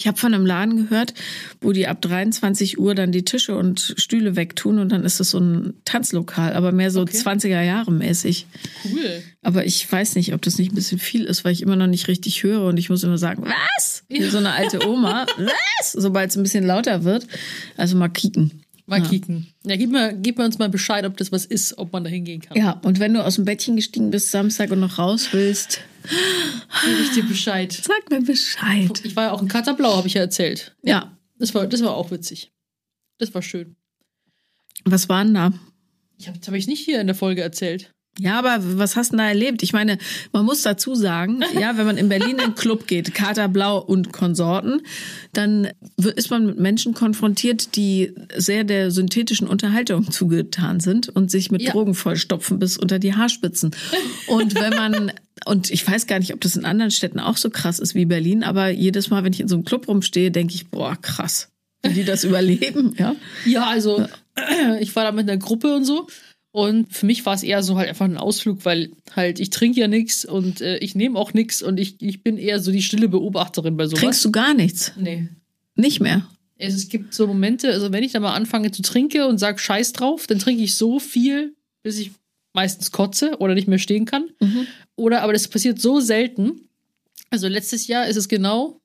Ich 0.00 0.06
habe 0.06 0.16
von 0.16 0.32
einem 0.32 0.46
Laden 0.46 0.88
gehört, 0.88 1.12
wo 1.60 1.72
die 1.72 1.86
ab 1.86 2.00
23 2.00 2.78
Uhr 2.78 2.94
dann 2.94 3.12
die 3.12 3.22
Tische 3.22 3.54
und 3.54 3.94
Stühle 3.98 4.34
wegtun 4.34 4.78
und 4.78 4.90
dann 4.90 5.04
ist 5.04 5.20
es 5.20 5.28
so 5.28 5.38
ein 5.38 5.74
Tanzlokal, 5.84 6.54
aber 6.54 6.72
mehr 6.72 6.90
so 6.90 7.02
Okay. 7.02 7.18
20er 7.18 7.60
Jahre 7.62 7.92
mäßig. 7.92 8.46
Cool. 8.84 9.22
Aber 9.42 9.66
ich 9.66 9.90
weiß 9.92 10.14
nicht, 10.14 10.32
ob 10.32 10.40
das 10.40 10.56
nicht 10.56 10.72
ein 10.72 10.74
bisschen 10.74 10.98
viel 10.98 11.24
ist, 11.24 11.44
weil 11.44 11.52
ich 11.52 11.60
immer 11.60 11.76
noch 11.76 11.86
nicht 11.86 12.08
richtig 12.08 12.42
höre 12.42 12.64
und 12.64 12.78
ich 12.78 12.88
muss 12.88 13.04
immer 13.04 13.18
sagen, 13.18 13.44
was? 13.44 14.04
Wie 14.08 14.22
so 14.22 14.38
eine 14.38 14.52
alte 14.52 14.88
Oma. 14.88 15.26
was? 15.36 15.92
Sobald 15.92 16.30
es 16.30 16.36
ein 16.36 16.42
bisschen 16.44 16.64
lauter 16.64 17.04
wird. 17.04 17.26
Also 17.76 17.94
mal 17.96 18.08
kicken. 18.08 18.62
Mal 18.86 19.02
kicken. 19.02 19.48
Ja, 19.64 19.76
gib 19.76 19.90
mir, 19.90 20.14
gib 20.14 20.38
mir 20.38 20.44
uns 20.46 20.58
mal 20.58 20.68
Bescheid, 20.70 21.04
ob 21.04 21.18
das 21.18 21.30
was 21.30 21.44
ist, 21.44 21.76
ob 21.78 21.92
man 21.92 22.04
da 22.04 22.10
hingehen 22.10 22.40
kann. 22.40 22.56
Ja, 22.56 22.80
und 22.82 23.00
wenn 23.00 23.12
du 23.12 23.22
aus 23.22 23.36
dem 23.36 23.44
Bettchen 23.44 23.76
gestiegen 23.76 24.10
bist 24.10 24.30
Samstag 24.30 24.70
und 24.70 24.80
noch 24.80 24.98
raus 24.98 25.28
willst, 25.32 25.80
Gib 26.02 27.00
ich 27.00 27.12
dir 27.12 27.24
Bescheid. 27.24 27.72
sag 27.72 28.10
mir 28.10 28.22
Bescheid. 28.22 29.00
Ich 29.04 29.16
war 29.16 29.24
ja 29.24 29.32
auch 29.32 29.42
in 29.42 29.48
Katerblau, 29.48 29.96
habe 29.96 30.08
ich 30.08 30.14
ja 30.14 30.22
erzählt. 30.22 30.74
Ja, 30.82 31.16
Das 31.38 31.54
war, 31.54 31.66
das 31.66 31.82
war 31.82 31.94
auch 31.94 32.10
witzig. 32.10 32.52
Das 33.18 33.34
war 33.34 33.42
schön. 33.42 33.76
was 34.84 35.08
war 35.08 35.24
denn 35.24 35.34
da? 35.34 35.52
Ich 36.18 36.28
hab, 36.28 36.38
das 36.38 36.46
habe 36.48 36.58
ich 36.58 36.66
nicht 36.66 36.84
hier 36.84 37.00
in 37.00 37.06
der 37.06 37.16
Folge 37.16 37.42
erzählt. 37.42 37.92
Ja, 38.18 38.38
aber 38.38 38.58
was 38.78 38.96
hast 38.96 39.12
du 39.12 39.16
da 39.16 39.28
erlebt? 39.28 39.62
Ich 39.62 39.72
meine, 39.72 39.96
man 40.32 40.44
muss 40.44 40.62
dazu 40.62 40.94
sagen, 40.94 41.42
ja, 41.58 41.78
wenn 41.78 41.86
man 41.86 41.96
in 41.96 42.08
Berlin 42.08 42.30
in 42.32 42.36
den 42.38 42.54
Club 42.54 42.86
geht, 42.86 43.14
Katerblau 43.14 43.78
und 43.78 44.12
Konsorten, 44.12 44.82
dann 45.32 45.68
ist 45.96 46.30
man 46.30 46.46
mit 46.46 46.58
Menschen 46.58 46.92
konfrontiert, 46.92 47.76
die 47.76 48.12
sehr 48.36 48.64
der 48.64 48.90
synthetischen 48.90 49.46
Unterhaltung 49.46 50.10
zugetan 50.10 50.80
sind 50.80 51.08
und 51.08 51.30
sich 51.30 51.50
mit 51.50 51.62
Ja. 51.62 51.72
Drogen 51.72 51.94
vollstopfen 51.94 52.58
bis 52.58 52.76
unter 52.76 52.98
die 52.98 53.14
Haarspitzen. 53.14 53.70
Und 54.26 54.54
wenn 54.54 54.74
man, 54.74 55.12
und 55.46 55.70
ich 55.70 55.86
weiß 55.86 56.06
gar 56.06 56.18
nicht, 56.18 56.34
ob 56.34 56.40
das 56.40 56.56
in 56.56 56.64
anderen 56.64 56.90
Städten 56.90 57.20
auch 57.20 57.36
so 57.36 57.48
krass 57.48 57.78
ist 57.78 57.94
wie 57.94 58.06
Berlin, 58.06 58.42
aber 58.42 58.70
jedes 58.70 59.10
Mal, 59.10 59.24
wenn 59.24 59.32
ich 59.32 59.40
in 59.40 59.48
so 59.48 59.54
einem 59.54 59.64
Club 59.64 59.88
rumstehe, 59.88 60.30
denke 60.30 60.54
ich, 60.54 60.68
boah, 60.68 60.96
krass, 61.00 61.48
wie 61.82 61.94
die 61.94 62.04
das 62.04 62.24
überleben, 62.24 62.94
ja. 62.98 63.14
Ja, 63.46 63.66
also 63.66 64.04
ich 64.80 64.94
war 64.96 65.04
da 65.04 65.12
mit 65.12 65.30
einer 65.30 65.38
Gruppe 65.38 65.74
und 65.74 65.84
so. 65.84 66.06
Und 66.52 66.92
für 66.92 67.06
mich 67.06 67.24
war 67.26 67.34
es 67.34 67.44
eher 67.44 67.62
so 67.62 67.76
halt 67.76 67.88
einfach 67.88 68.06
ein 68.06 68.16
Ausflug, 68.16 68.64
weil 68.64 68.90
halt 69.14 69.38
ich 69.38 69.50
trinke 69.50 69.80
ja 69.80 69.86
nichts 69.86 70.24
und 70.24 70.60
äh, 70.60 70.78
ich 70.78 70.96
nehme 70.96 71.18
auch 71.18 71.32
nichts 71.32 71.62
und 71.62 71.78
ich, 71.78 72.02
ich 72.02 72.24
bin 72.24 72.38
eher 72.38 72.58
so 72.58 72.72
die 72.72 72.82
stille 72.82 73.08
Beobachterin 73.08 73.76
bei 73.76 73.86
sowas. 73.86 74.00
Trinkst 74.00 74.24
du 74.24 74.32
gar 74.32 74.54
nichts? 74.54 74.92
Nee. 74.96 75.28
Nicht 75.76 76.00
mehr. 76.00 76.26
Es, 76.58 76.74
es 76.74 76.88
gibt 76.88 77.14
so 77.14 77.28
Momente, 77.28 77.68
also 77.72 77.92
wenn 77.92 78.02
ich 78.02 78.12
dann 78.12 78.22
mal 78.22 78.34
anfange 78.34 78.72
zu 78.72 78.82
trinken 78.82 79.22
und 79.22 79.38
sage 79.38 79.60
Scheiß 79.60 79.92
drauf, 79.92 80.26
dann 80.26 80.40
trinke 80.40 80.62
ich 80.64 80.74
so 80.74 80.98
viel, 80.98 81.54
bis 81.84 81.98
ich 81.98 82.10
meistens 82.52 82.90
kotze 82.90 83.38
oder 83.38 83.54
nicht 83.54 83.68
mehr 83.68 83.78
stehen 83.78 84.04
kann. 84.04 84.30
Oder 84.96 85.22
aber 85.22 85.32
das 85.32 85.46
passiert 85.46 85.80
so 85.80 86.00
selten. 86.00 86.68
Also 87.30 87.46
letztes 87.46 87.86
Jahr 87.86 88.08
ist 88.08 88.16
es 88.16 88.28
genau 88.28 88.80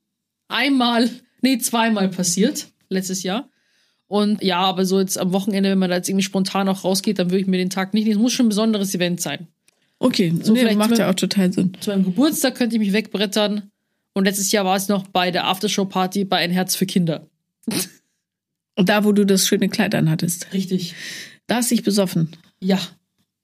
einmal, 0.46 1.10
nee, 1.42 1.58
zweimal 1.58 2.08
passiert. 2.08 2.68
Letztes 2.88 3.24
Jahr. 3.24 3.50
Und 4.08 4.42
ja, 4.42 4.58
aber 4.58 4.84
so 4.84 5.00
jetzt 5.00 5.18
am 5.18 5.32
Wochenende, 5.32 5.70
wenn 5.70 5.78
man 5.78 5.90
da 5.90 5.96
jetzt 5.96 6.08
irgendwie 6.08 6.24
spontan 6.24 6.68
auch 6.68 6.84
rausgeht, 6.84 7.18
dann 7.18 7.30
würde 7.30 7.40
ich 7.40 7.46
mir 7.46 7.58
den 7.58 7.70
Tag 7.70 7.92
nicht 7.92 8.04
nehmen. 8.04 8.16
Es 8.16 8.22
muss 8.22 8.32
schon 8.32 8.46
ein 8.46 8.50
besonderes 8.50 8.94
Event 8.94 9.20
sein. 9.20 9.48
Okay, 9.98 10.32
So 10.42 10.52
nee, 10.52 10.60
vielleicht 10.60 10.78
macht 10.78 10.98
ja 10.98 11.10
auch 11.10 11.14
total 11.14 11.52
Sinn. 11.52 11.72
Zu 11.80 11.90
meinem 11.90 12.04
Geburtstag 12.04 12.54
könnte 12.54 12.76
ich 12.76 12.80
mich 12.80 12.92
wegbrettern. 12.92 13.70
Und 14.12 14.24
letztes 14.24 14.52
Jahr 14.52 14.64
war 14.64 14.76
es 14.76 14.88
noch 14.88 15.08
bei 15.08 15.30
der 15.30 15.46
Aftershow-Party 15.46 16.24
bei 16.24 16.38
Ein 16.38 16.50
Herz 16.50 16.76
für 16.76 16.86
Kinder. 16.86 17.28
Und 18.76 18.88
da, 18.88 19.04
wo 19.04 19.12
du 19.12 19.24
das 19.26 19.46
schöne 19.46 19.68
Kleid 19.68 19.94
anhattest. 19.94 20.52
Richtig. 20.52 20.94
Da 21.46 21.56
hast 21.56 21.70
du 21.70 21.74
dich 21.74 21.84
besoffen. 21.84 22.30
Ja. 22.60 22.78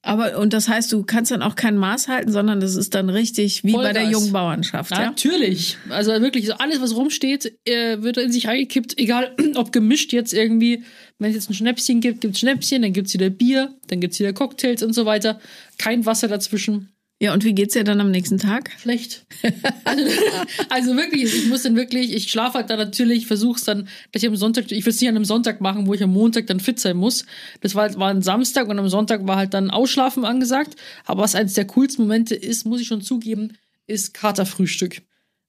Aber, 0.04 0.36
und 0.38 0.52
das 0.52 0.68
heißt, 0.68 0.92
du 0.92 1.04
kannst 1.04 1.30
dann 1.30 1.42
auch 1.42 1.54
kein 1.54 1.76
Maß 1.76 2.08
halten, 2.08 2.32
sondern 2.32 2.58
das 2.58 2.74
ist 2.74 2.92
dann 2.94 3.08
richtig 3.08 3.62
wie 3.62 3.72
bei 3.72 3.92
der 3.92 4.02
Vollgas. 4.02 4.12
jungen 4.12 4.32
Bauernschaft, 4.32 4.90
ja? 4.90 5.06
Natürlich. 5.06 5.78
Also 5.90 6.10
wirklich, 6.20 6.46
so 6.46 6.54
alles, 6.54 6.80
was 6.80 6.96
rumsteht, 6.96 7.56
äh, 7.64 8.02
wird 8.02 8.16
in 8.16 8.32
sich 8.32 8.48
reingekippt. 8.48 8.98
Egal, 8.98 9.36
ob 9.54 9.70
gemischt 9.70 10.12
jetzt 10.12 10.32
irgendwie. 10.32 10.82
Wenn 11.18 11.30
es 11.30 11.36
jetzt 11.36 11.50
ein 11.50 11.54
Schnäpschen 11.54 12.00
gibt, 12.00 12.20
gibt's 12.20 12.40
Schnäpschen, 12.40 12.82
dann 12.82 12.92
gibt's 12.92 13.14
wieder 13.14 13.30
Bier, 13.30 13.74
dann 13.86 14.00
gibt's 14.00 14.18
wieder 14.18 14.32
Cocktails 14.32 14.82
und 14.82 14.92
so 14.92 15.06
weiter. 15.06 15.40
Kein 15.78 16.04
Wasser 16.04 16.26
dazwischen. 16.26 16.88
Ja, 17.22 17.32
und 17.32 17.44
wie 17.44 17.54
geht's 17.54 17.74
dir 17.74 17.84
dann 17.84 18.00
am 18.00 18.10
nächsten 18.10 18.36
Tag? 18.36 18.72
Schlecht. 18.80 19.24
Also, 19.84 20.04
also 20.70 20.96
wirklich, 20.96 21.22
ich 21.22 21.46
muss 21.46 21.62
dann 21.62 21.76
wirklich, 21.76 22.12
ich 22.12 22.28
schlafe 22.28 22.58
halt 22.58 22.68
dann 22.68 22.80
natürlich, 22.80 23.28
versuch's 23.28 23.62
dann, 23.62 23.86
dass 24.10 24.24
ich 24.24 24.28
am 24.28 24.34
Sonntag, 24.34 24.72
ich 24.72 24.84
will 24.84 24.90
es 24.90 25.00
nicht 25.00 25.08
an 25.08 25.14
einem 25.14 25.24
Sonntag 25.24 25.60
machen, 25.60 25.86
wo 25.86 25.94
ich 25.94 26.02
am 26.02 26.12
Montag 26.12 26.48
dann 26.48 26.58
fit 26.58 26.80
sein 26.80 26.96
muss. 26.96 27.24
Das 27.60 27.76
war, 27.76 27.94
war 27.96 28.10
ein 28.10 28.22
Samstag 28.22 28.66
und 28.66 28.76
am 28.76 28.88
Sonntag 28.88 29.24
war 29.24 29.36
halt 29.36 29.54
dann 29.54 29.70
Ausschlafen 29.70 30.24
angesagt. 30.24 30.74
Aber 31.04 31.22
was 31.22 31.36
eines 31.36 31.54
der 31.54 31.64
coolsten 31.68 32.02
Momente 32.02 32.34
ist, 32.34 32.66
muss 32.66 32.80
ich 32.80 32.88
schon 32.88 33.02
zugeben, 33.02 33.56
ist 33.86 34.14
Katerfrühstück. 34.14 35.02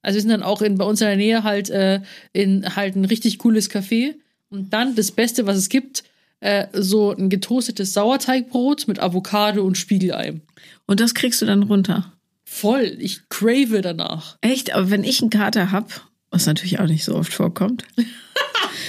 Also 0.04 0.18
wir 0.18 0.22
sind 0.22 0.30
dann 0.30 0.44
auch 0.44 0.62
in, 0.62 0.78
bei 0.78 0.86
uns 0.86 1.02
in 1.02 1.08
der 1.08 1.18
Nähe 1.18 1.44
halt 1.44 1.72
äh, 1.72 2.02
in 2.34 2.76
halt 2.76 2.96
ein 2.96 3.06
richtig 3.06 3.40
cooles 3.40 3.72
Café. 3.72 4.14
Und 4.52 4.74
dann 4.74 4.94
das 4.94 5.12
Beste, 5.12 5.48
was 5.48 5.58
es 5.58 5.70
gibt, 5.70 6.04
äh, 6.44 6.68
so 6.74 7.12
ein 7.16 7.30
getoastetes 7.30 7.94
Sauerteigbrot 7.94 8.88
mit 8.88 9.00
Avocado 9.00 9.64
und 9.64 9.78
Spiegelei. 9.78 10.42
Und 10.86 11.00
das 11.00 11.14
kriegst 11.14 11.42
du 11.42 11.46
dann 11.46 11.64
runter. 11.64 12.12
Voll, 12.44 12.98
ich 13.00 13.22
crave 13.30 13.82
danach. 13.82 14.38
Echt? 14.42 14.74
Aber 14.76 14.90
wenn 14.90 15.04
ich 15.06 15.22
einen 15.22 15.30
Kater 15.30 15.72
hab, 15.72 16.08
was 16.30 16.46
natürlich 16.46 16.80
auch 16.80 16.88
nicht 16.88 17.06
so 17.06 17.16
oft 17.16 17.34
vorkommt, 17.34 17.86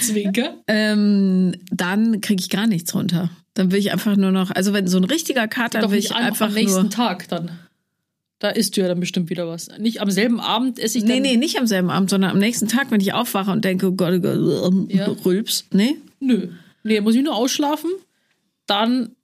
Zwinker. 0.03 0.57
ähm, 0.67 1.55
dann 1.71 2.21
kriege 2.21 2.41
ich 2.43 2.51
gar 2.51 2.67
nichts 2.67 2.95
runter. 2.95 3.31
Dann 3.55 3.71
will 3.71 3.79
ich 3.79 3.93
einfach 3.93 4.17
nur 4.17 4.33
noch, 4.33 4.51
also 4.51 4.73
wenn 4.73 4.89
so 4.89 4.99
ein 4.99 5.05
richtiger 5.05 5.47
Kater 5.47 5.81
Doch 5.81 5.93
will 5.93 5.99
ich 5.99 6.13
einfach 6.15 6.49
am 6.49 6.55
nächsten 6.55 6.83
nur. 6.83 6.91
Tag 6.91 7.29
dann. 7.29 7.53
Da 8.41 8.51
isst 8.51 8.77
du 8.77 8.81
ja 8.81 8.89
dann 8.89 8.99
bestimmt 8.99 9.31
wieder 9.31 9.47
was. 9.47 9.69
Nicht 9.79 10.01
am 10.01 10.11
selben 10.11 10.41
Abend 10.41 10.81
esse 10.81 10.99
ich 10.99 11.05
dann. 11.05 11.13
Nee, 11.13 11.21
nee, 11.21 11.37
nicht 11.37 11.59
am 11.59 11.69
selben 11.69 11.89
Abend, 11.89 12.11
sondern 12.11 12.33
am 12.33 12.39
nächsten 12.39 12.67
Tag, 12.67 12.91
wenn 12.91 13.01
ich 13.01 13.13
aufwache 13.13 13.53
und 13.53 13.65
denke, 13.65 13.87
oh 13.87 13.93
Gott, 13.93 14.15
oh 14.15 14.21
Gott, 14.21 14.73
ähm, 14.73 14.89
Ja. 14.91 15.07
Rülps. 15.25 15.67
Nee? 15.71 15.97
Nö. 16.19 16.49
Nee, 16.85 17.01
muss 17.01 17.15
ich 17.15 17.23
nur 17.23 17.35
ausschlafen, 17.35 17.91
dann 18.67 19.17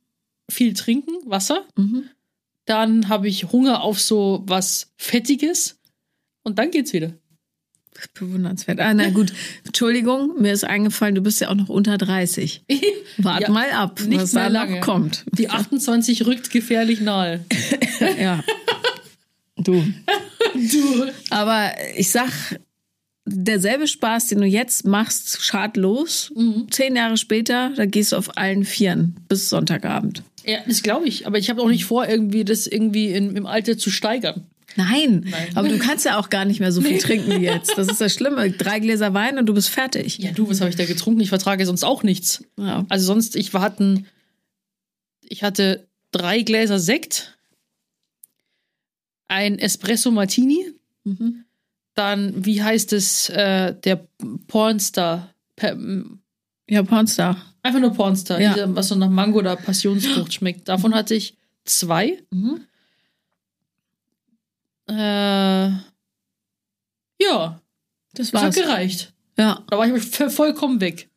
viel 0.51 0.75
trinken, 0.75 1.13
Wasser. 1.25 1.65
Mhm. 1.77 2.05
Dann 2.65 3.09
habe 3.09 3.29
ich 3.29 3.53
Hunger 3.53 3.83
auf 3.83 4.01
so 4.01 4.43
was 4.47 4.93
Fettiges 4.97 5.79
und 6.43 6.59
dann 6.59 6.71
geht's 6.71 6.93
wieder. 6.93 7.13
Bewundernswert. 8.15 8.81
Ah, 8.81 8.95
na 8.95 9.11
gut. 9.11 9.33
Entschuldigung, 9.65 10.41
mir 10.41 10.53
ist 10.53 10.65
eingefallen, 10.65 11.15
du 11.15 11.21
bist 11.21 11.41
ja 11.41 11.51
auch 11.51 11.55
noch 11.55 11.69
unter 11.69 11.99
30. 11.99 12.65
Wart 13.19 13.43
Ja, 13.43 13.51
mal 13.51 13.71
ab, 13.73 14.01
nicht 14.01 14.23
was 14.23 14.31
da 14.33 14.49
mehr 14.49 14.67
noch 14.67 14.81
kommt. 14.81 15.25
Die 15.33 15.51
28 15.51 16.27
rückt 16.27 16.51
gefährlich 16.51 17.01
nahe. 17.01 17.45
Ja. 18.19 18.43
Du. 19.63 19.85
Du. 20.55 21.11
Aber 21.29 21.73
ich 21.95 22.11
sag, 22.11 22.31
derselbe 23.33 23.87
Spaß, 23.87 24.29
den 24.29 24.41
du 24.41 24.47
jetzt 24.47 24.85
machst, 24.85 25.43
schadlos. 25.43 26.33
Mhm. 26.35 26.67
Zehn 26.71 26.97
Jahre 26.97 27.17
später, 27.17 27.73
da 27.77 27.87
gehst 27.87 28.13
du 28.13 28.17
auf 28.17 28.37
allen 28.37 28.65
Vieren 28.65 29.17
bis 29.29 29.49
Sonntagabend. 29.49 30.23
Ja, 30.45 30.59
das 30.67 30.83
glaube 30.83 31.07
ich. 31.07 31.27
Aber 31.27 31.39
ich 31.39 31.51
habe 31.51 31.63
auch 31.63 31.69
nicht 31.69 31.85
vor, 31.85 32.09
irgendwie 32.09 32.45
das 32.45 32.67
irgendwie 32.67 33.09
in, 33.09 33.37
im 33.37 33.47
Alter 33.47 33.79
zu 33.79 33.91
steigern. 33.91 34.47
Nein, 34.77 35.27
Nein. 35.29 35.49
aber 35.57 35.69
du 35.69 35.79
kannst 35.79 36.05
ja 36.05 36.17
auch 36.17 36.31
gar 36.31 36.45
nicht 36.45 36.61
mehr 36.61 36.71
so 36.71 36.81
viel 36.81 36.99
trinken 36.99 37.41
wie 37.41 37.45
jetzt. 37.45 37.77
Das 37.77 37.89
ist 37.89 38.01
das 38.01 38.15
Schlimme. 38.15 38.51
Drei 38.53 38.79
Gläser 38.79 39.13
Wein 39.15 39.37
und 39.39 39.47
du 39.47 39.55
bist 39.55 39.69
fertig. 39.69 40.19
Ja, 40.19 40.31
du, 40.31 40.49
was 40.49 40.61
habe 40.61 40.71
ich 40.71 40.77
da 40.77 40.85
getrunken? 40.87 41.21
Ich 41.21 41.29
vertrage 41.29 41.67
sonst 41.67 41.83
auch 41.83 42.05
nichts. 42.05 42.45
Ja. 42.57 42.87
Also 42.89 43.05
sonst, 43.07 43.35
ich 43.35 43.53
hatten, 43.53 44.07
ich 45.23 45.43
hatte 45.43 45.89
drei 46.13 46.43
Gläser 46.43 46.79
Sekt, 46.79 47.37
ein 49.29 49.59
Espresso 49.59 50.11
Martini, 50.11 50.67
Mhm. 51.05 51.45
Dann, 51.95 52.45
wie 52.45 52.63
heißt 52.63 52.93
es, 52.93 53.29
äh, 53.31 53.75
der 53.85 54.07
Pornstar. 54.47 55.35
Per, 55.57 55.77
Ja, 56.69 56.83
Pornstar. 56.83 57.37
einfach 57.63 57.81
nur 57.81 57.93
Pornstar, 57.93 58.41
Ja. 58.41 58.55
dieser, 58.55 58.75
was 58.75 58.89
so 58.89 58.95
nach 58.95 59.11
Mango 59.11 59.39
oder 59.41 59.57
Passionsfrucht 59.57 60.33
schmeckt. 60.35 60.69
Davon 60.69 60.95
hatte 60.95 61.15
ich 61.15 61.35
zwei. 61.65 62.23
Mhm. 62.31 62.61
Äh, 64.89 65.71
ja, 67.23 67.61
Das 68.15 68.31
das 68.31 68.43
hat 68.43 68.55
gereicht. 68.55 69.13
Ja. 69.39 69.63
Da 69.69 69.79
war 69.79 69.87
ich 69.87 70.03
vollkommen 70.33 70.81
weg. 70.81 71.09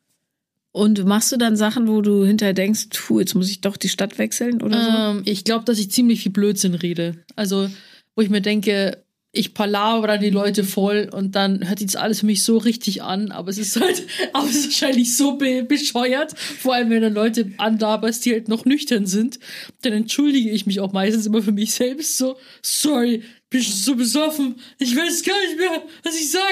Und 0.72 1.04
machst 1.04 1.30
du 1.30 1.36
dann 1.36 1.56
Sachen, 1.56 1.86
wo 1.88 2.00
du 2.00 2.24
hinterher 2.24 2.52
denkst, 2.54 2.88
puh, 2.92 3.20
jetzt 3.20 3.34
muss 3.34 3.48
ich 3.48 3.60
doch 3.60 3.76
die 3.76 3.88
Stadt 3.88 4.18
wechseln 4.18 4.60
oder 4.60 4.82
so? 4.82 4.90
Ähm, 4.90 5.22
ich 5.24 5.44
glaube, 5.44 5.64
dass 5.64 5.78
ich 5.78 5.90
ziemlich 5.90 6.20
viel 6.22 6.32
Blödsinn 6.32 6.74
rede. 6.74 7.24
Also, 7.36 7.70
wo 8.16 8.22
ich 8.22 8.30
mir 8.30 8.40
denke, 8.40 9.03
ich 9.34 9.52
palaver 9.52 10.06
dann 10.06 10.20
die 10.20 10.30
Leute 10.30 10.64
voll 10.64 11.10
und 11.12 11.34
dann 11.34 11.68
hört 11.68 11.84
das 11.84 11.96
alles 11.96 12.20
für 12.20 12.26
mich 12.26 12.42
so 12.42 12.56
richtig 12.56 13.02
an, 13.02 13.32
aber 13.32 13.50
es 13.50 13.58
ist 13.58 13.78
halt, 13.78 14.04
aber 14.32 14.46
es 14.46 14.56
ist 14.56 14.66
wahrscheinlich 14.66 15.16
so 15.16 15.36
be 15.36 15.64
bescheuert, 15.64 16.38
vor 16.38 16.74
allem 16.74 16.90
wenn 16.90 17.02
dann 17.02 17.14
Leute 17.14 17.50
anlaberst, 17.58 18.24
die 18.24 18.32
halt 18.32 18.48
noch 18.48 18.64
nüchtern 18.64 19.06
sind, 19.06 19.38
dann 19.82 19.92
entschuldige 19.92 20.50
ich 20.50 20.66
mich 20.66 20.80
auch 20.80 20.92
meistens 20.92 21.26
immer 21.26 21.42
für 21.42 21.52
mich 21.52 21.74
selbst 21.74 22.16
so, 22.16 22.36
sorry, 22.62 23.22
bist 23.54 23.68
du 23.70 23.76
so 23.92 23.94
besoffen, 23.94 24.56
ich 24.80 24.96
weiß 24.96 25.22
gar 25.22 25.38
nicht 25.46 25.56
mehr, 25.56 25.80
was 26.02 26.16
ich 26.16 26.28
sage, 26.28 26.44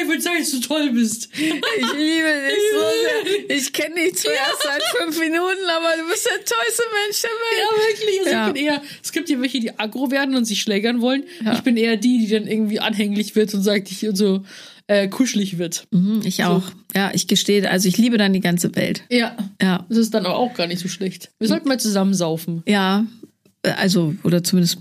ich 0.00 0.08
würde 0.08 0.22
sagen, 0.22 0.38
dass 0.38 0.50
du 0.50 0.60
toll 0.60 0.90
bist. 0.90 1.28
Ich 1.34 1.42
liebe 1.42 2.32
dich 2.48 2.62
so 2.72 2.78
sehr. 3.46 3.56
Ich 3.58 3.72
kenne 3.74 3.94
dich 3.96 4.16
zuerst 4.16 4.62
seit 4.64 4.82
fünf 4.98 5.18
Minuten, 5.20 5.60
aber 5.68 6.02
du 6.02 6.08
bist 6.08 6.24
der 6.24 6.38
tollste 6.38 6.82
Mensch 7.04 7.20
der 7.20 7.30
Ja, 7.30 7.66
Welt. 7.76 7.98
wirklich. 7.98 8.18
Also 8.20 8.30
Ja. 8.30 8.46
ich 8.48 8.52
bin 8.54 8.62
eher, 8.64 8.82
es 9.02 9.12
gibt 9.12 9.28
ja 9.28 9.40
welche, 9.40 9.60
die 9.60 9.78
aggro 9.78 10.10
werden 10.10 10.34
und 10.34 10.46
sich 10.46 10.62
schlägern 10.62 11.02
wollen. 11.02 11.24
Ja. 11.44 11.52
Ich 11.52 11.60
bin 11.60 11.76
eher 11.76 11.96
die, 11.98 12.18
die 12.24 12.28
dann 12.32 12.46
irgendwie 12.46 12.80
anhänglich 12.80 13.36
wird 13.36 13.52
und 13.52 13.62
sagt, 13.62 13.90
ich 13.90 14.06
und 14.08 14.16
so 14.16 14.42
äh, 14.86 15.08
kuschelig 15.08 15.58
wird. 15.58 15.86
Mhm, 15.90 16.22
ich 16.24 16.42
auch. 16.44 16.62
Ja, 16.96 17.10
ich 17.12 17.26
gestehe, 17.26 17.70
also 17.70 17.86
ich 17.86 17.98
liebe 17.98 18.16
dann 18.16 18.32
die 18.32 18.40
ganze 18.40 18.74
Welt. 18.76 19.04
Ja. 19.10 19.36
Ja. 19.60 19.84
Das 19.90 19.98
ist 19.98 20.14
dann 20.14 20.24
auch 20.24 20.54
gar 20.54 20.66
nicht 20.66 20.80
so 20.80 20.88
schlecht. 20.88 21.30
Wir 21.38 21.48
sollten 21.48 21.68
mal 21.68 21.78
zusammen 21.78 22.14
saufen. 22.14 22.62
Ja, 22.66 23.04
äh, 23.62 23.72
also, 23.72 24.14
oder 24.24 24.42
zumindest 24.42 24.78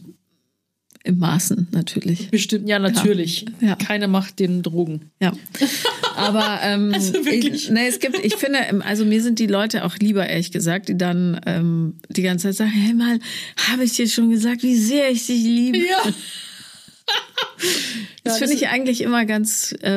im 1.03 1.17
Maßen 1.17 1.67
natürlich. 1.71 2.29
Bestimmt, 2.29 2.67
ja, 2.67 2.77
natürlich. 2.79 3.45
Ja. 3.61 3.75
Keiner 3.75 4.07
macht 4.07 4.39
den 4.39 4.61
Drogen. 4.63 5.11
Ja. 5.21 5.31
Aber 6.15 6.59
ähm, 6.61 6.91
Also 6.93 7.13
ich, 7.25 7.69
nee, 7.69 7.87
es 7.87 7.99
gibt, 7.99 8.19
ich 8.23 8.35
finde, 8.35 8.59
ähm, 8.69 8.81
also 8.85 9.05
mir 9.05 9.21
sind 9.21 9.39
die 9.39 9.47
Leute 9.47 9.85
auch 9.85 9.95
lieber, 9.97 10.27
ehrlich 10.27 10.51
gesagt, 10.51 10.89
die 10.89 10.97
dann 10.97 11.39
ähm, 11.45 11.95
die 12.09 12.21
ganze 12.21 12.47
Zeit 12.49 12.55
sagen, 12.55 12.71
hey 12.71 12.93
mal, 12.93 13.19
habe 13.71 13.83
ich 13.85 13.93
dir 13.93 14.07
schon 14.09 14.29
gesagt, 14.29 14.63
wie 14.63 14.75
sehr 14.75 15.09
ich 15.09 15.25
dich 15.27 15.43
liebe. 15.43 15.77
Ja. 15.77 16.03
Das 18.23 18.39
Ja, 18.39 18.45
finde 18.47 18.53
ich 18.55 18.67
eigentlich 18.67 19.01
immer 19.01 19.25
ganz, 19.25 19.73
äh, 19.81 19.87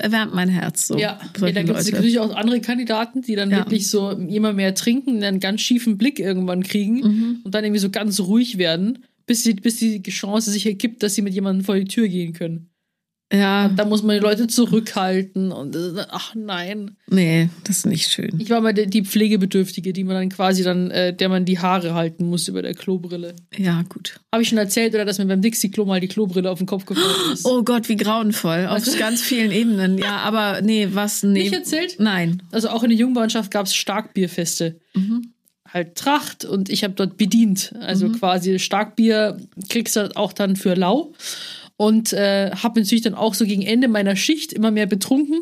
erwärmt 0.00 0.34
mein 0.34 0.48
Herz. 0.48 0.86
So, 0.86 0.96
Ja, 0.96 1.18
ja 1.40 1.50
da 1.52 1.62
gibt 1.62 1.76
es 1.78 1.90
natürlich 1.90 2.18
auch 2.20 2.34
andere 2.34 2.60
Kandidaten, 2.60 3.22
die 3.22 3.34
dann 3.34 3.50
Ja. 3.50 3.58
wirklich 3.58 3.88
so 3.88 4.10
immer 4.10 4.52
mehr 4.52 4.74
trinken, 4.74 5.22
einen 5.22 5.40
ganz 5.40 5.60
schiefen 5.62 5.98
Blick 5.98 6.18
irgendwann 6.18 6.62
kriegen 6.62 6.96
Mhm. 7.00 7.40
und 7.44 7.54
dann 7.54 7.64
irgendwie 7.64 7.80
so 7.80 7.90
ganz 7.90 8.20
ruhig 8.20 8.56
werden, 8.58 9.00
bis, 9.26 9.42
sie, 9.44 9.54
bis 9.54 9.76
die 9.78 10.02
Chance 10.02 10.50
sich 10.50 10.66
ergibt, 10.66 11.02
dass 11.02 11.14
sie 11.14 11.22
mit 11.22 11.34
jemandem 11.34 11.64
vor 11.64 11.76
die 11.76 11.84
Tür 11.84 12.08
gehen 12.08 12.32
können. 12.32 12.68
Ja, 13.34 13.70
Da 13.70 13.86
muss 13.86 14.02
man 14.02 14.14
die 14.16 14.22
Leute 14.22 14.46
zurückhalten 14.46 15.52
und 15.52 15.74
ach 16.10 16.34
nein. 16.34 16.98
nee, 17.08 17.48
das 17.64 17.78
ist 17.78 17.86
nicht 17.86 18.10
schön. 18.12 18.38
Ich 18.38 18.50
war 18.50 18.60
mal 18.60 18.74
die, 18.74 18.86
die 18.86 19.06
Pflegebedürftige, 19.06 19.94
die 19.94 20.04
man 20.04 20.16
dann 20.16 20.28
quasi 20.28 20.62
dann, 20.62 20.90
äh, 20.90 21.16
der 21.16 21.30
man 21.30 21.46
die 21.46 21.58
Haare 21.58 21.94
halten 21.94 22.26
muss 22.28 22.48
über 22.48 22.60
der 22.60 22.74
Klobrille. 22.74 23.34
Ja, 23.56 23.84
gut. 23.88 24.20
Habe 24.34 24.42
ich 24.42 24.50
schon 24.50 24.58
erzählt, 24.58 24.94
oder 24.94 25.06
dass 25.06 25.16
mir 25.18 25.24
beim 25.24 25.40
Dixie-Klo 25.40 25.86
mal 25.86 25.98
die 26.00 26.08
Klobrille 26.08 26.50
auf 26.50 26.58
den 26.58 26.66
Kopf 26.66 26.84
gefallen 26.84 27.32
ist? 27.32 27.46
Oh 27.46 27.62
Gott, 27.62 27.88
wie 27.88 27.96
grauenvoll. 27.96 28.66
Auf 28.66 28.86
Was? 28.86 28.98
ganz 28.98 29.22
vielen 29.22 29.50
Ebenen. 29.50 29.96
Ja, 29.96 30.18
aber 30.18 30.60
nee, 30.60 30.88
was? 30.92 31.22
Nee. 31.22 31.44
Nicht 31.44 31.54
erzählt? 31.54 31.96
Nein. 31.98 32.42
Also 32.50 32.68
auch 32.68 32.82
in 32.82 32.90
der 32.90 32.98
Jungbauernschaft 32.98 33.50
gab 33.50 33.64
es 33.64 33.74
Starkbierfeste. 33.74 34.78
Halt 35.72 35.96
Tracht 35.96 36.44
und 36.44 36.68
ich 36.68 36.84
habe 36.84 36.94
dort 36.94 37.16
bedient. 37.16 37.74
Also 37.80 38.10
quasi 38.10 38.58
Starkbier 38.58 39.38
kriegst 39.70 39.96
du 39.96 40.14
auch 40.16 40.32
dann 40.32 40.56
für 40.56 40.74
lau. 40.74 41.12
Und 41.76 42.12
äh, 42.12 42.50
habe 42.50 42.80
natürlich 42.80 43.02
dann 43.02 43.14
auch 43.14 43.34
so 43.34 43.46
gegen 43.46 43.62
Ende 43.62 43.88
meiner 43.88 44.14
Schicht 44.14 44.52
immer 44.52 44.70
mehr 44.70 44.86
betrunken. 44.86 45.40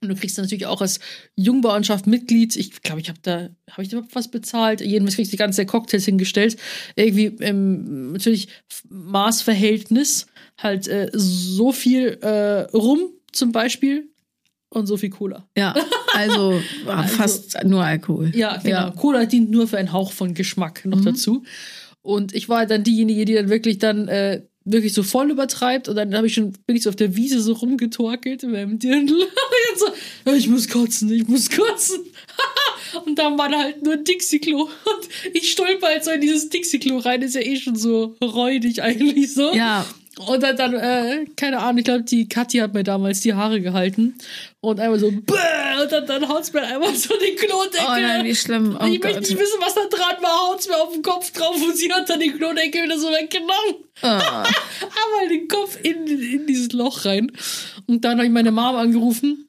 Und 0.00 0.08
du 0.08 0.14
kriegst 0.14 0.38
dann 0.38 0.44
natürlich 0.44 0.66
auch 0.66 0.80
als 0.80 1.00
Jungbauernschaft 1.34 2.06
Mitglied, 2.06 2.56
ich 2.56 2.82
glaube, 2.82 3.00
ich 3.00 3.08
habe 3.08 3.18
da, 3.22 3.48
habe 3.70 3.82
ich 3.82 3.88
da 3.88 3.96
überhaupt 3.96 4.14
was 4.14 4.28
bezahlt? 4.28 4.80
Jedenfalls 4.80 5.16
kriegst 5.16 5.32
du 5.32 5.36
die 5.36 5.38
ganze 5.38 5.66
Cocktails 5.66 6.04
hingestellt. 6.04 6.56
Irgendwie 6.94 7.26
im 7.26 8.12
natürlich 8.12 8.48
Maßverhältnis 8.88 10.26
halt 10.58 10.86
äh, 10.88 11.10
so 11.12 11.72
viel 11.72 12.18
äh, 12.20 12.62
Rum 12.76 13.10
zum 13.32 13.50
Beispiel 13.52 14.08
und 14.74 14.86
so 14.86 14.96
viel 14.96 15.10
Cola. 15.10 15.46
Ja, 15.56 15.74
also, 16.12 16.60
fast 17.16 17.56
nur 17.64 17.82
Alkohol. 17.82 18.32
Ja, 18.34 18.58
genau. 18.58 18.90
Cola 18.92 19.26
dient 19.26 19.50
nur 19.50 19.66
für 19.66 19.78
einen 19.78 19.92
Hauch 19.92 20.12
von 20.12 20.34
Geschmack 20.34 20.84
noch 20.84 21.02
dazu. 21.02 21.44
Und 22.02 22.34
ich 22.34 22.48
war 22.48 22.66
dann 22.66 22.84
diejenige, 22.84 23.24
die 23.24 23.34
dann 23.34 23.48
wirklich 23.48 23.78
dann 23.78 24.08
äh, 24.08 24.42
wirklich 24.64 24.94
so 24.94 25.02
voll 25.02 25.30
übertreibt 25.30 25.88
und 25.88 25.96
dann 25.96 26.14
habe 26.14 26.26
ich 26.26 26.34
schon, 26.34 26.52
bin 26.66 26.76
ich 26.76 26.82
so 26.82 26.90
auf 26.90 26.96
der 26.96 27.16
Wiese 27.16 27.40
so 27.40 27.52
rumgetorkelt 27.52 28.42
in 28.42 28.52
meinem 28.52 28.78
Dirndl. 28.78 29.14
Und 29.74 29.78
so, 29.78 29.86
ja, 30.26 30.36
ich 30.36 30.48
muss 30.48 30.68
kotzen, 30.68 31.12
ich 31.12 31.26
muss 31.26 31.50
kotzen. 31.50 32.00
und 33.06 33.18
dann 33.18 33.36
war 33.38 33.48
da 33.48 33.58
halt 33.58 33.82
nur 33.82 33.94
ein 33.94 34.04
Dixie-Klo. 34.04 34.62
Und 34.62 35.08
ich 35.32 35.50
stolper 35.50 35.88
halt 35.88 36.04
so 36.04 36.12
in 36.12 36.20
dieses 36.20 36.48
Dixie-Klo 36.48 36.98
rein, 36.98 37.22
ist 37.22 37.34
ja 37.34 37.40
eh 37.40 37.56
schon 37.56 37.74
so 37.74 38.14
räudig 38.22 38.82
eigentlich 38.82 39.34
so. 39.34 39.52
Ja. 39.52 39.84
Und 40.18 40.42
dann, 40.42 40.56
dann 40.56 40.74
äh, 40.74 41.26
keine 41.36 41.58
Ahnung, 41.58 41.78
ich 41.78 41.84
glaube, 41.84 42.04
die 42.04 42.28
Kathi 42.28 42.58
hat 42.58 42.72
mir 42.72 42.84
damals 42.84 43.20
die 43.20 43.34
Haare 43.34 43.60
gehalten. 43.60 44.14
Und 44.60 44.78
einmal 44.78 44.98
so, 45.00 45.10
bäh, 45.10 45.82
und 45.82 45.90
dann, 45.90 46.06
dann 46.06 46.28
haut's 46.28 46.52
mir 46.52 46.62
einmal 46.62 46.94
so 46.94 47.14
die 47.18 47.34
Klodecke. 47.34 47.84
Oh 47.84 47.90
nein, 47.90 48.24
wie 48.24 48.34
schlimm. 48.34 48.78
Oh 48.80 48.84
ich 48.86 49.00
Gott. 49.00 49.12
möchte 49.12 49.20
nicht 49.20 49.40
wissen, 49.40 49.60
was 49.60 49.74
da 49.74 49.82
dran 49.88 50.22
war. 50.22 50.48
Haut's 50.48 50.68
mir 50.68 50.76
auf 50.76 50.92
den 50.92 51.02
Kopf 51.02 51.32
drauf 51.32 51.56
und 51.56 51.76
sie 51.76 51.92
hat 51.92 52.08
dann 52.08 52.20
die 52.20 52.30
Klodecke 52.30 52.82
wieder 52.82 52.98
so 52.98 53.08
weggenommen. 53.08 53.84
Ah. 54.02 54.42
Einmal 54.82 55.28
den 55.28 55.48
Kopf 55.48 55.78
in, 55.82 56.06
in 56.06 56.46
dieses 56.46 56.72
Loch 56.72 57.04
rein. 57.04 57.32
Und 57.86 58.04
dann 58.04 58.18
habe 58.18 58.26
ich 58.26 58.32
meine 58.32 58.52
Mom 58.52 58.76
angerufen. 58.76 59.48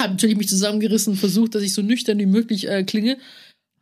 Hab 0.00 0.10
natürlich 0.10 0.36
mich 0.36 0.48
zusammengerissen 0.48 1.14
und 1.14 1.18
versucht, 1.18 1.54
dass 1.54 1.62
ich 1.62 1.74
so 1.74 1.82
nüchtern 1.82 2.18
wie 2.18 2.26
möglich 2.26 2.68
äh, 2.68 2.84
klinge. 2.84 3.18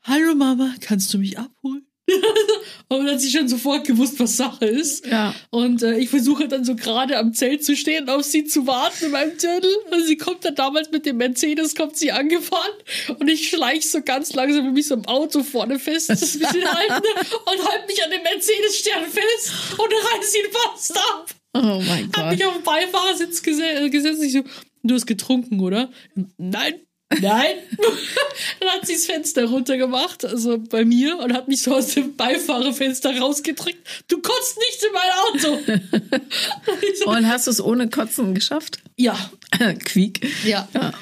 Hallo 0.05 0.35
Mama, 0.35 0.75
kannst 0.81 1.13
du 1.13 1.19
mich 1.19 1.39
abholen? 1.39 1.87
und 2.89 2.99
dann 2.99 3.15
hat 3.15 3.21
sie 3.21 3.31
schon 3.31 3.49
sofort 3.49 3.87
gewusst, 3.87 4.21
was 4.21 4.37
Sache 4.37 4.67
ist. 4.67 5.07
Ja. 5.07 5.35
Und 5.51 5.83
äh, 5.83 5.99
ich 5.99 6.11
versuche 6.11 6.49
dann 6.49 6.65
so 6.65 6.77
gerade 6.77 7.17
am 7.17 7.33
Zelt 7.33 7.65
zu 7.65 7.77
stehen, 7.77 8.09
auf 8.09 8.25
sie 8.25 8.45
zu 8.45 8.67
warten 8.67 9.07
in 9.07 9.11
meinem 9.11 9.39
Türtel. 9.39 9.71
Und 9.91 10.05
sie 10.05 10.17
kommt 10.17 10.45
dann 10.45 10.55
damals 10.55 10.91
mit 10.91 11.07
dem 11.07 11.17
Mercedes, 11.17 11.75
kommt 11.75 11.97
sie 11.97 12.13
angefahren. 12.13 12.73
Und 13.19 13.29
ich 13.29 13.49
schleich 13.49 13.91
so 13.91 14.03
ganz 14.03 14.35
langsam 14.35 14.67
mit 14.67 14.75
mich 14.75 14.89
so 14.89 14.95
im 14.95 15.07
Auto 15.07 15.43
vorne 15.43 15.79
fest, 15.79 16.11
das 16.11 16.21
bisschen 16.39 16.65
halten, 16.65 17.07
und 17.47 17.69
halt 17.69 17.87
mich 17.89 18.05
an 18.05 18.11
dem 18.11 18.23
Mercedes-Stern 18.23 19.05
fest 19.05 19.53
und 19.79 19.93
reiß 19.93 20.35
ihn 20.35 20.53
fast 20.53 20.97
ab. 20.97 21.27
Oh 21.55 21.83
mein 21.87 22.11
Hab 22.17 22.25
Gott. 22.25 22.31
mich 22.33 22.45
auf 22.45 22.55
den 22.55 22.63
Beifahrersitz 22.65 23.47
äh, 23.47 23.89
gesetzt. 23.89 24.23
Ich 24.23 24.33
so, 24.33 24.43
du 24.83 24.95
hast 24.95 25.07
getrunken, 25.07 25.61
oder? 25.61 25.91
Nein. 26.37 26.81
Nein. 27.21 27.57
dann 28.61 28.69
hat 28.71 28.87
sie 28.87 28.95
das 28.95 29.07
Fenster 29.07 29.45
runtergemacht, 29.45 30.25
also 30.25 30.59
bei 30.59 30.85
mir, 30.85 31.19
und 31.19 31.33
hat 31.33 31.49
mich 31.49 31.63
so 31.63 31.75
aus 31.75 31.95
dem 31.95 32.17
Beifahrerfenster 32.17 33.19
rausgedrückt. 33.19 33.87
Du 34.09 34.21
kotzt 34.21 34.59
nicht 34.59 34.85
in 34.85 34.93
mein 34.93 35.11
Auto. 35.45 36.21
Und 37.11 37.29
hast 37.29 37.47
du 37.47 37.51
es 37.51 37.61
ohne 37.61 37.89
Kotzen 37.89 38.35
geschafft? 38.35 38.79
ja, 38.97 39.17
Quiek. 39.85 40.21
ja. 40.45 40.69
Ja, 40.75 40.93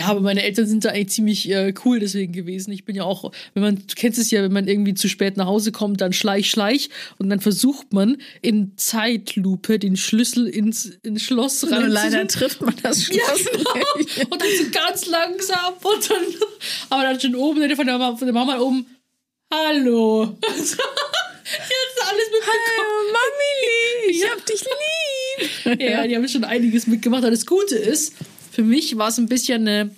aber 0.00 0.20
meine 0.20 0.42
Eltern 0.42 0.66
sind 0.66 0.84
da 0.84 0.90
eigentlich 0.90 1.10
ziemlich 1.10 1.50
äh, 1.50 1.74
cool 1.84 2.00
deswegen 2.00 2.32
gewesen. 2.32 2.72
Ich 2.72 2.84
bin 2.84 2.96
ja 2.96 3.04
auch, 3.04 3.30
wenn 3.54 3.62
man, 3.62 3.76
du 3.76 3.94
kennst 3.94 4.18
es 4.18 4.30
ja, 4.30 4.42
wenn 4.42 4.52
man 4.52 4.66
irgendwie 4.68 4.94
zu 4.94 5.08
spät 5.08 5.36
nach 5.36 5.46
Hause 5.46 5.70
kommt, 5.72 6.00
dann 6.00 6.12
schleich, 6.12 6.48
schleich 6.50 6.88
und 7.18 7.28
dann 7.28 7.40
versucht 7.40 7.92
man 7.92 8.16
in 8.40 8.72
Zeitlupe 8.76 9.78
den 9.78 9.96
Schlüssel 9.96 10.46
ins, 10.48 10.86
ins 11.02 11.22
Schloss 11.22 11.70
rein. 11.70 11.90
leider 11.90 12.26
trifft 12.26 12.60
man 12.62 12.74
das 12.82 13.04
Schloss 13.04 13.16
Ja, 13.18 13.50
genau. 13.52 14.30
Und 14.30 14.40
dann 14.40 14.48
so 14.58 14.64
ganz 14.72 15.06
langsam 15.06 15.74
und 15.82 16.10
dann, 16.10 16.22
aber 16.90 17.02
dann 17.02 17.20
schon 17.20 17.34
oben, 17.34 17.76
von 17.76 17.86
der, 17.86 17.98
Mama- 17.98 18.16
von 18.16 18.26
der 18.26 18.34
Mama 18.34 18.58
oben, 18.58 18.86
hallo. 19.52 20.36
Jetzt 21.44 22.08
alles 22.08 22.24
mitbekommen. 22.30 23.12
Mami, 23.12 24.10
ich 24.10 24.24
hab 24.30 24.46
dich 24.46 24.62
lieb. 24.62 25.80
Ja, 25.80 26.06
die 26.06 26.16
haben 26.16 26.26
schon 26.28 26.44
einiges 26.44 26.86
mitgemacht. 26.86 27.22
Aber 27.22 27.30
das 27.30 27.44
Gute 27.46 27.74
ist, 27.76 28.14
für 28.52 28.62
mich 28.62 28.98
war 28.98 29.08
es 29.08 29.18
ein 29.18 29.26
bisschen 29.26 29.66
eine, 29.66 29.90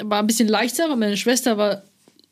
war 0.00 0.20
ein 0.20 0.28
bisschen 0.28 0.48
leichter, 0.48 0.88
weil 0.88 0.96
meine 0.96 1.16
Schwester 1.16 1.58
war 1.58 1.82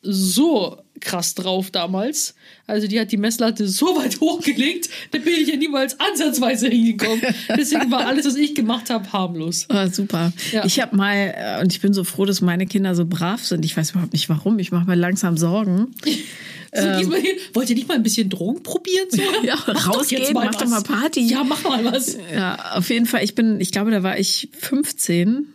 so 0.02 0.78
krass 1.00 1.34
drauf 1.34 1.72
damals. 1.72 2.36
Also 2.68 2.86
die 2.86 3.00
hat 3.00 3.10
die 3.10 3.16
Messlatte 3.16 3.66
so 3.66 3.86
weit 3.96 4.20
hochgelegt, 4.20 4.88
da 5.10 5.18
bin 5.18 5.34
ich 5.34 5.48
ja 5.48 5.56
niemals 5.56 5.98
ansatzweise 5.98 6.68
hingekommen. 6.68 7.20
Deswegen 7.56 7.90
war 7.90 8.06
alles, 8.06 8.24
was 8.24 8.36
ich 8.36 8.54
gemacht 8.54 8.88
habe, 8.88 9.12
harmlos. 9.12 9.66
Oh, 9.68 9.86
super. 9.90 10.32
Ja. 10.52 10.64
Ich 10.64 10.80
habe 10.80 10.94
mal, 10.94 11.34
äh, 11.36 11.60
und 11.60 11.72
ich 11.72 11.80
bin 11.80 11.92
so 11.92 12.04
froh, 12.04 12.24
dass 12.24 12.40
meine 12.40 12.66
Kinder 12.66 12.94
so 12.94 13.04
brav 13.04 13.44
sind. 13.44 13.64
Ich 13.64 13.76
weiß 13.76 13.90
überhaupt 13.90 14.12
nicht 14.12 14.28
warum. 14.28 14.60
Ich 14.60 14.70
mache 14.70 14.86
mir 14.86 14.94
langsam 14.94 15.36
Sorgen. 15.36 15.94
So, 16.76 16.98
diesmal 16.98 17.20
hier, 17.20 17.34
wollt 17.52 17.70
ihr 17.70 17.76
nicht 17.76 17.86
mal 17.88 17.94
ein 17.94 18.02
bisschen 18.02 18.28
Drogen 18.30 18.62
probieren? 18.62 19.06
So? 19.10 19.20
Ähm. 19.22 19.28
Ja, 19.44 19.54
Mach 19.66 19.66
doch 19.86 19.96
rausgehen, 19.98 20.22
jetzt 20.22 20.34
mach 20.34 20.50
doch 20.52 20.62
was. 20.62 20.70
mal 20.70 20.82
Party. 20.82 21.20
Ja, 21.26 21.44
mach 21.44 21.62
mal 21.64 21.84
was. 21.84 22.16
Ja, 22.34 22.72
auf 22.76 22.90
jeden 22.90 23.06
Fall. 23.06 23.22
Ich 23.22 23.34
bin, 23.34 23.60
ich 23.60 23.70
glaube, 23.72 23.90
da 23.90 24.02
war 24.02 24.18
ich 24.18 24.48
15, 24.58 25.46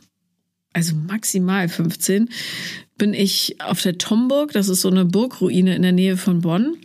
also 0.74 0.96
maximal 0.96 1.68
15, 1.68 2.30
bin 2.98 3.14
ich 3.14 3.58
auf 3.62 3.82
der 3.82 3.98
Tomburg. 3.98 4.54
Das 4.54 4.70
ist 4.70 4.82
so 4.82 4.90
eine 4.90 5.06
Burgruine 5.06 5.76
in 5.76 5.82
der 5.82 5.92
Nähe 5.92 6.16
von 6.18 6.42
Bonn. 6.42 6.78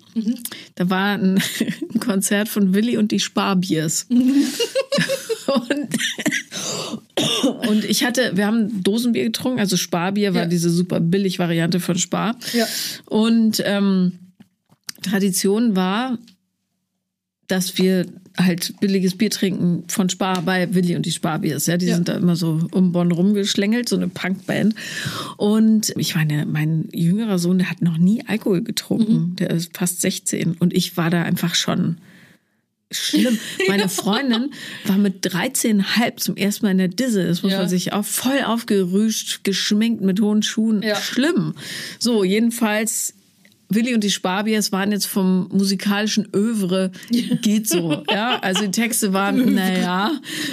Da 0.76 0.88
war 0.90 1.14
ein, 1.18 1.40
ein 1.94 2.00
Konzert 2.00 2.48
von 2.48 2.74
Willi 2.74 2.96
und 2.96 3.12
die 3.12 3.20
Sparbiers. 3.20 4.06
und, 4.10 5.88
und 7.68 7.84
ich 7.84 8.04
hatte, 8.04 8.32
wir 8.36 8.46
haben 8.46 8.82
Dosenbier 8.82 9.24
getrunken, 9.24 9.58
also 9.60 9.76
Sparbier 9.76 10.34
war 10.34 10.42
Ja. 10.42 10.48
diese 10.48 10.70
super 10.70 11.00
billig 11.00 11.38
Variante 11.38 11.80
von 11.80 11.98
Spar. 11.98 12.36
Ja. 12.52 12.66
Und 13.06 13.62
ähm, 13.64 14.12
Tradition 15.04 15.76
war, 15.76 16.18
dass 17.46 17.76
wir 17.78 18.06
halt 18.36 18.74
billiges 18.80 19.16
Bier 19.16 19.30
trinken 19.30 19.84
von 19.86 20.08
Spar 20.08 20.42
bei 20.42 20.74
Willi 20.74 20.96
und 20.96 21.06
die 21.06 21.12
Sparbiers. 21.12 21.66
Ja, 21.66 21.76
die 21.76 21.86
Ja. 21.86 21.94
sind 21.94 22.08
da 22.08 22.14
immer 22.14 22.34
so 22.36 22.66
um 22.72 22.90
Bonn 22.92 23.12
rumgeschlängelt, 23.12 23.88
so 23.88 23.94
eine 23.96 24.08
Punkband. 24.08 24.74
Und 25.36 25.92
ich 25.96 26.16
meine, 26.16 26.44
mein 26.46 26.88
jüngerer 26.92 27.38
Sohn, 27.38 27.58
der 27.58 27.70
hat 27.70 27.80
noch 27.82 27.96
nie 27.98 28.24
Alkohol 28.26 28.62
getrunken. 28.62 29.36
Der 29.36 29.50
ist 29.50 29.76
fast 29.76 30.00
16 30.00 30.52
und 30.58 30.74
ich 30.74 30.96
war 30.96 31.10
da 31.10 31.22
einfach 31.22 31.54
schon 31.54 31.98
schlimm. 32.90 33.38
Meine 33.68 33.88
Freundin 33.88 34.50
war 34.86 34.98
mit 34.98 35.24
13,5 35.26 36.16
zum 36.16 36.36
ersten 36.36 36.64
Mal 36.66 36.72
in 36.72 36.78
der 36.78 36.88
Disse. 36.88 37.26
Das 37.26 37.42
muss 37.42 37.52
Ja. 37.52 37.58
man 37.58 37.68
sich 37.68 37.92
auch 37.92 38.04
voll 38.04 38.40
aufgerüscht, 38.44 39.44
geschminkt 39.44 40.00
mit 40.00 40.20
hohen 40.20 40.42
Schuhen. 40.42 40.82
Ja. 40.82 40.96
Schlimm. 40.96 41.54
So, 41.98 42.24
jedenfalls 42.24 43.14
Willi 43.74 43.94
und 43.94 44.04
die 44.04 44.10
Sparbiers 44.10 44.72
waren 44.72 44.92
jetzt 44.92 45.06
vom 45.06 45.48
musikalischen 45.52 46.28
Övre 46.34 46.90
geht 47.42 47.68
so. 47.68 48.02
Ja, 48.10 48.38
also 48.40 48.62
die 48.64 48.70
Texte 48.70 49.12
waren, 49.12 49.54
naja, 49.54 50.12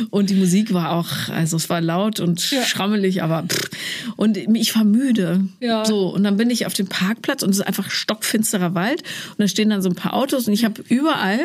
und 0.10 0.30
die 0.30 0.36
Musik 0.36 0.74
war 0.74 0.92
auch, 0.92 1.30
also 1.30 1.58
es 1.58 1.70
war 1.70 1.82
laut 1.82 2.20
und 2.20 2.52
Ja. 2.52 2.64
schrammelig, 2.64 3.24
aber 3.24 3.44
pff. 3.44 3.70
und 4.16 4.38
ich 4.38 4.76
war 4.76 4.84
müde. 4.84 5.46
Ja. 5.60 5.86
So, 5.86 6.10
und 6.10 6.24
dann 6.24 6.38
bin 6.38 6.50
ich 6.50 6.66
auf 6.66 6.74
dem 6.74 6.88
Parkplatz 6.88 7.44
und 7.44 7.50
es 7.52 7.58
ist 7.60 7.68
einfach 7.68 7.90
stockfinsterer 7.92 8.74
Wald 8.76 9.02
und 9.32 9.40
da 9.40 9.48
stehen 9.48 9.70
dann 9.70 9.82
so 9.82 9.90
ein 9.90 9.96
paar 9.96 10.14
Autos 10.14 10.48
und 10.48 10.54
ich 10.54 10.66
habe 10.66 10.84
überall 10.90 11.40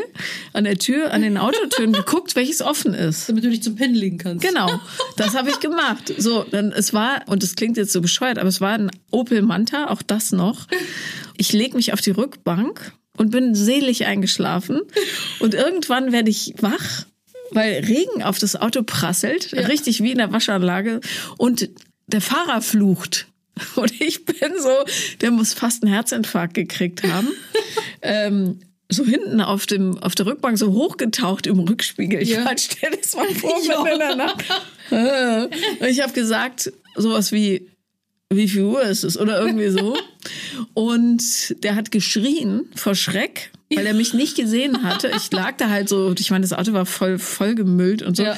an 0.53 0.65
der 0.65 0.79
Tür, 0.79 1.13
an 1.13 1.23
den 1.23 1.37
Autotüren 1.39 1.93
geguckt, 1.93 2.37
welches 2.37 2.63
offen 2.63 2.95
ist. 2.95 3.29
Damit 3.29 3.45
du 3.45 3.51
dich 3.51 3.63
zum 3.63 3.77
Pennen 3.77 3.95
legen 3.95 4.19
kannst. 4.19 4.45
Genau, 4.47 4.81
das 5.17 5.35
habe 5.35 5.51
ich 5.51 5.61
gemacht. 5.61 6.13
So, 6.19 6.45
dann 6.51 6.73
es 6.73 6.93
war 6.93 7.23
und 7.27 7.43
es 7.43 7.55
klingt 7.57 7.77
jetzt 7.77 7.93
so 7.93 8.01
bescheuert, 8.01 8.39
aber 8.39 8.49
es 8.49 8.61
war 8.61 8.73
ein 8.73 8.91
Opel 9.11 9.43
Manta, 9.43 9.89
auch 9.91 10.03
das 10.03 10.33
noch. 10.33 10.67
Ich 11.39 11.53
leg 11.53 11.75
mich 11.75 11.93
auf 11.93 12.01
die 12.01 12.11
Rückbank 12.11 12.93
und 13.17 13.31
bin 13.31 13.55
selig 13.55 14.07
eingeschlafen 14.07 14.83
und 15.41 15.55
irgendwann 15.55 16.13
werde 16.13 16.31
ich 16.31 16.55
wach, 16.61 17.07
weil 17.51 17.85
Regen 17.85 18.23
auf 18.23 18.39
das 18.39 18.57
Auto 18.57 18.83
prasselt, 18.83 19.53
richtig 19.53 20.03
wie 20.03 20.13
in 20.13 20.19
der 20.19 20.33
Waschanlage 20.33 21.01
und 21.39 21.71
der 22.07 22.21
Fahrer 22.21 22.61
flucht. 22.63 23.27
Und 23.75 23.91
ich 24.03 24.27
bin 24.27 24.53
so, 24.61 24.69
der 25.23 25.31
muss 25.31 25.55
fast 25.55 25.83
einen 25.83 25.91
Herzinfarkt 25.91 26.53
gekriegt 26.53 27.03
haben. 27.05 27.29
ähm, 28.03 28.61
so 28.93 29.03
hinten 29.03 29.41
auf 29.41 29.65
dem 29.65 29.97
auf 30.03 30.15
der 30.15 30.27
Rückbank 30.27 30.59
so 30.59 30.75
hochgetaucht 30.75 31.47
im 31.47 31.61
Rückspiegel. 31.61 32.21
Ich 32.21 32.29
Ja. 32.29 32.45
ja. 32.45 32.51
stell 32.59 32.91
das 33.01 33.17
mal 33.17 33.27
vor, 33.35 33.59
Ja. 33.67 33.83
mitten 33.83 33.93
in 33.95 33.99
der 33.99 34.17
Nacht. 34.17 34.45
Äh, 34.91 35.45
Und 35.83 35.89
ich 35.89 36.03
habe 36.03 36.13
gesagt 36.13 36.71
sowas 36.97 37.33
wie 37.33 37.67
wie 38.33 38.49
viel 38.49 38.63
Uhr 38.65 38.83
ist 38.83 39.05
es 39.05 39.19
oder 39.19 39.41
irgendwie 39.41 39.69
so. 39.71 39.97
Und 40.75 41.63
der 41.63 41.75
hat 41.77 41.91
geschrien 41.91 42.63
vor 42.75 42.95
Schreck, 42.95 43.51
weil 43.75 43.87
er 43.87 43.95
mich 43.95 44.15
nicht 44.15 44.37
gesehen 44.37 44.83
hatte. 44.83 45.11
Ich 45.17 45.31
lag 45.33 45.57
da 45.59 45.69
halt 45.71 45.89
so, 45.89 46.13
ich 46.19 46.31
meine, 46.31 46.43
das 46.43 46.53
Auto 46.53 46.73
war 46.73 46.87
voll 46.87 47.19
voll 47.19 47.55
gemüllt 47.55 48.03
und 48.03 48.17
so. 48.17 48.25
Ja. 48.25 48.37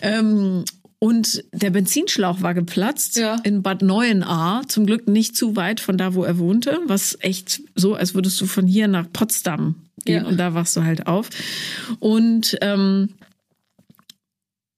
Ähm, 0.00 0.64
und 0.98 1.42
der 1.52 1.70
Benzinschlauch 1.70 2.42
war 2.42 2.54
geplatzt 2.54 3.16
Ja. 3.16 3.36
in 3.44 3.62
Bad 3.62 3.82
Neuenahr, 3.82 4.68
zum 4.68 4.86
Glück 4.86 5.08
nicht 5.08 5.36
zu 5.36 5.56
weit 5.56 5.80
von 5.80 5.96
da, 5.98 6.14
wo 6.14 6.22
er 6.24 6.38
wohnte, 6.38 6.78
was 6.86 7.16
echt 7.20 7.60
so, 7.74 7.94
als 7.94 8.14
würdest 8.14 8.40
du 8.40 8.46
von 8.46 8.66
hier 8.66 8.86
nach 8.88 9.06
Potsdam 9.12 9.76
gehen 10.04 10.22
Ja. 10.24 10.28
und 10.28 10.36
da 10.36 10.54
wachst 10.54 10.76
du 10.76 10.84
halt 10.84 11.06
auf. 11.08 11.28
Und 11.98 12.56
ähm, 12.60 13.10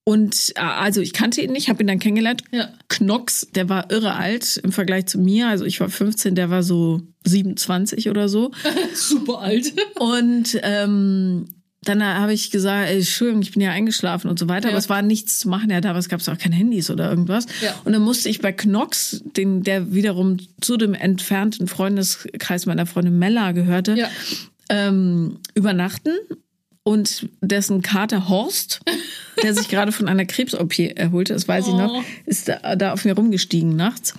und 0.05 0.53
äh, 0.55 0.59
also 0.61 1.01
ich 1.01 1.11
kannte 1.13 1.41
ihn 1.41 1.51
nicht, 1.51 1.67
habe 1.67 1.83
ihn 1.83 1.87
dann 1.87 1.99
kennengelernt. 1.99 2.43
Ja. 2.51 2.69
Knox, 2.87 3.47
der 3.55 3.67
war 3.69 3.91
irre 3.91 4.13
alt 4.15 4.57
im 4.63 4.71
Vergleich 4.71 5.07
zu 5.07 5.19
mir. 5.19 5.47
Also 5.49 5.65
ich 5.65 5.79
war 5.81 5.89
15, 5.89 6.35
der 6.35 6.49
war 6.49 6.63
so 6.63 7.01
27 7.25 8.09
oder 8.09 8.29
so. 8.29 8.51
Super 8.93 9.39
alt. 9.39 9.73
Und 9.99 10.59
ähm, 10.63 11.47
dann 11.81 12.03
habe 12.03 12.33
ich 12.33 12.49
gesagt, 12.51 12.89
ey, 12.89 12.97
Entschuldigung, 12.97 13.41
ich 13.41 13.51
bin 13.51 13.61
ja 13.61 13.71
eingeschlafen 13.71 14.29
und 14.29 14.39
so 14.39 14.47
weiter, 14.47 14.67
Ja. 14.67 14.73
aber 14.73 14.79
es 14.79 14.89
war 14.89 15.01
nichts 15.01 15.39
zu 15.39 15.49
machen. 15.49 15.69
Ja, 15.69 15.81
damals 15.81 16.07
gab 16.09 16.19
es 16.19 16.29
auch 16.29 16.37
keine 16.37 16.55
Handys 16.55 16.89
oder 16.89 17.09
irgendwas. 17.09 17.45
Ja. 17.61 17.75
Und 17.83 17.93
dann 17.93 18.01
musste 18.01 18.29
ich 18.29 18.41
bei 18.41 18.51
Knox, 18.51 19.21
den, 19.35 19.61
der 19.63 19.93
wiederum 19.93 20.37
zu 20.61 20.77
dem 20.77 20.93
entfernten 20.95 21.67
Freundeskreis 21.67 22.65
meiner 22.65 22.85
Freundin 22.85 23.19
Mella 23.19 23.51
gehörte, 23.51 23.95
Ja. 23.95 24.07
ähm, 24.69 25.39
übernachten. 25.55 26.11
Und 26.87 27.27
dessen 27.41 27.81
Kater 27.81 28.29
Horst, 28.29 28.79
der 29.43 29.53
sich 29.55 29.67
gerade 29.69 29.91
von 29.91 30.07
einer 30.07 30.23
Krebs-OP 30.25 30.77
erholte, 30.95 31.33
das 31.33 31.47
weiß 31.47 31.67
ich 31.67 31.73
noch, 31.73 31.91
Oh. 31.95 32.03
ist 32.27 32.47
da, 32.47 32.75
da 32.75 32.93
auf 32.93 33.03
mir 33.05 33.13
rumgestiegen 33.15 33.75
nachts. 33.75 34.13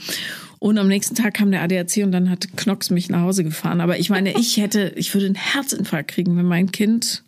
Und 0.59 0.77
am 0.79 0.89
nächsten 0.89 1.15
Tag 1.15 1.35
kam 1.35 1.51
der 1.53 1.63
ADAC 1.63 1.99
und 2.03 2.11
dann 2.13 2.29
hat 2.29 2.49
Knox 2.57 2.91
mich 2.91 3.09
nach 3.09 3.21
Hause 3.21 3.45
gefahren. 3.45 3.81
Aber 3.81 3.99
ich 4.01 4.11
meine, 4.11 4.37
ich 4.39 4.57
hätte, 4.57 4.93
ich 4.97 5.15
würde 5.15 5.27
einen 5.27 5.35
Herzinfarkt 5.37 6.11
kriegen, 6.11 6.37
wenn 6.37 6.47
mein 6.47 6.73
Kind 6.73 7.23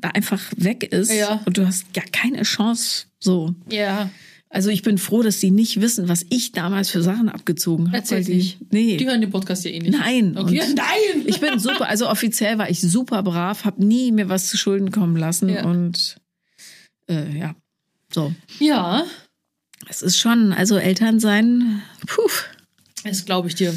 da 0.00 0.08
einfach 0.10 0.40
weg 0.56 0.84
ist 0.84 1.12
Ja. 1.12 1.42
und 1.44 1.58
du 1.58 1.66
hast 1.66 1.92
gar 1.92 2.04
keine 2.10 2.42
Chance. 2.42 3.04
So. 3.18 3.54
Ja. 3.70 4.08
Also 4.52 4.68
ich 4.70 4.82
bin 4.82 4.98
froh, 4.98 5.22
dass 5.22 5.38
die 5.38 5.52
nicht 5.52 5.80
wissen, 5.80 6.08
was 6.08 6.26
ich 6.28 6.50
damals 6.50 6.90
für 6.90 7.02
Sachen 7.04 7.28
abgezogen 7.28 7.86
habe. 7.88 7.98
Erzähl 7.98 8.24
die, 8.24 8.34
nicht. 8.34 8.72
Nee. 8.72 8.96
Die 8.96 9.06
hören 9.06 9.20
den 9.20 9.30
Podcast 9.30 9.64
ja 9.64 9.70
eh 9.70 9.78
nicht. 9.78 9.96
Nein. 9.96 10.36
Okay. 10.36 10.60
Und 10.60 10.74
Nein! 10.76 11.22
Ich 11.26 11.38
bin 11.40 11.58
super, 11.60 11.88
also 11.88 12.08
offiziell 12.08 12.58
war 12.58 12.68
ich 12.68 12.80
super 12.80 13.22
brav, 13.22 13.64
habe 13.64 13.84
nie 13.84 14.10
mir 14.10 14.28
was 14.28 14.48
zu 14.48 14.56
Schulden 14.58 14.90
kommen 14.90 15.16
lassen 15.16 15.48
Ja. 15.50 15.64
und 15.64 16.16
äh, 17.08 17.38
ja, 17.38 17.54
so. 18.12 18.34
Ja, 18.58 19.04
Es 19.88 20.02
ist 20.02 20.18
schon, 20.18 20.52
also 20.52 20.76
Eltern 20.78 21.20
sein, 21.20 21.80
puh. 22.08 22.28
das 23.04 23.24
glaube 23.24 23.46
ich 23.48 23.54
dir. 23.54 23.72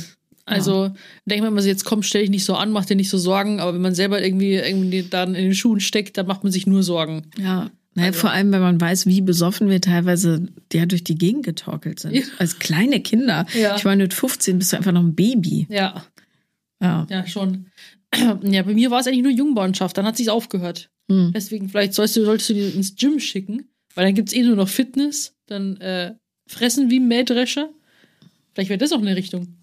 Also, 0.46 0.92
denke 1.26 1.44
mal, 1.44 1.48
wenn 1.48 1.54
man 1.54 1.66
jetzt 1.66 1.86
kommt, 1.86 2.06
stell 2.06 2.22
dich 2.22 2.30
nicht 2.30 2.44
so 2.46 2.56
an, 2.56 2.72
mach 2.72 2.84
dir 2.86 2.96
nicht 2.98 3.10
so 3.10 3.18
Sorgen, 3.18 3.62
aber 3.62 3.74
wenn 3.76 3.82
man 3.82 3.96
selber 3.96 4.22
irgendwie, 4.22 4.56
irgendwie 4.56 5.04
dann 5.04 5.36
in 5.36 5.46
den 5.46 5.56
Schuhen 5.56 5.80
steckt, 5.80 6.18
dann 6.18 6.26
macht 6.28 6.44
man 6.44 6.52
sich 6.52 6.68
nur 6.68 6.84
Sorgen. 6.84 7.28
Ja. 7.38 7.70
Naja, 7.96 8.12
vor 8.12 8.32
allem, 8.32 8.52
wenn 8.52 8.62
man 8.62 8.82
weiß, 8.82 9.06
wie 9.06 9.22
besoffen 9.22 9.70
wir 9.70 9.80
teilweise 9.82 10.48
ja 10.72 10.86
durch 10.86 11.04
die 11.04 11.16
Gegend 11.16 11.46
getorkelt 11.46 12.00
sind. 12.00 12.16
Ja. 12.16 12.24
Als 12.39 12.58
kleine 12.60 13.02
Kinder. 13.02 13.46
Ja. 13.54 13.76
Ich 13.76 13.84
meine, 13.84 14.04
mit 14.04 14.14
15 14.14 14.58
bist 14.58 14.74
du 14.74 14.78
einfach 14.78 14.91
noch 14.91 15.04
ein 15.04 15.14
Baby. 15.16 15.68
Ja, 15.70 16.04
Ja. 16.82 17.06
ja, 17.10 17.28
schon. 17.28 17.68
Ja, 18.44 18.62
bei 18.62 18.74
mir 18.76 18.91
war 18.91 19.00
es 19.00 19.08
eigentlich 19.08 19.24
nur 19.24 19.32
Jungbauernschaft, 19.32 19.98
dann 19.98 20.06
hat 20.06 20.18
sich's 20.18 20.30
aufgehört. 20.30 20.91
Hm. 21.10 21.32
Deswegen, 21.34 21.68
vielleicht 21.70 21.96
sollst 21.96 22.16
du, 22.16 22.24
solltest 22.26 22.50
du 22.50 22.54
die 22.54 22.62
ins 22.70 22.96
Gym 22.96 23.20
schicken, 23.20 23.70
weil 23.96 24.06
dann 24.06 24.14
gibt's 24.14 24.34
eh 24.34 24.44
nur 24.44 24.56
noch 24.56 24.70
Fitness, 24.70 25.34
dann 25.48 25.78
äh, 25.78 26.14
fressen 26.48 26.91
wie 26.91 27.00
ein 27.00 27.08
Mähdrescher. 27.08 27.70
Vielleicht 28.54 28.70
wäre 28.70 28.78
das 28.78 28.91
auch 28.91 29.02
eine 29.02 29.16
Richtung. 29.16 29.58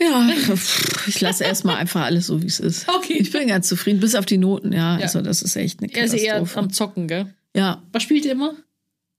Ja, 0.00 0.30
ich 1.06 1.20
lasse 1.20 1.44
erstmal 1.44 1.76
einfach 1.76 2.02
alles 2.02 2.26
so, 2.28 2.40
wie 2.42 2.46
es 2.46 2.60
ist. 2.60 2.88
Okay. 2.88 3.16
Ich 3.18 3.32
bin 3.32 3.48
ganz 3.48 3.68
zufrieden, 3.68 4.00
bis 4.00 4.14
auf 4.14 4.26
die 4.26 4.38
Noten, 4.38 4.72
ja. 4.72 4.96
Ja. 4.96 5.02
Also, 5.02 5.20
das 5.22 5.42
ist 5.42 5.56
echt 5.56 5.82
eine 5.82 5.92
Er 5.92 6.04
ist 6.04 6.14
eher 6.14 6.34
Katastrophe. 6.34 6.58
am 6.60 6.72
Zocken, 6.72 7.08
gell? 7.08 7.34
Ja, 7.56 7.82
Was 7.92 8.02
spielt 8.02 8.24
ihr 8.24 8.32
immer? 8.32 8.54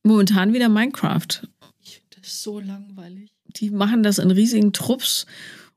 momentan 0.03 0.53
wieder 0.53 0.69
Minecraft. 0.69 1.27
Ich 1.83 1.95
finde 1.95 2.15
das 2.21 2.41
so 2.41 2.59
langweilig. 2.59 3.29
Die 3.47 3.69
machen 3.69 4.01
das 4.03 4.17
in 4.17 4.31
riesigen 4.31 4.71
Trupps 4.73 5.25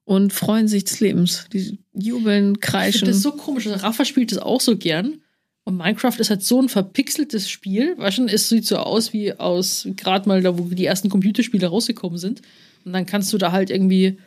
und 0.05 0.33
freuen 0.33 0.69
sich 0.69 0.85
des 0.85 1.01
Lebens. 1.01 1.47
Die 1.53 1.79
jubeln, 1.93 2.55
Ich 2.55 2.61
kreischen. 2.61 3.01
finde 3.01 3.13
das 3.13 3.23
so 3.23 3.33
komisch. 3.33 3.67
Also 3.67 3.85
Rafa 3.85 4.05
spielt 4.05 4.31
das 4.31 4.39
auch 4.39 4.61
so 4.61 4.77
gern. 4.77 5.21
Und 5.65 5.77
Minecraft 5.77 6.15
ist 6.19 6.31
halt 6.31 6.43
so 6.43 6.61
ein 6.61 6.69
verpixeltes 6.69 7.49
Spiel. 7.51 7.97
Du, 7.97 8.03
es 8.27 8.49
sieht 8.49 8.65
so 8.67 8.77
aus 8.79 9.13
wie 9.13 9.33
aus, 9.33 9.87
gerade 9.97 10.29
mal 10.29 10.41
da, 10.43 10.57
wo 10.59 10.63
die 10.65 10.87
ersten 10.87 11.09
Computerspiele 11.09 11.67
rausgekommen 11.67 12.19
sind. 12.19 12.43
Und 12.85 12.93
dann 12.93 13.07
kannst 13.07 13.33
du 13.33 13.39
da 13.39 13.53
halt 13.53 13.71
irgendwie 13.71 14.19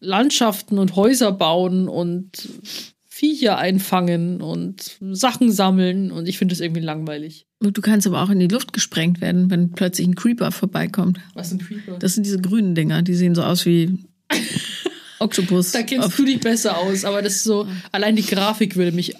Landschaften 0.00 0.78
und 0.78 0.96
Häuser 0.96 1.32
bauen 1.32 1.88
und 1.88 2.48
Viecher 3.06 3.58
einfangen 3.58 4.40
und 4.40 4.96
Sachen 5.10 5.50
sammeln. 5.50 6.12
Und 6.12 6.28
ich 6.28 6.38
finde 6.38 6.54
das 6.54 6.60
irgendwie 6.60 6.82
langweilig. 6.82 7.46
Du 7.60 7.80
kannst 7.82 8.06
aber 8.06 8.22
auch 8.22 8.30
in 8.30 8.38
die 8.38 8.46
Luft 8.46 8.72
gesprengt 8.72 9.20
werden, 9.20 9.50
wenn 9.50 9.72
plötzlich 9.72 10.06
ein 10.06 10.14
Creeper 10.14 10.52
vorbeikommt. 10.52 11.18
Was 11.34 11.50
ein 11.52 11.58
Creeper? 11.58 11.98
Das 11.98 12.14
sind 12.14 12.24
diese 12.24 12.40
grünen 12.40 12.76
Dinger, 12.76 13.02
die 13.02 13.14
sehen 13.14 13.34
so 13.34 13.42
aus 13.42 13.66
wie 13.66 13.98
Oktopus. 15.18 15.72
da 15.72 15.82
kennst 15.82 16.16
du 16.18 16.24
dich 16.24 16.38
besser 16.38 16.78
aus, 16.78 17.04
aber 17.04 17.22
das 17.22 17.36
ist 17.36 17.44
so, 17.44 17.66
allein 17.90 18.14
die 18.14 18.22
Grafik 18.24 18.76
würde 18.76 18.92
mich 18.92 19.14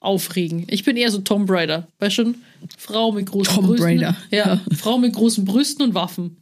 aufregen. 0.00 0.64
Ich 0.68 0.84
bin 0.84 0.96
eher 0.96 1.10
so 1.12 1.18
Tomb 1.20 1.48
Raider, 1.48 1.86
weißt 2.00 2.18
du? 2.18 2.34
Frau 2.76 3.12
mit 3.12 3.26
großen 3.26 3.54
Tomb 3.54 3.68
Brüsten. 3.68 3.86
Raider, 3.86 4.16
Ja, 4.30 4.46
ja. 4.46 4.60
Frau 4.76 4.98
mit 4.98 5.12
großen 5.14 5.44
Brüsten 5.44 5.84
und 5.84 5.94
Waffen. 5.94 6.36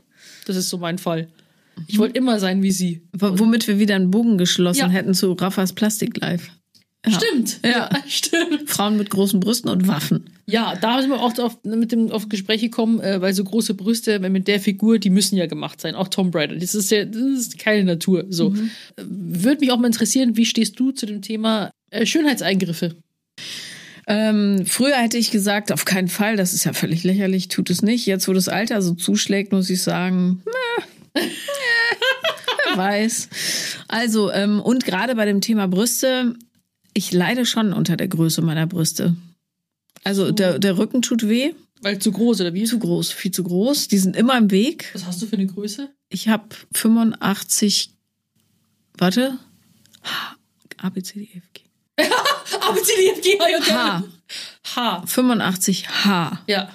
Das 0.47 0.57
ist 0.57 0.71
so 0.71 0.79
mein 0.79 0.97
Fall. 0.99 1.29
Ich 1.89 1.99
wollte 1.99 2.17
immer 2.19 2.39
sein 2.41 2.63
wie 2.63 2.71
sie. 2.73 3.03
W- 3.13 3.39
Womit 3.39 3.67
wir 3.69 3.79
wieder 3.79 3.97
einen 3.97 4.11
Bogen 4.11 4.39
geschlossen 4.39 4.79
Ja. 4.81 4.89
hätten 4.89 5.15
zu 5.15 5.33
Raffas 5.33 5.73
Plastik 5.73 6.19
Live. 6.21 6.51
Ja. 7.05 7.13
Stimmt. 7.21 7.59
Ja. 7.65 7.91
stimmt. 8.07 8.71
Frauen 8.71 8.97
mit 8.97 9.11
großen 9.11 9.41
Brüsten 9.41 9.69
und 9.71 9.89
Waffen. 9.89 10.31
Ja, 10.47 10.75
da 10.81 11.01
sind 11.01 11.11
wir 11.11 11.21
auch 11.21 11.37
auf, 11.39 11.59
mit 11.65 11.91
dem 11.93 12.11
auf 12.13 12.29
Gespräch 12.29 12.61
gekommen, 12.61 13.01
äh, 13.01 13.21
weil 13.21 13.35
so 13.35 13.43
große 13.43 13.75
Brüste 13.75 14.23
wenn 14.23 14.31
mit 14.33 14.47
der 14.49 14.61
Figur, 14.61 14.99
die 14.99 15.11
müssen 15.11 15.37
ja 15.37 15.47
gemacht 15.47 15.81
sein. 15.81 15.95
Auch 15.97 16.09
Tomb 16.09 16.35
Raider. 16.35 16.55
Das 16.57 16.75
ist 16.77 16.91
ja, 16.93 17.05
das 17.05 17.17
ist 17.23 17.59
keine 17.59 17.85
Natur. 17.85 18.27
So. 18.29 18.51
Mhm. 18.51 18.71
Äh, 18.97 19.03
Würde 19.09 19.61
mich 19.61 19.73
auch 19.73 19.79
mal 19.79 19.87
interessieren, 19.89 20.37
wie 20.37 20.47
stehst 20.47 20.79
du 20.79 20.93
zu 20.93 21.07
dem 21.07 21.23
Thema 21.23 21.71
äh, 21.91 22.07
Schönheitseingriffe? 22.07 22.95
Ähm, 24.09 24.65
früher 24.67 24.97
hätte 24.97 25.17
ich 25.17 25.31
gesagt, 25.31 25.71
auf 25.71 25.85
keinen 25.85 26.09
Fall, 26.09 26.37
das 26.37 26.55
ist 26.55 26.65
ja 26.65 26.73
völlig 26.73 27.05
lächerlich, 27.05 27.49
tut 27.49 27.71
es 27.71 27.83
nicht. 27.83 28.05
Jetzt, 28.07 28.27
wo 28.27 28.33
das 28.33 28.49
Alter 28.49 28.83
so 28.83 28.95
zuschlägt, 28.95 29.53
muss 29.53 29.71
ich 29.71 29.81
sagen, 29.83 30.43
na, 30.45 30.85
wer 31.15 32.77
weiß. 32.77 33.29
Also, 33.89 34.31
ähm, 34.33 34.61
und 34.61 34.85
gerade 34.85 35.15
bei 35.15 35.25
dem 35.25 35.41
Thema 35.41 35.69
Brüste, 35.69 36.35
ich 36.95 37.13
leide 37.13 37.47
schon 37.47 37.73
unter 37.73 37.97
der 37.97 38.09
Größe 38.09 38.43
meiner 38.43 38.67
Brüste. 38.67 39.17
Also, 40.05 40.31
der, 40.33 40.59
der 40.59 40.79
Rücken 40.79 41.03
tut 41.03 41.29
weh, 41.29 41.55
Weil 41.81 41.99
zu 41.99 42.13
groß 42.13 42.41
oder 42.41 42.55
wie? 42.55 42.65
zu 42.65 42.79
groß, 42.79 43.13
viel 43.13 43.31
zu 43.31 43.45
groß. 43.45 43.89
Die 43.89 43.99
sind 43.99 44.17
immer 44.17 44.37
im 44.37 44.51
Weg. 44.51 44.91
Was 44.95 45.07
hast 45.07 45.23
du 45.23 45.27
für 45.27 45.37
eine 45.37 45.47
Größe? 45.47 45.91
Ich 46.09 46.29
habe 46.29 46.45
85, 46.75 47.91
warte, 48.99 49.39
A, 50.79 50.89
B, 50.91 51.03
C, 51.03 51.21
D, 51.21 51.25
E, 51.33 51.39
F, 51.39 51.45
G. 51.53 51.63
Aber 52.61 52.77
die 52.77 53.23
DFG 53.23 53.71
H. 53.71 54.03
H. 54.75 55.07
85 55.07 55.89
H. 56.05 56.43
Ja. 56.49 56.71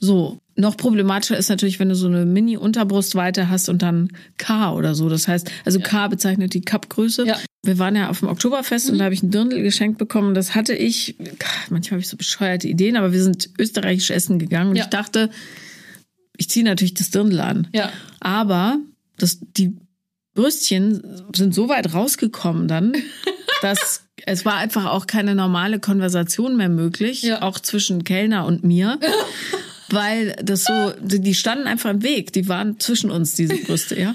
So, 0.00 0.40
noch 0.58 0.76
problematischer 0.76 1.38
ist 1.38 1.48
natürlich, 1.48 1.78
wenn 1.78 1.88
du 1.88 1.94
so 1.94 2.08
eine 2.08 2.26
Mini-Unterbrustweite 2.26 3.48
hast 3.48 3.68
und 3.68 3.80
dann 3.80 4.08
K 4.38 4.72
oder 4.72 4.94
so. 4.96 5.08
Das 5.08 5.28
heißt, 5.28 5.50
also 5.64 5.78
K 5.78 6.08
bezeichnet 6.08 6.52
die 6.52 6.62
Cup-Größe. 6.62 7.26
Ja. 7.26 7.38
Wir 7.64 7.78
waren 7.78 7.94
ja 7.94 8.08
auf 8.10 8.18
dem 8.20 8.28
Oktoberfest 8.28 8.90
und 8.90 8.98
da 8.98 9.04
habe 9.04 9.14
ich 9.14 9.22
ein 9.22 9.30
Dirndl 9.30 9.62
geschenkt 9.62 9.98
bekommen. 9.98 10.34
Das 10.34 10.54
hatte 10.56 10.74
ich, 10.74 11.16
manchmal 11.70 11.92
habe 11.92 12.00
ich 12.00 12.08
so 12.08 12.16
bescheuerte 12.16 12.66
Ideen, 12.66 12.96
aber 12.96 13.12
wir 13.12 13.22
sind 13.22 13.50
österreichisch 13.58 14.10
essen 14.10 14.38
gegangen 14.40 14.70
und 14.70 14.76
Ja. 14.76 14.84
ich 14.84 14.90
dachte, 14.90 15.30
ich 16.36 16.48
ziehe 16.50 16.64
natürlich 16.64 16.94
das 16.94 17.10
Dirndl 17.10 17.40
an. 17.40 17.68
Ja. 17.72 17.92
Aber 18.20 18.78
das, 19.16 19.38
die 19.56 19.76
Brüstchen 20.34 21.02
sind 21.34 21.54
so 21.54 21.68
weit 21.68 21.94
rausgekommen 21.94 22.66
dann, 22.68 22.94
dass 23.62 24.02
es 24.26 24.44
war 24.44 24.56
einfach 24.56 24.86
auch 24.86 25.06
keine 25.06 25.34
normale 25.36 25.78
Konversation 25.78 26.56
mehr 26.56 26.68
möglich, 26.68 27.22
Ja. 27.22 27.42
auch 27.42 27.60
zwischen 27.60 28.02
Kellner 28.02 28.44
und 28.44 28.64
mir. 28.64 28.98
Weil 29.90 30.36
das 30.42 30.64
so, 30.64 30.92
die 31.00 31.34
standen 31.34 31.66
einfach 31.66 31.90
im 31.90 32.02
Weg, 32.02 32.32
die 32.32 32.48
waren 32.48 32.78
zwischen 32.78 33.10
uns, 33.10 33.34
diese 33.34 33.56
Brüste, 33.56 33.98
ja. 33.98 34.14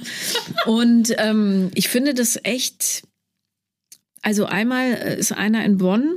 Und 0.66 1.14
ähm, 1.18 1.72
ich 1.74 1.90
finde 1.90 2.14
das 2.14 2.40
echt, 2.44 3.04
also 4.22 4.46
einmal 4.46 4.94
äh, 4.94 5.20
ist 5.20 5.32
einer 5.32 5.66
in 5.66 5.78
Bonn, 5.78 6.16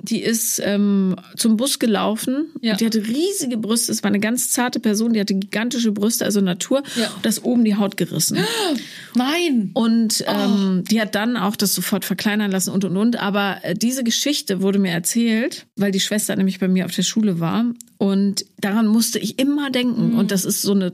die 0.00 0.22
ist 0.22 0.60
ähm, 0.64 1.16
zum 1.36 1.56
Bus 1.56 1.78
gelaufen. 1.78 2.46
Ja. 2.60 2.72
Und 2.72 2.80
die 2.80 2.86
hatte 2.86 3.04
riesige 3.06 3.56
Brüste. 3.58 3.90
Es 3.92 4.02
war 4.02 4.08
eine 4.08 4.20
ganz 4.20 4.50
zarte 4.50 4.78
Person, 4.80 5.12
die 5.12 5.20
hatte 5.20 5.34
gigantische 5.34 5.92
Brüste, 5.92 6.24
also 6.24 6.40
Natur. 6.40 6.82
Ja. 6.96 7.08
Und 7.14 7.24
da 7.24 7.28
ist 7.28 7.44
oben 7.44 7.64
die 7.64 7.76
Haut 7.76 7.96
gerissen. 7.96 8.38
Nein. 9.14 9.70
Und 9.74 10.24
ähm, 10.26 10.84
die 10.90 11.00
hat 11.00 11.14
dann 11.14 11.36
auch 11.36 11.56
das 11.56 11.74
sofort 11.74 12.04
verkleinern 12.04 12.50
lassen 12.50 12.70
und 12.70 12.84
und 12.84 12.96
und. 12.96 13.16
Aber 13.16 13.58
äh, 13.62 13.74
diese 13.74 14.04
Geschichte 14.04 14.62
wurde 14.62 14.78
mir 14.78 14.92
erzählt, 14.92 15.66
weil 15.76 15.90
die 15.90 16.00
Schwester 16.00 16.34
nämlich 16.36 16.60
bei 16.60 16.68
mir 16.68 16.84
auf 16.84 16.94
der 16.94 17.02
Schule 17.02 17.40
war. 17.40 17.64
Und 17.98 18.44
daran 18.60 18.86
musste 18.86 19.18
ich 19.18 19.38
immer 19.38 19.70
denken. 19.70 20.14
Und 20.14 20.30
das 20.30 20.44
ist 20.44 20.62
so 20.62 20.72
eine 20.72 20.92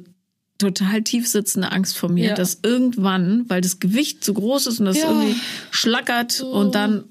total 0.59 1.03
tief 1.03 1.27
sitzende 1.29 1.73
Angst 1.73 1.99
vor 1.99 2.09
mir, 2.09 2.29
Ja. 2.29 2.35
dass 2.35 2.61
irgendwann, 2.63 3.45
weil 3.49 3.61
das 3.61 3.81
Gewicht 3.81 4.25
zu 4.25 4.33
groß 4.35 4.69
ist 4.69 4.79
und 4.81 4.87
das 4.87 4.99
Ja. 4.99 5.11
irgendwie 5.11 5.35
schlackert 5.71 6.41
und 6.41 6.75
dann 6.75 7.05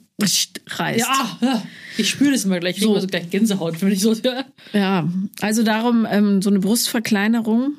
reißt. 0.67 0.99
Ja, 0.99 1.63
ich 1.97 2.09
spüre 2.09 2.31
das 2.31 2.45
immer 2.45 2.59
gleich. 2.59 2.77
Ich 2.77 2.81
kriege 2.83 2.89
So. 2.93 2.95
so. 2.95 3.01
so 3.01 3.07
gleich 3.07 3.29
Gänsehaut, 3.29 3.81
wenn 3.81 3.91
ich 3.91 3.99
so. 4.01 4.13
Ja. 4.13 4.45
Ja, 4.73 5.09
also 5.41 5.63
darum 5.63 6.07
ähm, 6.09 6.41
so 6.41 6.49
eine 6.49 6.59
Brustverkleinerung, 6.59 7.73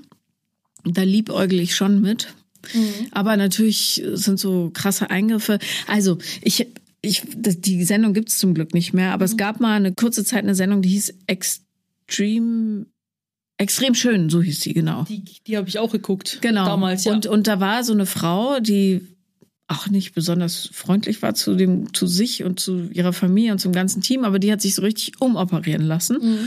da 0.85 1.03
liebäugel 1.03 1.61
ich 1.61 1.75
schon 1.75 2.01
mit. 2.01 2.35
Aber 3.11 3.37
natürlich 3.37 4.03
sind 4.15 4.39
so 4.41 4.71
krasse 4.73 5.11
Eingriffe. 5.11 5.59
Also 5.87 6.19
ich, 6.43 6.67
ich, 7.03 7.23
das- 7.37 7.61
die 7.61 7.85
Sendung 7.85 8.15
gibt's 8.15 8.39
zum 8.39 8.55
Glück 8.55 8.73
nicht 8.75 8.93
mehr, 8.95 9.13
aber 9.13 9.25
es 9.27 9.37
gab 9.37 9.61
mal 9.61 9.75
eine 9.77 9.93
kurze 9.93 10.25
Zeit 10.25 10.45
eine 10.45 10.55
Sendung, 10.55 10.81
die 10.83 10.89
hieß 10.89 11.13
Extreme, 11.27 12.87
extrem 13.59 13.95
schön, 13.95 14.31
so 14.31 14.43
hieß 14.43 14.61
sie 14.63 14.73
genau. 14.73 15.05
Die, 15.05 15.23
die 15.47 15.57
habe 15.57 15.69
ich 15.69 15.79
auch 15.79 15.93
geguckt. 15.93 16.39
Genau. 16.41 16.65
Damals, 16.65 17.05
ja. 17.05 17.13
Und, 17.13 17.27
und 17.27 17.47
da 17.47 17.61
war 17.61 17.85
so 17.85 17.93
eine 17.93 18.07
Frau, 18.07 18.61
die 18.61 19.07
auch 19.67 19.89
nicht 19.89 20.15
besonders 20.15 20.69
freundlich 20.73 21.23
war 21.23 21.35
zu 21.35 21.55
dem, 21.55 21.95
zu 21.95 22.07
sich 22.07 22.45
und 22.45 22.61
zu 22.61 22.91
ihrer 22.93 23.13
Familie 23.13 23.53
und 23.53 23.59
zum 23.59 23.73
ganzen 23.73 24.03
Team, 24.03 24.25
aber 24.25 24.39
die 24.39 24.53
hat 24.53 24.61
sich 24.61 24.75
so 24.75 24.83
richtig 24.83 25.21
umoperieren 25.21 25.83
lassen. 25.83 26.19
Mhm. 26.21 26.39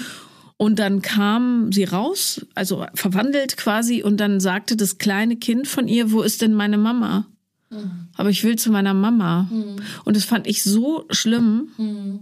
Und 0.57 0.79
dann 0.79 1.01
kam 1.01 1.71
sie 1.71 1.83
raus, 1.83 2.45
also 2.55 2.85
verwandelt 2.95 3.57
quasi, 3.57 4.01
und 4.01 4.17
dann 4.17 4.39
sagte 4.39 4.75
das 4.75 4.97
kleine 4.97 5.35
Kind 5.35 5.67
von 5.67 5.87
ihr, 5.87 6.11
wo 6.11 6.21
ist 6.21 6.41
denn 6.41 6.53
meine 6.53 6.77
Mama? 6.77 7.27
Mhm. 7.69 8.07
Aber 8.15 8.29
ich 8.29 8.43
will 8.43 8.55
zu 8.55 8.71
meiner 8.71 8.93
Mama. 8.93 9.43
Mhm. 9.51 9.75
Und 10.03 10.15
das 10.15 10.23
fand 10.23 10.47
ich 10.47 10.63
so 10.63 11.05
schlimm. 11.09 11.69
Mhm. 11.77 12.19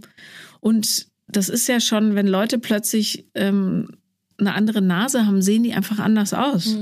Und 0.60 1.08
das 1.28 1.50
ist 1.50 1.68
ja 1.68 1.80
schon, 1.80 2.16
wenn 2.16 2.28
Leute 2.28 2.60
plötzlich 2.60 3.26
ähm, 3.36 3.89
eine 4.38 4.54
andere 4.54 4.82
Nase 4.82 5.26
haben, 5.26 5.41
sehen 5.41 5.64
die 5.64 5.74
einfach 5.74 6.00
anders 6.00 6.34
aus. 6.34 6.76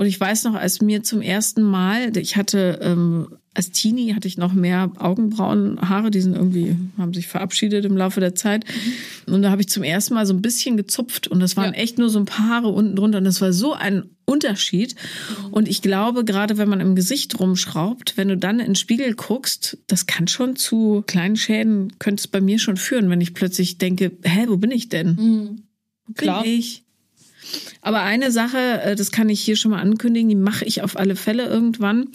Und 0.00 0.06
ich 0.06 0.18
weiß 0.18 0.44
noch, 0.44 0.54
als 0.54 0.80
mir 0.80 1.02
zum 1.02 1.20
ersten 1.20 1.60
Mal, 1.62 2.16
ich 2.16 2.38
hatte 2.38 2.78
ähm, 2.80 3.36
als 3.52 3.70
Teenie 3.70 4.14
hatte 4.14 4.28
ich 4.28 4.38
noch 4.38 4.54
mehr 4.54 4.90
Augenbrauenhaare, 4.96 6.10
die 6.10 6.22
sind 6.22 6.36
irgendwie, 6.36 6.74
haben 6.96 7.12
sich 7.12 7.26
verabschiedet 7.26 7.84
im 7.84 7.98
Laufe 7.98 8.18
der 8.18 8.34
Zeit. 8.34 8.64
Mhm. 9.26 9.34
Und 9.34 9.42
da 9.42 9.50
habe 9.50 9.60
ich 9.60 9.68
zum 9.68 9.82
ersten 9.82 10.14
Mal 10.14 10.24
so 10.24 10.32
ein 10.32 10.40
bisschen 10.40 10.78
gezupft 10.78 11.28
und 11.28 11.40
das 11.40 11.54
waren 11.58 11.74
ja. 11.74 11.80
echt 11.80 11.98
nur 11.98 12.08
so 12.08 12.18
ein 12.18 12.24
paar 12.24 12.48
Haare 12.48 12.68
unten 12.68 12.96
drunter 12.96 13.18
und 13.18 13.24
das 13.24 13.42
war 13.42 13.52
so 13.52 13.74
ein 13.74 14.04
Unterschied. 14.24 14.94
Mhm. 14.94 15.52
Und 15.52 15.68
ich 15.68 15.82
glaube, 15.82 16.24
gerade 16.24 16.56
wenn 16.56 16.70
man 16.70 16.80
im 16.80 16.94
Gesicht 16.94 17.38
rumschraubt, 17.38 18.16
wenn 18.16 18.28
du 18.28 18.38
dann 18.38 18.58
in 18.58 18.68
den 18.68 18.76
Spiegel 18.76 19.12
guckst, 19.12 19.76
das 19.86 20.06
kann 20.06 20.28
schon 20.28 20.56
zu 20.56 21.04
kleinen 21.06 21.36
Schäden, 21.36 21.98
könnte 21.98 22.22
es 22.22 22.26
bei 22.26 22.40
mir 22.40 22.58
schon 22.58 22.78
führen, 22.78 23.10
wenn 23.10 23.20
ich 23.20 23.34
plötzlich 23.34 23.76
denke, 23.76 24.12
hä, 24.22 24.46
wo 24.48 24.56
bin 24.56 24.70
ich 24.70 24.88
denn? 24.88 25.16
Mhm. 25.16 25.62
Klar. 26.14 26.42
Bin 26.42 26.52
ich? 26.52 26.84
Aber 27.82 28.02
eine 28.02 28.30
Sache, 28.30 28.82
äh, 28.82 28.96
das 28.96 29.10
kann 29.10 29.28
ich 29.28 29.40
hier 29.40 29.56
schon 29.56 29.70
mal 29.72 29.80
ankündigen, 29.80 30.28
die 30.28 30.34
mache 30.34 30.64
ich 30.64 30.82
auf 30.82 30.96
alle 30.98 31.16
Fälle 31.16 31.46
irgendwann. 31.46 32.08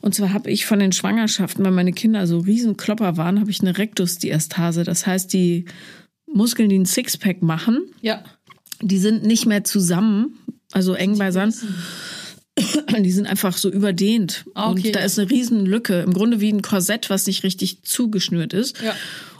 Und 0.00 0.14
zwar 0.14 0.32
habe 0.32 0.50
ich 0.50 0.66
von 0.66 0.78
den 0.78 0.92
Schwangerschaften, 0.92 1.64
weil 1.64 1.72
meine 1.72 1.92
Kinder 1.92 2.26
so 2.26 2.38
riesen 2.38 2.76
Klopper 2.76 3.16
waren, 3.16 3.40
habe 3.40 3.50
ich 3.50 3.60
eine 3.60 3.76
Rektusdiastase. 3.78 4.84
Das 4.84 5.06
heißt, 5.06 5.32
die 5.32 5.66
Muskeln, 6.26 6.68
die 6.68 6.78
ein 6.78 6.86
Sixpack 6.86 7.42
machen, 7.42 7.82
ja. 8.00 8.22
die 8.80 8.98
sind 8.98 9.24
nicht 9.24 9.46
mehr 9.46 9.64
zusammen, 9.64 10.38
also 10.72 10.94
eng 10.94 11.18
beisammen. 11.18 11.54
Die 13.00 13.10
sind 13.10 13.26
einfach 13.26 13.56
so 13.56 13.68
überdehnt. 13.68 14.44
Ah, 14.54 14.70
okay. 14.70 14.86
Und 14.86 14.96
da 14.96 15.00
ist 15.00 15.18
eine 15.18 15.28
riesen 15.28 15.66
Lücke. 15.66 16.02
Im 16.02 16.12
Grunde 16.12 16.40
wie 16.40 16.52
ein 16.52 16.62
Korsett, 16.62 17.10
was 17.10 17.26
nicht 17.26 17.42
richtig 17.42 17.82
zugeschnürt 17.82 18.52
ist. 18.52 18.80
Ja. 18.80 18.94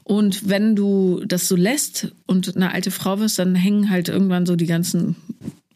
Und 0.05 0.49
wenn 0.49 0.77
du 0.77 1.23
das 1.27 1.49
so 1.49 1.57
lässt 1.57 2.13
und 2.27 2.55
eine 2.55 2.73
alte 2.73 2.91
Frau 2.91 3.19
wirst, 3.21 3.39
dann 3.39 3.55
hängen 3.55 3.89
halt 3.89 4.11
irgendwann 4.11 4.45
so 4.45 4.55
die 4.55 4.67
ganzen, 4.67 5.17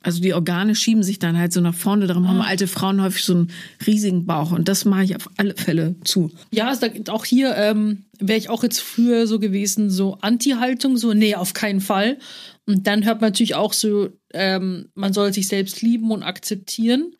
also 0.02 0.20
die 0.20 0.34
Organe 0.34 0.74
schieben 0.74 1.02
sich 1.02 1.18
dann 1.18 1.38
halt 1.38 1.54
so 1.54 1.62
nach 1.62 1.74
vorne. 1.74 2.06
Darum 2.06 2.26
ah. 2.26 2.28
haben 2.28 2.40
alte 2.42 2.66
Frauen 2.66 3.02
häufig 3.02 3.24
so 3.24 3.32
einen 3.32 3.50
riesigen 3.86 4.26
Bauch. 4.26 4.52
Und 4.52 4.68
das 4.68 4.84
mache 4.84 5.04
ich 5.04 5.16
auf 5.16 5.30
alle 5.38 5.54
Fälle 5.56 5.96
zu. 6.04 6.30
Ja, 6.50 6.68
also 6.68 6.86
auch 7.08 7.24
hier 7.24 7.56
ähm, 7.56 8.04
wäre 8.18 8.38
ich 8.38 8.50
auch 8.50 8.62
jetzt 8.62 8.80
früher 8.80 9.26
so 9.26 9.38
gewesen, 9.38 9.88
so 9.88 10.18
Anti-Haltung, 10.20 10.98
so, 10.98 11.14
nee, 11.14 11.34
auf 11.34 11.54
keinen 11.54 11.80
Fall. 11.80 12.18
Und 12.66 12.86
dann 12.86 13.06
hört 13.06 13.22
man 13.22 13.30
natürlich 13.30 13.54
auch 13.54 13.72
so, 13.72 14.10
ähm, 14.34 14.90
man 14.94 15.14
soll 15.14 15.32
sich 15.32 15.48
selbst 15.48 15.80
lieben 15.80 16.10
und 16.10 16.22
akzeptieren. 16.22 17.14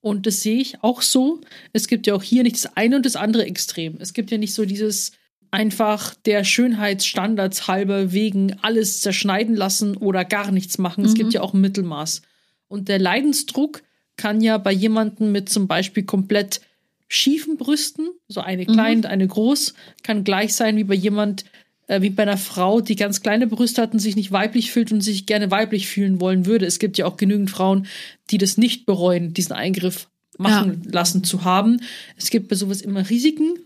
Und 0.00 0.26
das 0.26 0.42
sehe 0.42 0.60
ich 0.60 0.82
auch 0.84 1.02
so. 1.02 1.40
Es 1.72 1.88
gibt 1.88 2.06
ja 2.06 2.14
auch 2.14 2.22
hier 2.22 2.44
nicht 2.44 2.54
das 2.54 2.76
eine 2.76 2.96
und 2.96 3.06
das 3.06 3.16
andere 3.16 3.46
Extrem. 3.46 3.96
Es 3.98 4.12
gibt 4.12 4.30
ja 4.30 4.38
nicht 4.38 4.54
so 4.54 4.64
dieses, 4.64 5.12
einfach 5.52 6.14
der 6.24 6.42
Schönheitsstandards 6.44 7.68
halber 7.68 8.12
wegen 8.12 8.56
alles 8.62 9.02
zerschneiden 9.02 9.54
lassen 9.54 9.96
oder 9.96 10.24
gar 10.24 10.50
nichts 10.50 10.78
machen. 10.78 11.02
Mhm. 11.02 11.06
Es 11.08 11.14
gibt 11.14 11.28
mhm. 11.28 11.32
ja 11.32 11.40
auch 11.42 11.54
ein 11.54 11.60
Mittelmaß. 11.60 12.22
Und 12.68 12.88
der 12.88 12.98
Leidensdruck 12.98 13.82
kann 14.16 14.40
ja 14.40 14.58
bei 14.58 14.72
jemandem 14.72 15.30
mit 15.30 15.50
zum 15.50 15.68
Beispiel 15.68 16.04
komplett 16.04 16.62
schiefen 17.06 17.58
Brüsten, 17.58 18.08
so 18.28 18.40
eine 18.40 18.64
klein, 18.64 19.00
mhm. 19.00 19.06
eine 19.06 19.28
groß, 19.28 19.74
kann 20.02 20.24
gleich 20.24 20.54
sein 20.54 20.78
wie 20.78 20.84
bei 20.84 20.94
jemand, 20.94 21.44
äh, 21.86 22.00
wie 22.00 22.08
bei 22.08 22.22
einer 22.22 22.38
Frau, 22.38 22.80
die 22.80 22.96
ganz 22.96 23.20
kleine 23.20 23.46
Brüste 23.46 23.82
hat 23.82 23.92
und 23.92 23.98
sich 23.98 24.16
nicht 24.16 24.32
weiblich 24.32 24.72
fühlt 24.72 24.90
und 24.90 25.02
sich 25.02 25.26
gerne 25.26 25.50
weiblich 25.50 25.86
fühlen 25.86 26.18
wollen 26.18 26.46
würde. 26.46 26.64
Es 26.64 26.78
gibt 26.78 26.96
ja 26.96 27.04
auch 27.04 27.18
genügend 27.18 27.50
Frauen, 27.50 27.86
die 28.30 28.38
das 28.38 28.56
nicht 28.56 28.86
bereuen, 28.86 29.34
diesen 29.34 29.52
Eingriff 29.52 30.08
machen 30.38 30.80
ja. 30.86 30.90
lassen 30.92 31.24
zu 31.24 31.44
haben. 31.44 31.82
Es 32.16 32.30
gibt 32.30 32.48
bei 32.48 32.56
sowas 32.56 32.80
immer 32.80 33.10
Risiken, 33.10 33.58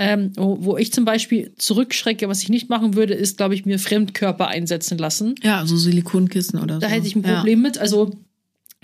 ähm, 0.00 0.32
wo, 0.36 0.64
wo 0.64 0.76
ich 0.76 0.92
zum 0.92 1.04
Beispiel 1.04 1.52
zurückschrecke, 1.56 2.28
was 2.28 2.42
ich 2.42 2.48
nicht 2.48 2.68
machen 2.68 2.94
würde, 2.94 3.14
ist, 3.14 3.36
glaube 3.36 3.56
ich, 3.56 3.66
mir 3.66 3.80
Fremdkörper 3.80 4.46
einsetzen 4.46 4.96
lassen. 4.96 5.34
Ja, 5.42 5.66
so 5.66 5.76
Silikonkissen 5.76 6.60
oder 6.60 6.74
da 6.74 6.74
so. 6.74 6.80
Da 6.82 6.86
hätte 6.86 7.08
ich 7.08 7.16
ein 7.16 7.22
Problem 7.22 7.58
ja. 7.58 7.68
mit. 7.68 7.78
Also, 7.78 8.12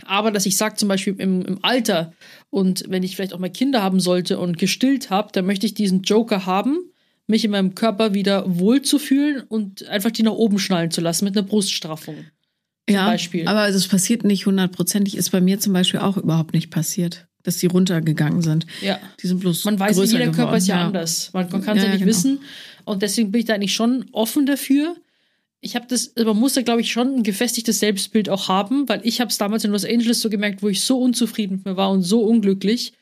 aber 0.04 0.32
dass 0.32 0.44
ich 0.44 0.56
sage, 0.56 0.74
zum 0.74 0.88
Beispiel 0.88 1.14
im, 1.18 1.42
im 1.42 1.58
Alter 1.62 2.12
und 2.50 2.82
wenn 2.88 3.04
ich 3.04 3.14
vielleicht 3.14 3.32
auch 3.32 3.38
mal 3.38 3.48
Kinder 3.48 3.80
haben 3.80 4.00
sollte 4.00 4.40
und 4.40 4.58
gestillt 4.58 5.10
habe, 5.10 5.30
dann 5.30 5.46
möchte 5.46 5.66
ich 5.66 5.74
diesen 5.74 6.02
Joker 6.02 6.46
haben, 6.46 6.78
mich 7.28 7.44
in 7.44 7.52
meinem 7.52 7.76
Körper 7.76 8.12
wieder 8.12 8.44
wohlzufühlen 8.58 9.44
und 9.48 9.86
einfach 9.86 10.10
die 10.10 10.24
nach 10.24 10.32
oben 10.32 10.58
schnallen 10.58 10.90
zu 10.90 11.00
lassen 11.00 11.26
mit 11.26 11.36
einer 11.36 11.46
Bruststraffung. 11.46 12.16
ja, 12.90 13.06
Beispiel. 13.06 13.46
aber 13.46 13.70
das 13.70 13.86
passiert 13.86 14.24
nicht 14.24 14.46
hundertprozentig, 14.46 15.16
ist 15.16 15.30
bei 15.30 15.40
mir 15.40 15.60
zum 15.60 15.72
Beispiel 15.74 16.00
auch 16.00 16.16
überhaupt 16.16 16.54
nicht 16.54 16.70
passiert 16.70 17.28
dass 17.44 17.58
die 17.58 17.66
runtergegangen 17.66 18.42
sind. 18.42 18.66
Ja. 18.82 18.98
Die 19.22 19.28
sind 19.28 19.38
bloß. 19.38 19.64
Man 19.64 19.78
weiß, 19.78 19.96
jeder 19.96 20.18
geworden. 20.18 20.32
Körper 20.32 20.56
ist 20.56 20.66
ja, 20.66 20.76
ja. 20.76 20.86
anders. 20.86 21.30
Man, 21.32 21.48
man 21.50 21.62
kann 21.62 21.76
es 21.76 21.84
ja, 21.84 21.88
ja, 21.88 21.94
nicht 21.94 22.04
genau. 22.04 22.10
wissen. 22.10 22.40
Und 22.84 23.02
deswegen 23.02 23.30
bin 23.30 23.40
ich 23.40 23.44
da 23.46 23.54
eigentlich 23.54 23.74
schon 23.74 24.06
offen 24.12 24.46
dafür. 24.46 24.96
Ich 25.60 25.76
habe 25.76 25.86
das, 25.88 26.14
also 26.16 26.32
man 26.32 26.40
muss 26.40 26.54
da, 26.54 26.62
glaube 26.62 26.80
ich, 26.80 26.90
schon 26.90 27.16
ein 27.16 27.22
gefestigtes 27.22 27.78
Selbstbild 27.78 28.28
auch 28.28 28.48
haben, 28.48 28.88
weil 28.88 29.00
ich 29.04 29.20
habe 29.20 29.30
es 29.30 29.38
damals 29.38 29.64
in 29.64 29.70
Los 29.70 29.84
Angeles 29.84 30.20
so 30.20 30.28
gemerkt, 30.28 30.62
wo 30.62 30.68
ich 30.68 30.82
so 30.82 30.98
unzufrieden 30.98 31.56
mit 31.56 31.64
mir 31.64 31.76
war 31.76 31.90
und 31.90 32.02
so 32.02 32.22
unglücklich, 32.22 32.92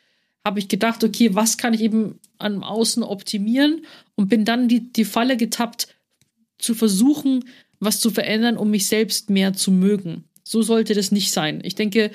habe 0.44 0.58
ich 0.58 0.68
gedacht, 0.68 1.02
okay, 1.02 1.34
was 1.34 1.56
kann 1.56 1.74
ich 1.74 1.80
eben 1.80 2.20
an 2.38 2.62
Außen 2.62 3.02
optimieren 3.02 3.84
und 4.14 4.28
bin 4.28 4.44
dann 4.44 4.68
die, 4.68 4.92
die 4.92 5.04
Falle 5.04 5.36
getappt, 5.36 5.88
zu 6.58 6.74
versuchen, 6.74 7.44
was 7.80 7.98
zu 7.98 8.10
verändern, 8.10 8.56
um 8.56 8.70
mich 8.70 8.86
selbst 8.86 9.30
mehr 9.30 9.52
zu 9.52 9.72
mögen. 9.72 10.24
So 10.44 10.62
sollte 10.62 10.94
das 10.94 11.12
nicht 11.12 11.32
sein. 11.32 11.60
Ich 11.64 11.74
denke, 11.74 12.10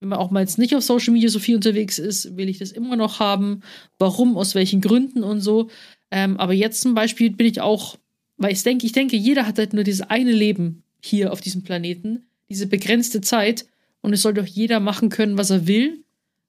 wenn 0.00 0.08
man 0.08 0.18
auch 0.18 0.30
mal 0.30 0.40
jetzt 0.40 0.58
nicht 0.58 0.74
auf 0.74 0.82
Social 0.82 1.12
Media 1.12 1.28
so 1.28 1.38
viel 1.38 1.56
unterwegs 1.56 1.98
ist, 1.98 2.36
will 2.36 2.48
ich 2.48 2.58
das 2.58 2.72
immer 2.72 2.96
noch 2.96 3.20
haben. 3.20 3.62
Warum, 3.98 4.36
aus 4.36 4.54
welchen 4.54 4.80
Gründen 4.80 5.22
und 5.22 5.40
so. 5.40 5.68
Ähm, 6.10 6.36
aber 6.38 6.52
jetzt 6.52 6.80
zum 6.80 6.94
Beispiel 6.94 7.30
bin 7.30 7.46
ich 7.46 7.60
auch, 7.60 7.96
weil 8.36 8.52
ich 8.52 8.62
denke, 8.62 8.86
ich 8.86 8.92
denke, 8.92 9.16
jeder 9.16 9.46
hat 9.46 9.58
halt 9.58 9.72
nur 9.72 9.84
dieses 9.84 10.02
eine 10.02 10.32
Leben 10.32 10.82
hier 11.02 11.32
auf 11.32 11.40
diesem 11.40 11.62
Planeten, 11.62 12.26
diese 12.48 12.66
begrenzte 12.66 13.20
Zeit. 13.20 13.66
Und 14.02 14.12
es 14.12 14.22
soll 14.22 14.34
doch 14.34 14.46
jeder 14.46 14.80
machen 14.80 15.10
können, 15.10 15.36
was 15.36 15.50
er 15.50 15.66
will, 15.66 16.02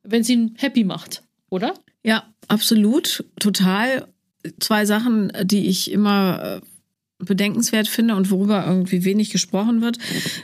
wenn 0.04 0.22
es 0.22 0.30
ihn 0.30 0.56
happy 0.58 0.84
macht, 0.84 1.24
oder? 1.50 1.74
Ja, 2.04 2.34
absolut, 2.48 3.26
total. 3.40 4.08
Zwei 4.60 4.86
Sachen, 4.86 5.32
die 5.44 5.68
ich 5.68 5.92
immer 5.92 6.62
äh, 6.62 6.66
bedenkenswert 7.26 7.88
finde 7.88 8.16
und 8.16 8.32
worüber 8.32 8.66
irgendwie 8.66 9.06
wenig 9.06 9.30
gesprochen 9.30 9.82
wird. 9.82 9.98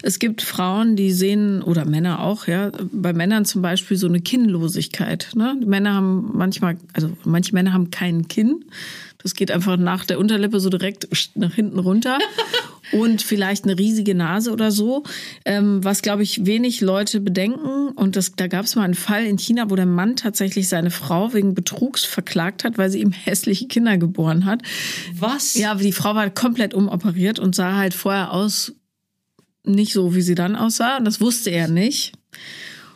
Es 0.04 0.20
gibt 0.20 0.42
Frauen, 0.42 0.96
die 0.96 1.12
sehen, 1.12 1.62
oder 1.62 1.86
Männer 1.86 2.22
auch, 2.22 2.48
ja, 2.48 2.72
bei 2.92 3.14
Männern 3.14 3.46
zum 3.46 3.62
Beispiel 3.62 3.98
so 3.98 4.08
eine 4.08 4.22
Kinnlosigkeit. 4.22 5.32
Ne? 5.36 5.60
Männer 5.66 5.96
haben 5.96 6.32
manchmal, 6.34 6.78
also 6.94 7.12
manche 7.24 7.54
Männer 7.54 7.74
haben 7.74 7.92
kein 7.92 8.28
Kinn. 8.28 8.66
Das 9.24 9.34
geht 9.34 9.52
einfach 9.52 9.78
nach 9.78 10.06
der 10.06 10.20
Unterlippe 10.20 10.60
so 10.60 10.70
direkt 10.70 11.08
nach 11.36 11.54
hinten 11.54 11.80
runter. 11.80 12.20
und 12.92 13.22
vielleicht 13.22 13.66
eine 13.66 13.78
riesige 13.78 14.16
Nase 14.16 14.52
oder 14.52 14.72
so, 14.72 15.04
ähm, 15.46 15.84
was 15.84 16.02
glaube 16.02 16.24
ich 16.24 16.46
wenig 16.46 16.82
Leute 16.82 17.20
bedenken. 17.20 17.90
Und 17.90 18.16
das, 18.16 18.34
da 18.36 18.48
gab 18.48 18.66
es 18.66 18.76
mal 18.76 18.84
einen 18.84 18.94
Fall 18.94 19.26
in 19.26 19.38
China, 19.38 19.70
wo 19.70 19.76
der 19.76 19.86
Mann 19.86 20.16
tatsächlich 20.16 20.70
seine 20.70 20.92
Frau 20.92 21.34
wegen 21.34 21.54
Betrugs 21.54 22.06
verklagt 22.06 22.64
hat, 22.64 22.78
weil 22.78 22.90
sie 22.90 23.02
ihm 23.02 23.12
hässliche 23.26 23.68
Kinder 23.68 23.98
geboren 23.98 24.46
hat. 24.46 24.62
Was? 25.14 25.56
Ja, 25.56 25.76
die 25.76 25.92
Frau 25.92 26.16
war 26.16 26.30
komplett 26.30 26.74
umoperiert 26.74 27.40
und 27.40 27.56
sah 27.56 27.76
halt 27.76 27.94
vorher 27.94 28.34
aus 28.34 28.74
nicht 29.64 29.94
so, 29.94 30.16
wie 30.16 30.22
sie 30.22 30.36
dann 30.36 30.56
aussah. 30.56 30.98
Und 30.98 31.06
das 31.06 31.20
wusste 31.20 31.50
er 31.50 31.68
nicht 31.68 32.14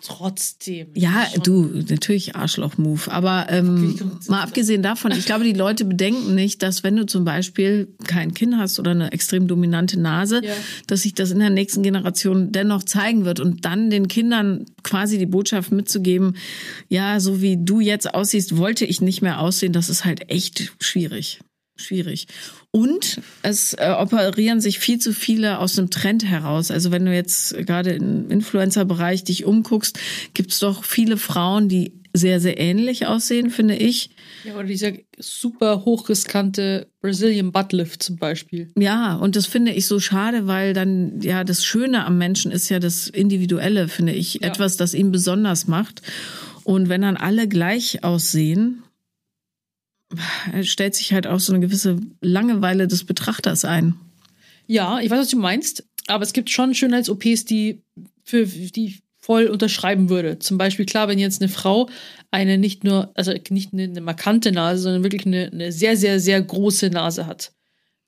trotzdem. 0.01 0.87
Ja, 0.95 1.27
du, 1.43 1.69
natürlich 1.89 2.35
Arschloch-Move. 2.35 3.11
Aber 3.11 3.47
ähm, 3.49 3.97
mal 4.27 4.41
abgesehen 4.41 4.83
davon, 4.83 5.11
ich 5.11 5.25
glaube, 5.25 5.43
die 5.43 5.53
Leute 5.53 5.85
bedenken 5.85 6.35
nicht, 6.35 6.63
dass 6.63 6.83
wenn 6.83 6.95
du 6.95 7.05
zum 7.05 7.25
Beispiel 7.25 7.93
kein 8.05 8.33
Kind 8.33 8.57
hast 8.57 8.79
oder 8.79 8.91
eine 8.91 9.11
extrem 9.11 9.47
dominante 9.47 9.99
Nase, 9.99 10.41
ja. 10.43 10.53
dass 10.87 11.03
sich 11.03 11.13
das 11.13 11.31
in 11.31 11.39
der 11.39 11.49
nächsten 11.49 11.83
Generation 11.83 12.51
dennoch 12.51 12.83
zeigen 12.83 13.25
wird 13.25 13.39
und 13.39 13.65
dann 13.65 13.89
den 13.89 14.07
Kindern 14.07 14.65
quasi 14.83 15.17
die 15.17 15.25
Botschaft 15.25 15.71
mitzugeben, 15.71 16.35
ja, 16.89 17.19
so 17.19 17.41
wie 17.41 17.57
du 17.57 17.79
jetzt 17.79 18.13
aussiehst, 18.13 18.57
wollte 18.57 18.85
ich 18.85 19.01
nicht 19.01 19.21
mehr 19.21 19.39
aussehen, 19.39 19.73
das 19.73 19.89
ist 19.89 20.05
halt 20.05 20.29
echt 20.29 20.73
schwierig 20.79 21.39
schwierig. 21.81 22.27
Und 22.72 23.19
es 23.41 23.74
äh, 23.74 23.93
operieren 23.97 24.61
sich 24.61 24.80
viel 24.80 24.97
zu 24.97 25.13
viele 25.13 25.59
aus 25.59 25.74
dem 25.74 25.89
Trend 25.89 26.24
heraus. 26.24 26.72
Also 26.72 26.91
wenn 26.91 27.05
du 27.05 27.13
jetzt 27.13 27.55
gerade 27.65 27.91
im 27.91 28.32
Influencer-Bereich 28.32 29.26
dich 29.26 29.43
umguckst, 29.43 29.99
gibt 30.34 30.51
es 30.51 30.59
doch 30.59 30.86
viele 30.86 31.17
Frauen, 31.17 31.67
die 31.67 31.91
sehr, 32.13 32.39
sehr 32.39 32.59
ähnlich 32.59 33.07
aussehen, 33.07 33.49
finde 33.49 33.76
ich. 33.76 34.11
Ja, 34.43 34.55
oder 34.55 34.65
dieser 34.65 34.93
super 35.17 35.86
hochriskante 35.86 36.88
Brazilian 37.01 37.51
Buttlift 37.51 38.03
zum 38.03 38.17
Beispiel. 38.17 38.72
Ja, 38.78 39.15
und 39.15 39.36
das 39.36 39.45
finde 39.45 39.72
ich 39.72 39.86
so 39.86 39.99
schade, 39.99 40.47
weil 40.47 40.74
dann, 40.74 41.22
ja, 41.22 41.43
das 41.43 41.65
Schöne 41.65 42.05
am 42.05 42.17
Menschen 42.17 42.51
ist 42.51 42.69
ja 42.69 42.80
das 42.80 43.07
Individuelle, 43.07 43.88
finde 43.88 44.13
ich. 44.13 44.36
Ja. 44.36 44.47
Etwas, 44.47 44.78
das 44.78 44.93
ihn 44.93 45.11
besonders 45.11 45.67
macht. 45.67 46.01
Und 46.63 46.89
wenn 46.89 47.01
dann 47.01 47.17
alle 47.17 47.47
gleich 47.47 48.03
aussehen, 48.03 48.84
stellt 50.64 50.95
sich 50.95 51.14
halt 51.14 51.28
auch 51.28 51.39
so 51.39 51.53
eine 51.53 51.66
gewisse 51.66 51.99
Langeweile 52.22 52.88
des 52.88 53.03
Betrachters 53.03 53.66
ein. 53.66 53.95
Ja, 54.68 54.99
ich 54.99 55.09
weiß, 55.09 55.20
was 55.20 55.30
du 55.30 55.38
meinst, 55.38 55.86
aber 56.07 56.24
es 56.24 56.34
gibt 56.34 56.49
schon 56.49 56.74
Schönheits-OPs, 56.74 57.45
die 57.45 57.82
für 58.24 58.45
die 58.45 58.99
voll 59.20 59.47
unterschreiben 59.47 60.09
würde. 60.09 60.39
Zum 60.39 60.57
Beispiel, 60.57 60.86
klar, 60.86 61.07
wenn 61.07 61.20
jetzt 61.20 61.41
eine 61.41 61.49
Frau 61.49 61.89
eine 62.32 62.57
nicht 62.57 62.84
nur, 62.84 63.12
also 63.14 63.34
nicht 63.49 63.74
eine, 63.74 63.84
eine 63.84 64.01
markante 64.01 64.51
Nase, 64.51 64.82
sondern 64.82 65.03
wirklich 65.03 65.26
eine, 65.26 65.49
eine 65.51 65.72
sehr, 65.72 65.95
sehr, 65.95 66.20
sehr 66.20 66.41
große 66.41 66.89
Nase 66.89 67.28
hat, 67.28 67.51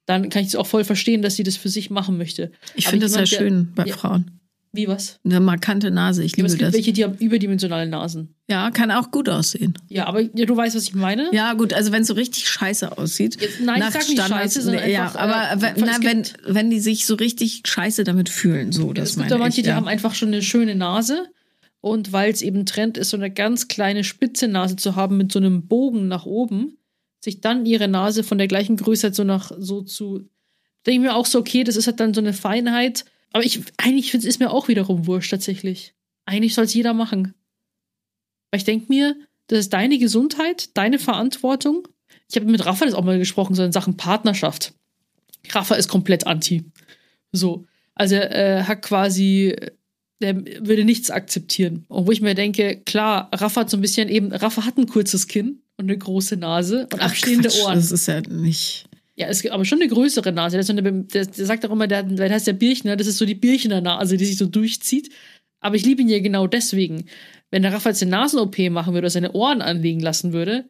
dann 0.05 0.29
kann 0.29 0.41
ich 0.41 0.49
es 0.49 0.55
auch 0.55 0.67
voll 0.67 0.83
verstehen, 0.83 1.21
dass 1.21 1.35
sie 1.35 1.43
das 1.43 1.55
für 1.55 1.69
sich 1.69 1.89
machen 1.89 2.17
möchte. 2.17 2.51
Ich 2.75 2.87
finde 2.87 3.05
das 3.05 3.13
sehr 3.13 3.25
schön 3.25 3.71
bei 3.75 3.85
Frauen. 3.85 4.39
Wie 4.75 4.87
was? 4.87 5.19
Eine 5.23 5.39
markante 5.39 5.91
Nase, 5.91 6.23
ich 6.23 6.35
liebe 6.35 6.47
aber 6.47 6.53
es 6.53 6.57
gibt 6.57 6.67
das. 6.67 6.73
welche, 6.73 6.93
die 6.93 7.03
haben 7.03 7.15
überdimensionale 7.19 7.87
Nasen. 7.87 8.33
Ja, 8.49 8.71
kann 8.71 8.89
auch 8.89 9.11
gut 9.11 9.29
aussehen. 9.29 9.75
Ja, 9.87 10.07
aber 10.07 10.21
ja, 10.21 10.45
du 10.47 10.57
weißt, 10.57 10.75
was 10.75 10.83
ich 10.83 10.95
meine? 10.95 11.29
Ja, 11.31 11.53
gut, 11.53 11.73
also 11.73 11.91
wenn 11.91 12.01
es 12.01 12.07
so 12.07 12.15
richtig 12.15 12.49
scheiße 12.49 12.97
aussieht. 12.97 13.39
Jetzt, 13.39 13.61
nein, 13.61 13.83
ich 13.85 13.93
sag 13.93 14.09
nicht 14.09 14.27
scheiße, 14.27 14.63
sondern 14.63 14.89
ja, 14.89 15.03
einfach, 15.03 15.19
aber 15.19 15.51
äh, 15.51 15.61
wenn, 15.61 15.85
na, 15.85 15.97
wenn, 16.01 16.23
wenn 16.47 16.69
die 16.71 16.79
sich 16.79 17.05
so 17.05 17.13
richtig 17.13 17.61
scheiße 17.67 18.03
damit 18.03 18.29
fühlen, 18.29 18.71
so, 18.71 18.93
das 18.93 19.09
Es 19.09 19.15
gibt 19.15 19.29
meine 19.29 19.35
ja 19.35 19.37
manche, 19.37 19.59
ich, 19.59 19.63
die 19.65 19.69
ja. 19.69 19.75
haben 19.75 19.87
einfach 19.87 20.15
schon 20.15 20.29
eine 20.29 20.41
schöne 20.41 20.73
Nase. 20.73 21.27
Und 21.79 22.11
weil 22.11 22.31
es 22.31 22.41
eben 22.41 22.65
Trend 22.65 22.97
ist, 22.97 23.09
so 23.09 23.17
eine 23.17 23.29
ganz 23.29 23.67
kleine 23.67 24.03
spitze 24.03 24.47
Nase 24.47 24.77
zu 24.77 24.95
haben 24.95 25.17
mit 25.17 25.31
so 25.33 25.39
einem 25.39 25.67
Bogen 25.67 26.07
nach 26.07 26.25
oben, 26.25 26.77
sich 27.19 27.41
dann 27.41 27.65
ihre 27.65 27.89
Nase 27.89 28.23
von 28.23 28.37
der 28.37 28.47
gleichen 28.47 28.77
Größe 28.77 29.07
halt 29.07 29.15
so 29.15 29.23
nach 29.23 29.51
so 29.57 29.81
zu. 29.81 30.21
Denke 30.85 31.01
ich 31.01 31.11
mir 31.11 31.15
auch 31.15 31.25
so, 31.25 31.39
okay, 31.39 31.63
das 31.63 31.75
ist 31.75 31.85
halt 31.87 31.99
dann 31.99 32.13
so 32.13 32.21
eine 32.21 32.33
Feinheit. 32.33 33.05
Aber 33.33 33.43
ich 33.43 33.59
eigentlich 33.77 34.11
finde 34.11 34.27
es 34.27 34.35
ist 34.35 34.39
mir 34.39 34.51
auch 34.51 34.67
wiederum 34.67 35.07
wurscht 35.07 35.31
tatsächlich. 35.31 35.93
Eigentlich 36.25 36.53
soll 36.53 36.65
es 36.65 36.73
jeder 36.73 36.93
machen. 36.93 37.33
Weil 38.51 38.59
ich 38.59 38.63
denke 38.63 38.85
mir, 38.87 39.15
das 39.47 39.59
ist 39.59 39.73
deine 39.73 39.97
Gesundheit, 39.97 40.69
deine 40.77 40.99
Verantwortung. 40.99 41.87
Ich 42.29 42.35
habe 42.35 42.49
mit 42.49 42.65
Rafa 42.65 42.85
das 42.85 42.93
auch 42.93 43.03
mal 43.03 43.19
gesprochen, 43.19 43.55
so 43.55 43.63
in 43.63 43.71
Sachen 43.71 43.97
Partnerschaft. 43.97 44.73
Rafa 45.49 45.75
ist 45.75 45.89
komplett 45.89 46.25
anti. 46.25 46.63
So. 47.31 47.65
Also 47.95 48.15
er 48.15 48.59
äh, 48.59 48.63
hat 48.63 48.83
quasi, 48.83 49.55
der 50.21 50.35
würde 50.65 50.85
nichts 50.85 51.11
akzeptieren. 51.11 51.85
Und 51.89 52.07
wo 52.07 52.11
ich 52.11 52.21
mir 52.21 52.35
denke, 52.35 52.81
klar, 52.85 53.29
Rafa 53.33 53.61
hat 53.61 53.69
so 53.69 53.77
ein 53.77 53.81
bisschen 53.81 54.09
eben, 54.09 54.31
Rafa 54.31 54.65
hat 54.65 54.77
ein 54.77 54.87
kurzes 54.87 55.27
Kinn 55.27 55.61
und 55.77 55.85
eine 55.85 55.97
große 55.97 56.37
Nase 56.37 56.87
und 56.91 57.01
Ach, 57.01 57.07
abstehende 57.07 57.49
Quatsch, 57.49 57.61
Ohren. 57.63 57.75
Das 57.75 57.91
ist 57.91 58.07
ja 58.07 58.21
nicht. 58.21 58.85
Ja, 59.15 59.27
es 59.27 59.41
gibt 59.41 59.53
aber 59.53 59.65
schon 59.65 59.79
eine 59.79 59.89
größere 59.89 60.31
Nase. 60.31 60.57
Der, 60.57 60.63
so 60.63 60.73
eine, 60.73 60.81
der, 60.81 61.25
der 61.25 61.45
sagt 61.45 61.65
auch 61.65 61.71
immer, 61.71 61.87
der, 61.87 62.03
der 62.03 62.31
heißt 62.31 62.47
der 62.47 62.53
Birchner, 62.53 62.95
das 62.95 63.07
ist 63.07 63.17
so 63.17 63.25
die 63.25 63.35
Birchner 63.35 63.81
Nase, 63.81 64.17
die 64.17 64.25
sich 64.25 64.37
so 64.37 64.47
durchzieht. 64.47 65.11
Aber 65.59 65.75
ich 65.75 65.85
liebe 65.85 66.01
ihn 66.01 66.09
ja 66.09 66.19
genau 66.19 66.47
deswegen. 66.47 67.05
Wenn 67.51 67.61
der 67.61 67.71
jetzt 67.71 68.01
eine 68.01 68.11
Nasen-OP 68.11 68.57
machen 68.71 68.93
würde 68.93 69.05
oder 69.05 69.09
seine 69.11 69.33
Ohren 69.33 69.61
anlegen 69.61 69.99
lassen 69.99 70.33
würde, 70.33 70.65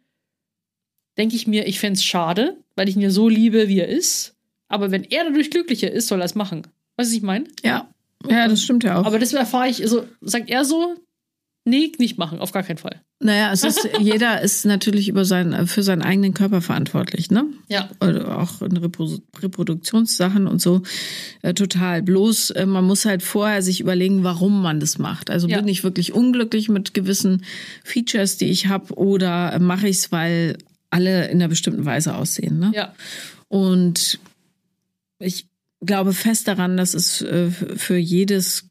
denke 1.18 1.36
ich 1.36 1.48
mir, 1.48 1.68
ich 1.68 1.80
fände 1.80 1.98
es 1.98 2.04
schade, 2.04 2.58
weil 2.76 2.89
ich 2.89 2.96
ihn 2.96 3.02
ja 3.02 3.10
so 3.10 3.30
liebe, 3.30 3.70
wie 3.70 3.80
er 3.80 3.88
ist. 3.88 4.36
Aber 4.68 4.91
wenn 4.91 5.04
er 5.04 5.24
dadurch 5.24 5.50
glücklicher 5.50 5.91
ist, 5.91 6.08
soll 6.08 6.22
er 6.22 6.26
es 6.26 6.36
machen. 6.36 6.64
Weißt 6.98 7.10
du, 7.10 7.12
was 7.12 7.12
ich 7.14 7.22
meine? 7.22 7.46
Ja. 7.64 7.89
Ja, 8.28 8.48
das 8.48 8.64
stimmt 8.64 8.84
ja 8.84 9.00
auch. 9.00 9.06
Aber 9.06 9.20
das 9.20 9.34
erfahre 9.34 9.70
ich, 9.70 9.82
also 9.82 10.08
sagt 10.22 10.50
er 10.50 10.64
so, 10.64 10.96
nee, 11.66 11.91
nicht 11.98 12.18
machen, 12.18 12.39
auf 12.39 12.52
gar 12.52 12.64
keinen 12.64 12.78
Fall. 12.78 13.02
Naja, 13.24 13.51
es 13.51 13.63
ist, 13.63 13.89
jeder 13.99 14.41
ist 14.41 14.65
natürlich 14.65 15.07
über 15.09 15.26
sein, 15.26 15.67
für 15.67 15.82
seinen 15.84 16.01
eigenen 16.01 16.34
Körper 16.34 16.61
verantwortlich, 16.61 17.32
ne? 17.32 17.45
Ja. 17.69 17.89
Oder 18.01 18.38
auch 18.39 18.61
in 18.61 18.76
Repo 18.78 19.09
Reproduktionssachen 19.41 20.47
und 20.47 20.61
so. 20.61 20.84
Äh, 21.41 21.53
total. 21.53 22.01
Bloß, 22.01 22.51
äh, 22.51 22.65
man 22.65 22.84
muss 22.84 23.05
halt 23.05 23.24
vorher 23.24 23.61
sich 23.61 23.80
überlegen, 23.80 24.24
warum 24.24 24.61
man 24.61 24.80
das 24.80 24.97
macht. 24.97 25.30
Also 25.30 25.47
Ja. 25.47 25.57
bin 25.59 25.67
ich 25.67 25.84
wirklich 25.84 26.13
unglücklich 26.13 26.69
mit 26.69 26.93
gewissen 26.93 27.43
Features, 27.84 28.38
die 28.38 28.49
ich 28.49 28.67
habe, 28.67 28.93
oder 28.95 29.53
äh, 29.53 29.59
mache 29.59 29.88
ich 29.88 29.97
es, 29.97 30.11
weil 30.11 30.57
alle 30.89 31.26
in 31.30 31.38
einer 31.38 31.47
bestimmten 31.47 31.86
Weise 31.86 32.15
aussehen, 32.15 32.59
ne? 32.59 32.71
Ja. 32.76 32.93
Und 33.47 34.19
ich 35.19 35.47
glaube 35.86 36.13
fest 36.13 36.47
daran, 36.47 36.78
dass 36.78 36.93
es 36.93 37.21
äh, 37.21 37.49
für 37.51 37.97
jedes, 37.97 38.65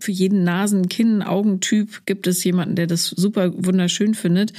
für 0.00 0.12
jeden 0.12 0.44
Nasen-, 0.44 0.88
Kinn-, 0.88 1.22
Augentyp 1.22 2.04
gibt 2.06 2.26
es 2.26 2.42
jemanden, 2.44 2.74
der 2.76 2.86
das 2.86 3.06
super 3.06 3.52
wunderschön 3.54 4.14
findet. 4.14 4.52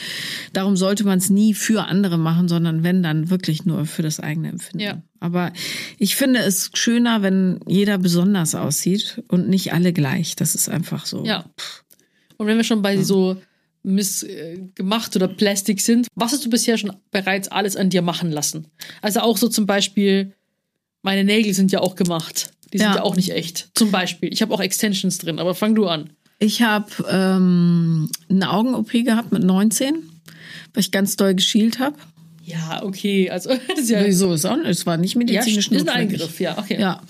Darum 0.54 0.76
sollte 0.78 1.04
man 1.04 1.20
es 1.20 1.30
nie 1.30 1.54
für 1.54 1.86
andere 1.86 2.18
machen, 2.18 2.48
sondern 2.48 2.84
wenn 2.84 3.04
dann 3.04 3.30
wirklich 3.30 3.66
nur 3.66 3.86
für 3.86 4.02
das 4.02 4.20
eigene 4.20 4.50
Empfinden. 4.50 4.80
Ja. 4.80 5.02
Aber 5.20 5.52
ich 5.98 6.16
finde 6.16 6.40
es 6.40 6.72
schöner, 6.74 7.22
wenn 7.22 7.60
jeder 7.68 7.98
besonders 7.98 8.56
aussieht 8.56 9.22
und 9.28 9.50
nicht 9.50 9.74
alle 9.74 9.94
gleich. 9.94 10.36
Das 10.36 10.56
ist 10.56 10.70
einfach 10.70 11.06
so. 11.06 11.26
Ja. 11.26 11.46
Und 12.38 12.48
wenn 12.48 12.58
wir 12.58 12.64
schon 12.64 12.82
bei 12.82 13.02
so 13.02 13.36
missgemacht 13.84 15.16
oder 15.16 15.28
Plastik 15.28 15.82
sind, 15.82 16.08
was 16.16 16.32
hast 16.32 16.46
du 16.46 16.50
bisher 16.50 16.78
schon 16.78 16.96
bereits 17.12 17.50
alles 17.50 17.76
an 17.76 17.90
dir 17.90 18.02
machen 18.02 18.32
lassen? 18.32 18.68
Also 19.02 19.22
auch 19.22 19.38
so 19.38 19.50
zum 19.50 19.66
Beispiel, 19.66 20.34
meine 21.02 21.24
Nägel 21.24 21.54
sind 21.54 21.72
ja 21.72 21.80
auch 21.80 21.96
gemacht. 21.96 22.52
Die 22.74 22.78
sind 22.78 22.88
Ja. 22.88 22.96
ja, 22.98 23.02
auch 23.04 23.16
nicht 23.16 23.32
echt. 23.32 23.70
Zum 23.76 23.92
Beispiel. 23.92 24.32
Ich 24.32 24.42
habe 24.42 24.54
auch 24.54 24.60
Extensions 24.62 25.18
drin, 25.18 25.40
aber 25.40 25.56
fang 25.56 25.76
du 25.76 25.88
an. 25.88 26.12
Ich 26.40 26.62
habe 26.62 26.88
ähm, 27.10 28.10
eine 28.30 28.50
Augen-OP 28.52 28.92
gehabt 28.92 29.32
mit 29.32 29.44
19, 29.44 29.96
weil 30.74 30.82
ich 30.82 30.92
ganz 30.92 31.16
doll 31.18 31.36
geschielt 31.36 31.80
habe. 31.80 31.96
Ja, 32.46 32.82
okay. 32.84 33.30
Also, 33.30 33.50
das 33.68 33.80
ist 33.80 33.90
ja. 33.90 34.06
Wieso? 34.06 34.34
Es 34.34 34.86
war 34.86 34.98
nicht 34.98 35.14
Ja, 35.14 35.20
medizinisch 35.20 35.68
ist 35.68 35.72
ein 35.72 35.86
notwendig. 35.86 36.22
Eingriff, 36.22 36.40
ja, 36.40 36.58
okay. 36.58 36.80
Ja. 36.80 37.02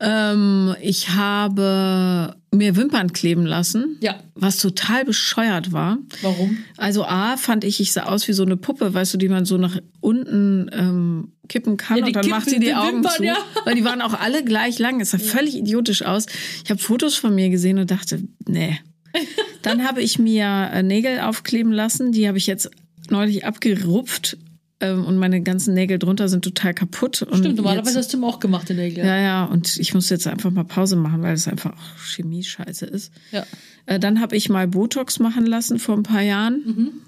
Ähm, 0.00 0.74
ich 0.80 1.10
habe 1.10 2.34
mir 2.52 2.74
Wimpern 2.76 3.12
kleben 3.12 3.44
lassen, 3.46 3.96
Ja. 4.00 4.16
was 4.34 4.56
total 4.56 5.04
bescheuert 5.04 5.72
war. 5.72 5.98
Warum? 6.22 6.58
Also 6.78 7.04
A 7.04 7.36
fand 7.36 7.64
ich, 7.64 7.80
ich 7.80 7.92
sah 7.92 8.04
aus 8.04 8.26
wie 8.26 8.32
so 8.32 8.42
eine 8.42 8.56
Puppe, 8.56 8.92
weißt 8.94 9.14
du, 9.14 9.18
die 9.18 9.28
man 9.28 9.44
so 9.44 9.56
nach 9.58 9.78
unten 10.00 10.70
ähm, 10.72 11.32
kippen 11.48 11.76
kann 11.76 11.98
Ja, 11.98 12.06
und 12.06 12.16
dann 12.16 12.22
kippen 12.22 12.38
macht 12.38 12.48
sie 12.50 12.58
die, 12.58 12.66
die 12.66 12.74
Augen 12.74 12.96
Wimpern, 12.96 13.12
zu. 13.16 13.24
ja. 13.24 13.36
Weil 13.64 13.74
die 13.74 13.84
waren 13.84 14.00
auch 14.00 14.14
alle 14.14 14.42
gleich 14.42 14.78
lang. 14.78 15.00
Es 15.00 15.10
sah 15.10 15.18
völlig 15.18 15.54
idiotisch 15.56 16.02
aus. 16.02 16.26
Ich 16.64 16.70
habe 16.70 16.80
Fotos 16.80 17.14
von 17.16 17.34
mir 17.34 17.50
gesehen 17.50 17.78
und 17.78 17.90
dachte, 17.90 18.22
nee. 18.48 18.78
Dann 19.62 19.84
habe 19.86 20.02
ich 20.02 20.18
mir 20.18 20.70
äh, 20.72 20.82
Nägel 20.82 21.20
aufkleben 21.20 21.72
lassen. 21.72 22.12
Die 22.12 22.26
habe 22.26 22.38
ich 22.38 22.46
jetzt 22.46 22.70
neulich 23.10 23.44
abgerupft. 23.44 24.38
Ähm, 24.80 25.04
Und 25.04 25.18
meine 25.18 25.42
ganzen 25.42 25.74
Nägel 25.74 25.98
drunter 25.98 26.28
sind 26.28 26.42
total 26.42 26.74
kaputt. 26.74 27.22
Und 27.22 27.38
Stimmt, 27.38 27.56
normalerweise 27.56 27.90
jetzt- 27.90 28.06
hast 28.06 28.12
du 28.14 28.18
ihm 28.18 28.24
auch 28.24 28.40
gemachte 28.40 28.74
Nägel. 28.74 29.04
ja, 29.04 29.18
ja, 29.18 29.44
und 29.44 29.76
ich 29.78 29.94
muss 29.94 30.08
jetzt 30.10 30.26
einfach 30.26 30.50
mal 30.50 30.64
Pause 30.64 30.96
machen, 30.96 31.22
weil 31.22 31.34
es 31.34 31.46
einfach 31.48 31.72
auch 31.72 31.98
Chemie-Scheiße 32.02 32.86
ist. 32.86 33.12
Ja. 33.32 33.44
Äh, 33.86 33.98
dann 33.98 34.20
habe 34.20 34.36
ich 34.36 34.48
mal 34.48 34.66
Botox 34.68 35.18
machen 35.18 35.46
lassen 35.46 35.78
vor 35.78 35.96
ein 35.96 36.02
paar 36.02 36.22
Jahren. 36.22 37.00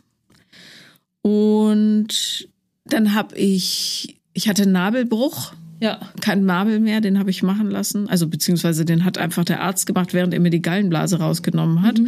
Und 1.23 2.49
dann 2.85 3.14
habe 3.14 3.37
ich, 3.37 4.18
ich 4.33 4.49
hatte 4.49 4.62
einen 4.62 4.73
Nabelbruch, 4.73 5.53
Ja. 5.81 6.01
kein 6.20 6.45
Nabel 6.45 6.81
mehr, 6.81 7.01
den 7.01 7.18
habe 7.18 7.31
ich 7.31 7.43
machen 7.43 7.70
lassen. 7.70 8.09
Also 8.09 8.27
beziehungsweise 8.27 8.85
den 8.85 9.05
hat 9.05 9.18
einfach 9.18 9.45
der 9.45 9.62
Arzt 9.62 9.87
gemacht, 9.87 10.14
während 10.14 10.35
er 10.35 10.41
mir 10.41 10.51
die 10.51 10.62
Gallenblase 10.62 11.18
rausgenommen 11.18 11.83
hat. 11.83 12.01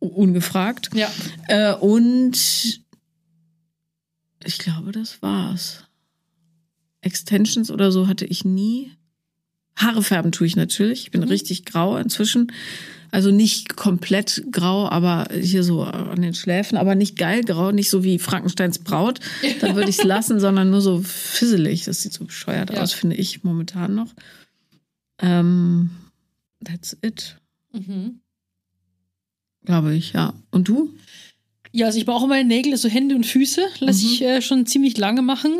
U- 0.00 0.06
Ungefragt. 0.06 0.90
Ja. 0.94 1.08
Äh, 1.48 1.74
und 1.74 2.80
ich 4.44 4.58
glaube, 4.58 4.92
das 4.92 5.22
war's. 5.22 5.84
Extensions 7.00 7.70
oder 7.70 7.92
so 7.92 8.08
hatte 8.08 8.24
ich 8.24 8.44
nie. 8.44 8.92
Haare 9.76 10.02
färben 10.02 10.32
tue 10.32 10.46
ich 10.46 10.56
natürlich. 10.56 11.02
Ich 11.02 11.10
bin 11.10 11.22
richtig 11.22 11.64
grau 11.64 11.96
inzwischen. 11.96 12.52
Also 13.10 13.30
nicht 13.30 13.76
komplett 13.76 14.44
grau, 14.50 14.88
aber 14.88 15.28
hier 15.32 15.62
so 15.62 15.82
an 15.84 16.20
den 16.22 16.34
Schläfen, 16.34 16.76
aber 16.78 16.94
nicht 16.94 17.16
geil 17.16 17.42
grau, 17.42 17.70
nicht 17.70 17.90
so 17.90 18.02
wie 18.02 18.18
Frankensteins 18.18 18.80
Braut. 18.80 19.20
Dann 19.60 19.76
würde 19.76 19.90
ich 19.90 19.98
es 19.98 20.04
lassen, 20.04 20.40
sondern 20.40 20.70
nur 20.70 20.80
so 20.80 21.00
fisselig. 21.02 21.84
Das 21.84 22.02
sieht 22.02 22.12
so 22.12 22.24
bescheuert 22.24 22.70
Ja. 22.72 22.82
aus, 22.82 22.92
finde 22.92 23.16
ich 23.16 23.44
momentan 23.44 23.94
noch. 23.94 24.12
Ähm, 25.20 25.90
that's 26.64 26.96
it, 27.02 27.38
Mhm. 27.72 28.20
glaube 29.64 29.94
ich, 29.94 30.12
ja. 30.12 30.34
Und 30.50 30.66
du? 30.68 30.92
Ja, 31.76 31.86
also 31.86 31.98
ich 31.98 32.06
brauche 32.06 32.28
meine 32.28 32.46
Nägel, 32.48 32.76
so 32.76 32.88
Hände 32.88 33.16
und 33.16 33.26
Füße, 33.26 33.62
lasse 33.80 34.04
Mhm. 34.06 34.12
ich 34.12 34.22
äh, 34.22 34.40
schon 34.42 34.64
ziemlich 34.64 34.96
lange 34.96 35.22
machen. 35.22 35.52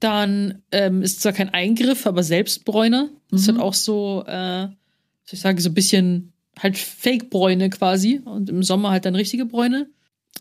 Dann 0.00 0.62
ähm, 0.72 1.02
ist 1.02 1.20
zwar 1.20 1.32
kein 1.32 1.50
Eingriff, 1.50 2.06
aber 2.06 2.22
Selbstbräuner. 2.22 3.10
Das 3.30 3.42
ist 3.42 3.46
Mhm. 3.48 3.52
halt 3.56 3.62
auch 3.62 3.74
so, 3.74 4.24
äh, 4.26 4.62
soll 4.62 5.32
ich 5.32 5.40
sagen, 5.40 5.58
so 5.60 5.68
ein 5.68 5.74
bisschen 5.74 6.32
halt 6.58 6.78
Fake-Bräune 6.78 7.68
quasi. 7.68 8.20
Und 8.24 8.48
im 8.48 8.62
Sommer 8.62 8.90
halt 8.90 9.04
dann 9.04 9.14
richtige 9.14 9.44
Bräune. 9.44 9.88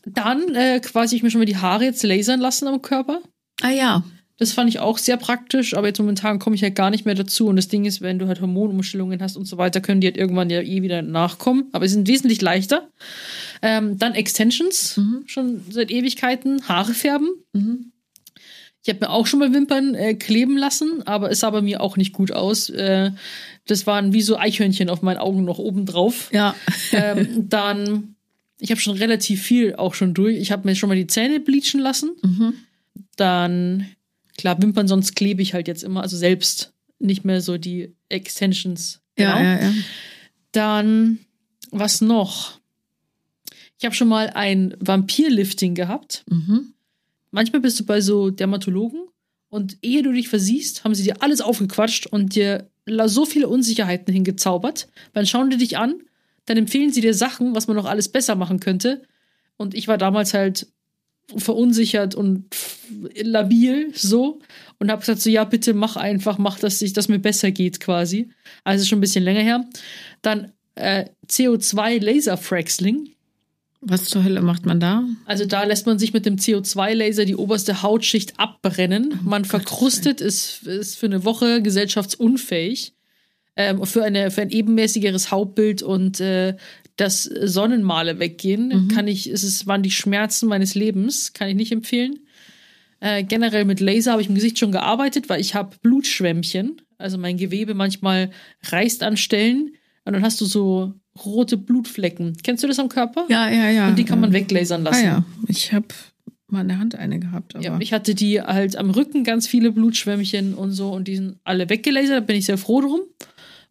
Dann 0.05 0.55
äh, 0.55 0.79
quasi 0.79 1.17
ich 1.17 1.23
mir 1.23 1.31
schon 1.31 1.39
mal 1.39 1.45
die 1.45 1.57
Haare 1.57 1.83
jetzt 1.83 2.03
lasern 2.03 2.39
lassen 2.39 2.69
am 2.69 2.81
Körper. 2.81 3.19
Ah 3.61 3.71
ja, 3.71 4.03
Das 4.37 4.53
fand 4.53 4.69
ich 4.69 4.79
auch 4.79 4.97
sehr 4.97 5.17
praktisch, 5.17 5.73
aber 5.75 5.87
jetzt 5.87 5.99
momentan 5.99 6.39
komme 6.39 6.55
ich 6.55 6.63
halt 6.63 6.75
gar 6.75 6.89
nicht 6.91 7.03
mehr 7.05 7.15
dazu. 7.15 7.47
Und 7.47 7.57
das 7.57 7.67
Ding 7.67 7.83
ist, 7.83 7.99
wenn 7.99 8.19
du 8.19 8.27
halt 8.27 8.39
Hormonumstellungen 8.39 9.21
hast 9.21 9.35
und 9.35 9.43
so 9.43 9.57
weiter, 9.57 9.81
können 9.81 9.99
die 9.99 10.07
halt 10.07 10.15
irgendwann 10.15 10.49
ja 10.49 10.61
eh 10.61 10.81
wieder 10.81 11.01
nachkommen. 11.01 11.65
Aber 11.73 11.85
sie 11.85 11.95
sind 11.95 12.07
wesentlich 12.07 12.39
leichter. 12.41 12.87
Ähm, 13.61 13.97
dann 13.97 14.15
Extensions, 14.15 14.97
Mhm. 14.97 15.23
schon 15.25 15.61
seit 15.69 15.91
Ewigkeiten. 15.91 16.67
Haare 16.67 16.93
färben. 16.93 17.27
Mhm. 17.53 17.91
Ich 18.81 18.89
habe 18.89 18.99
mir 19.05 19.09
auch 19.09 19.27
schon 19.27 19.39
mal 19.39 19.53
Wimpern 19.53 19.93
äh, 19.95 20.13
kleben 20.13 20.57
lassen, 20.57 21.05
aber 21.05 21.29
es 21.29 21.41
sah 21.41 21.49
bei 21.49 21.61
mir 21.61 21.81
auch 21.81 21.97
nicht 21.97 22.13
gut 22.13 22.31
aus. 22.31 22.69
Äh, 22.69 23.11
das 23.67 23.85
waren 23.85 24.13
wie 24.13 24.21
so 24.21 24.37
Eichhörnchen 24.37 24.89
auf 24.89 25.01
meinen 25.01 25.17
Augen 25.17 25.43
noch 25.43 25.59
oben 25.59 25.85
drauf. 25.85 26.29
ja. 26.31 26.55
ähm, 26.93 27.27
dann, 27.49 28.15
ich 28.57 28.71
habe 28.71 28.79
schon 28.79 28.97
relativ 28.97 29.41
viel 29.43 29.75
auch 29.75 29.93
schon 29.93 30.13
durch. 30.13 30.37
Ich 30.37 30.51
habe 30.53 30.67
mir 30.67 30.75
schon 30.75 30.87
mal 30.89 30.95
die 30.95 31.07
Zähne 31.07 31.39
bleachen 31.41 31.81
lassen. 31.81 32.11
Mhm. 32.23 32.53
Dann, 33.17 33.85
klar, 34.37 34.61
Wimpern, 34.61 34.87
sonst 34.87 35.15
klebe 35.15 35.41
ich 35.41 35.53
halt 35.53 35.67
jetzt 35.67 35.83
immer, 35.83 36.01
also 36.01 36.15
selbst 36.15 36.71
nicht 36.99 37.25
mehr 37.25 37.41
so 37.41 37.57
die 37.57 37.95
Extensions. 38.07 39.01
Ja, 39.17 39.37
Genau. 39.37 39.43
ja, 39.43 39.61
ja. 39.61 39.73
Dann 40.53 41.19
was 41.71 42.01
noch? 42.01 42.58
Ich 43.79 43.85
habe 43.85 43.95
schon 43.95 44.09
mal 44.09 44.29
ein 44.35 44.75
Vampirlifting 44.79 45.73
gehabt. 45.73 46.25
Mhm. 46.29 46.73
Manchmal 47.31 47.61
bist 47.61 47.79
du 47.79 47.85
bei 47.85 48.01
so 48.01 48.29
Dermatologen 48.29 49.07
und 49.49 49.77
ehe 49.81 50.03
du 50.03 50.11
dich 50.11 50.27
versiehst, 50.27 50.83
haben 50.83 50.93
sie 50.93 51.03
dir 51.03 51.21
alles 51.21 51.39
aufgequatscht 51.39 52.05
und 52.05 52.35
dir 52.35 52.69
so 53.05 53.25
viele 53.25 53.47
Unsicherheiten 53.47 54.13
hingezaubert. 54.13 54.89
Dann 55.13 55.25
schauen 55.25 55.49
die 55.49 55.57
dich 55.57 55.77
an, 55.77 56.01
dann 56.45 56.57
empfehlen 56.57 56.91
sie 56.91 57.01
dir 57.01 57.13
Sachen, 57.13 57.55
was 57.55 57.67
man 57.67 57.77
noch 57.77 57.85
alles 57.85 58.09
besser 58.09 58.35
machen 58.35 58.59
könnte. 58.59 59.03
Und 59.55 59.73
ich 59.73 59.87
war 59.87 59.97
damals 59.97 60.33
halt 60.33 60.67
verunsichert 61.37 62.15
und 62.15 62.45
labil 63.15 63.93
so 63.95 64.39
und 64.79 64.91
habe 64.91 65.01
gesagt 65.01 65.21
so 65.21 65.29
ja 65.29 65.43
bitte 65.43 65.75
mach 65.75 65.95
einfach 65.95 66.39
mach 66.39 66.57
dass 66.57 66.81
ich 66.81 66.93
dass 66.93 67.07
mir 67.07 67.19
besser 67.19 67.51
geht 67.51 67.79
quasi 67.79 68.29
also 68.63 68.83
schon 68.83 68.97
ein 68.97 69.01
bisschen 69.01 69.23
länger 69.23 69.41
her 69.41 69.69
dann 70.23 70.53
äh, 70.73 71.05
CO2 71.27 72.03
Laserfraxling 72.03 73.11
Was 73.81 74.05
zur 74.05 74.23
Hölle 74.23 74.41
macht 74.41 74.65
man 74.65 74.79
da? 74.79 75.03
also 75.25 75.45
da 75.45 75.63
lässt 75.63 75.85
man 75.85 75.97
sich 75.99 76.13
mit 76.13 76.25
dem 76.25 76.35
CO2-Laser 76.35 77.23
die 77.23 77.35
oberste 77.35 77.81
Hautschicht 77.81 78.37
abbrennen. 78.37 79.19
Man 79.23 79.45
verkrustet, 79.45 80.19
ist, 80.19 80.63
ist 80.63 80.97
für 80.97 81.05
eine 81.05 81.23
Woche 81.23 81.61
gesellschaftsunfähig. 81.61 82.93
Ähm, 83.55 83.85
für, 83.85 84.03
eine, 84.03 84.31
für 84.31 84.41
ein 84.41 84.51
ebenmäßigeres 84.51 85.31
Hautbild 85.31 85.81
und 85.81 86.19
äh, 86.19 86.55
das 86.97 87.23
Sonnenmale 87.23 88.19
weggehen, 88.19 88.89
kann 88.89 89.07
ich, 89.07 89.27
es 89.27 89.43
ist, 89.43 89.67
waren 89.67 89.83
die 89.83 89.91
Schmerzen 89.91 90.49
meines 90.49 90.75
Lebens, 90.75 91.31
kann 91.33 91.47
ich 91.47 91.55
nicht 91.55 91.71
empfehlen. 91.71 92.19
Äh, 92.99 93.23
generell 93.23 93.63
mit 93.63 93.79
Laser 93.79 94.11
habe 94.11 94.21
ich 94.21 94.27
im 94.27 94.35
Gesicht 94.35 94.59
schon 94.59 94.73
gearbeitet, 94.73 95.29
weil 95.29 95.39
ich 95.39 95.55
habe 95.55 95.77
Blutschwämmchen. 95.81 96.81
Also 96.97 97.17
mein 97.17 97.37
Gewebe 97.37 97.73
manchmal 97.73 98.31
reißt 98.63 99.03
an 99.03 99.15
Stellen 99.15 99.71
und 100.03 100.13
dann 100.13 100.23
hast 100.23 100.41
du 100.41 100.45
so 100.45 100.93
rote 101.25 101.57
Blutflecken. 101.57 102.37
Kennst 102.43 102.63
du 102.63 102.67
das 102.67 102.79
am 102.79 102.89
Körper? 102.89 103.25
Ja, 103.29 103.49
ja, 103.49 103.69
ja. 103.69 103.87
Und 103.89 103.97
die 103.97 104.03
kann 104.05 104.19
man 104.19 104.33
weglasern 104.33 104.81
Ah 104.87 104.89
lassen. 104.91 105.05
ja, 105.05 105.25
ich 105.47 105.73
habe 105.73 105.87
mal 106.47 106.61
in 106.61 106.67
der 106.69 106.79
Hand 106.79 106.95
eine 106.95 107.19
gehabt. 107.19 107.55
Aber 107.55 107.63
Ja, 107.63 107.77
ich 107.79 107.93
hatte 107.93 108.15
die 108.15 108.41
halt 108.41 108.75
am 108.75 108.89
Rücken 108.89 109.23
ganz 109.23 109.47
viele 109.47 109.71
Blutschwämmchen 109.71 110.53
und 110.55 110.71
so 110.71 110.91
und 110.91 111.07
die 111.07 111.15
sind 111.17 111.37
alle 111.43 111.69
weggelasert, 111.69 112.15
da 112.15 112.19
bin 112.21 112.35
ich 112.37 112.45
sehr 112.45 112.57
froh 112.57 112.81
drum. 112.81 113.01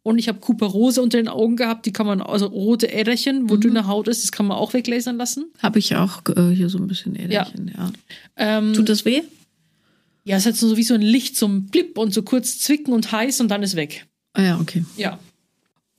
Und 0.01 0.17
ich 0.17 0.29
habe 0.29 0.39
Kuperose 0.39 1.01
unter 1.01 1.17
den 1.17 1.27
Augen 1.27 1.57
gehabt, 1.57 1.85
die 1.85 1.91
kann 1.91 2.07
man, 2.07 2.21
also 2.21 2.45
rote 2.45 2.87
Äderchen, 2.91 3.49
wo 3.49 3.57
dünne 3.57 3.85
Haut 3.85 4.07
ist, 4.07 4.23
das 4.23 4.31
kann 4.31 4.47
man 4.47 4.57
auch 4.57 4.73
weglasern 4.73 5.17
lassen. 5.17 5.51
habe 5.61 5.77
ich 5.79 5.93
auch 5.97 6.21
äh, 6.37 6.55
hier 6.55 6.69
so 6.69 6.77
ein 6.77 6.87
bisschen 6.87 7.15
Äderchen, 7.17 7.69
ja. 7.77 7.91
Ähm, 8.37 8.73
Tut 8.73 8.87
das 8.87 9.03
weh? 9.03 9.23
ja, 10.23 10.37
es 10.37 10.45
hat 10.45 10.55
so 10.55 10.77
wie 10.77 10.83
so 10.83 10.93
ein 10.93 11.01
Licht, 11.01 11.35
so 11.35 11.47
ein 11.47 11.65
Blip 11.65 11.97
und 11.97 12.13
so 12.13 12.23
kurz 12.23 12.59
zwicken 12.59 12.93
und 12.93 13.11
heiß 13.11 13.41
und 13.41 13.49
dann 13.49 13.61
ist 13.61 13.75
weg. 13.75 14.05
Ah 14.33 14.41
ja, 14.43 14.59
okay. 14.59 14.85
Ja. 14.95 15.19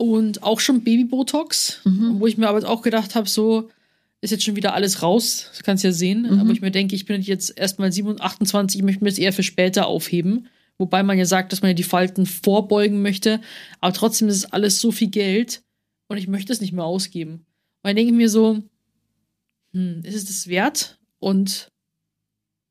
Und 0.01 0.43
auch 0.43 0.61
schon 0.61 0.83
Baby-Botox, 0.83 1.83
wo 1.85 2.27
ich 2.27 2.39
mir 2.39 2.49
aber 2.49 2.67
auch 2.67 2.81
gedacht 2.81 3.15
habe, 3.15 3.29
so 3.29 3.69
ist 4.23 4.31
jetzt 4.31 4.45
schon 4.45 4.57
wieder 4.57 4.73
alles 4.73 5.03
raus, 5.03 5.51
das 5.51 5.63
kannst 5.63 5.85
du 5.85 5.89
ja 5.89 5.93
sehen. 5.93 6.25
Aber 6.41 6.53
ich 6.53 6.63
mir 6.63 6.71
denke, 6.71 6.95
ich 6.95 7.05
bin 7.05 7.21
jetzt 7.21 7.59
erstmal 7.59 7.93
27, 7.93 8.25
28, 8.25 8.79
ich 8.79 8.83
möchte 8.83 9.05
mir 9.05 9.11
das 9.11 9.19
eher 9.19 9.35
für 9.35 9.43
später 9.43 9.89
aufheben. 9.89 10.49
Wobei 10.79 11.03
man 11.03 11.19
ja 11.19 11.27
sagt, 11.27 11.53
dass 11.53 11.61
man 11.61 11.73
ja 11.73 11.75
die 11.75 11.83
Falten 11.83 12.25
vorbeugen 12.25 13.03
möchte. 13.03 13.43
Aber 13.83 13.93
trotzdem 13.93 14.29
ist 14.29 14.37
es 14.37 14.47
alles 14.47 14.81
so 14.81 14.91
viel 14.91 15.09
Geld 15.09 15.61
und 16.09 16.17
ich 16.17 16.29
möchte 16.29 16.55
es 16.55 16.63
nicht 16.63 16.73
mehr 16.73 16.87
ausgeben. 16.87 17.33
Und 17.33 17.45
dann 17.83 17.97
denke 17.97 18.13
ich 18.13 18.17
mir 18.17 18.31
so, 18.31 18.63
hm, 19.75 20.01
ist 20.03 20.15
es 20.15 20.25
das 20.25 20.49
wert? 20.49 20.99
Und 21.19 21.71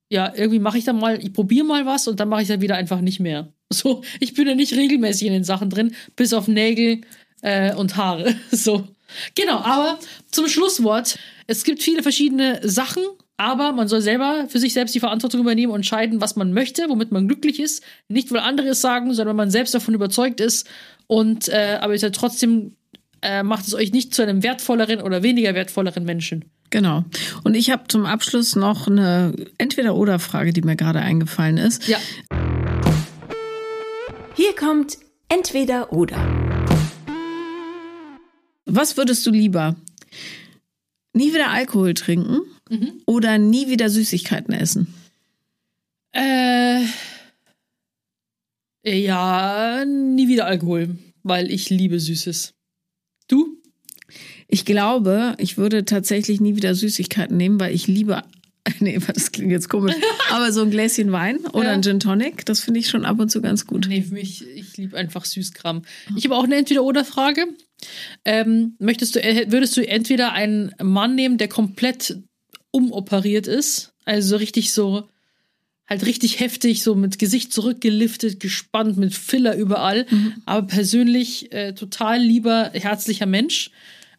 ja, 0.10 0.34
irgendwie 0.36 0.58
mache 0.58 0.80
ich 0.80 0.84
dann 0.84 0.98
mal, 0.98 1.24
ich 1.24 1.32
probiere 1.32 1.68
mal 1.68 1.86
was 1.86 2.08
und 2.08 2.20
dann 2.20 2.30
mache 2.30 2.42
ich 2.42 2.48
dann 2.48 2.62
wieder 2.62 2.76
einfach 2.76 3.02
nicht 3.02 3.20
mehr. 3.20 3.54
So, 3.72 4.02
ich 4.20 4.34
bin 4.34 4.48
ja 4.48 4.56
nicht 4.56 4.74
regelmäßig 4.74 5.28
in 5.28 5.34
den 5.34 5.44
Sachen 5.44 5.70
drin, 5.70 5.94
bis 6.16 6.34
auf 6.34 6.48
Nägel 6.48 7.02
äh, 7.42 7.74
und 7.74 7.96
Haare. 7.96 8.36
So. 8.52 8.88
Genau, 9.34 9.58
aber 9.58 9.98
zum 10.30 10.48
Schlusswort. 10.48 11.18
Es 11.48 11.64
gibt 11.64 11.82
viele 11.82 12.04
verschiedene 12.04 12.60
Sachen, 12.64 13.02
aber 13.38 13.72
man 13.72 13.88
soll 13.88 14.02
selber 14.02 14.46
für 14.50 14.60
sich 14.60 14.74
selbst 14.74 14.94
die 14.94 15.00
Verantwortung 15.00 15.42
übernehmen 15.42 15.72
und 15.72 15.80
entscheiden, 15.80 16.22
was 16.22 16.36
man 16.36 16.54
möchte, 16.54 16.90
womit 16.90 17.12
man 17.12 17.28
glücklich 17.28 17.60
ist. 17.60 17.84
Nicht, 18.08 18.32
weil 18.32 18.42
andere 18.42 18.68
es 18.68 18.82
sagen, 18.82 19.14
sondern 19.14 19.30
weil 19.30 19.46
man 19.46 19.52
selbst 19.52 19.74
davon 19.74 19.96
überzeugt 19.96 20.42
ist. 20.42 20.68
Und 21.08 21.48
äh, 21.48 21.80
aber 21.82 21.96
ist 21.96 22.04
ja 22.04 22.12
trotzdem 22.12 22.76
äh, 23.22 23.44
macht 23.44 23.68
es 23.68 23.74
euch 23.74 23.92
nicht 23.92 24.14
zu 24.14 24.22
einem 24.22 24.44
wertvolleren 24.44 25.02
oder 25.02 25.24
weniger 25.24 25.56
wertvolleren 25.56 26.06
Menschen. 26.06 26.46
Genau. 26.70 27.04
Und 27.44 27.56
ich 27.56 27.72
habe 27.72 27.84
zum 27.88 28.06
Abschluss 28.06 28.56
noch 28.56 28.88
eine 28.88 29.34
Entweder-Oder-Frage, 29.58 30.54
die 30.54 30.62
mir 30.62 30.76
gerade 30.76 31.00
eingefallen 31.00 31.58
ist. 31.58 31.88
Ja. 31.88 31.98
Hier 34.36 34.56
kommt 34.56 34.98
entweder 35.30 35.92
oder. 35.92 36.39
Was 38.70 38.98
würdest 38.98 39.26
du 39.26 39.32
lieber? 39.32 39.76
Nie 41.14 41.34
wieder 41.34 41.50
Alkohol 41.50 41.94
trinken 41.94 42.40
oder 43.06 43.38
nie 43.38 43.68
wieder 43.70 43.90
Süßigkeiten 43.90 44.54
essen? 44.54 44.94
Äh, 46.12 46.84
ja, 48.86 49.84
nie 49.86 50.28
wieder 50.28 50.46
Alkohol, 50.46 50.98
weil 51.24 51.52
ich 51.52 51.70
liebe 51.70 52.00
Süßes. 52.00 52.54
Du? 53.28 53.58
Ich 54.48 54.66
glaube, 54.66 55.36
ich 55.38 55.58
würde 55.58 55.86
tatsächlich 55.86 56.40
nie 56.42 56.56
wieder 56.56 56.74
Süßigkeiten 56.74 57.38
nehmen, 57.38 57.60
weil 57.60 57.74
ich 57.74 57.88
liebe. 57.88 58.24
Nee, 58.82 59.00
das 59.00 59.32
klingt 59.32 59.52
jetzt 59.52 59.68
komisch. 59.68 59.96
Aber 60.30 60.52
so 60.52 60.62
ein 60.62 60.70
Gläschen 60.70 61.12
Wein 61.12 61.40
oder 61.54 61.68
Ja. 61.70 61.72
ein 61.72 61.82
Gin 61.82 62.00
Tonic, 62.00 62.46
das 62.46 62.60
finde 62.60 62.80
ich 62.80 62.88
schon 62.88 63.04
ab 63.04 63.20
und 63.20 63.32
zu 63.32 63.42
ganz 63.42 63.66
gut. 63.66 63.88
Nee, 63.90 64.04
für 64.04 64.14
mich, 64.14 64.46
ich 64.48 64.78
liebe 64.78 64.96
einfach 64.96 65.26
Süßkram. 65.26 65.82
Ich 66.16 66.26
habe 66.26 66.36
auch 66.36 66.44
eine 66.44 66.56
Entweder-Oder-Frage. 66.58 67.48
Ähm, 68.26 68.76
möchtest 68.80 69.16
du, 69.16 69.24
äh, 69.24 69.52
würdest 69.52 69.76
du 69.78 69.88
entweder 69.88 70.34
einen 70.34 70.74
Mann 70.82 71.16
nehmen, 71.16 71.38
der 71.38 71.48
komplett 71.48 72.18
umoperiert 72.72 73.48
ist, 73.48 73.94
also 74.06 74.30
so 74.30 74.36
richtig 74.38 74.74
so, 74.74 75.10
halt 75.88 76.06
richtig 76.06 76.40
heftig, 76.40 76.84
so 76.84 76.94
mit 76.96 77.18
Gesicht 77.20 77.52
zurückgeliftet, 77.52 78.40
gespannt, 78.40 78.98
mit 78.98 79.14
Filler 79.14 79.56
überall, 79.56 80.06
aber 80.46 80.68
persönlich 80.68 81.52
äh, 81.52 81.74
total 81.74 82.20
lieber, 82.20 82.72
herzlicher 82.74 83.26
Mensch? 83.26 83.72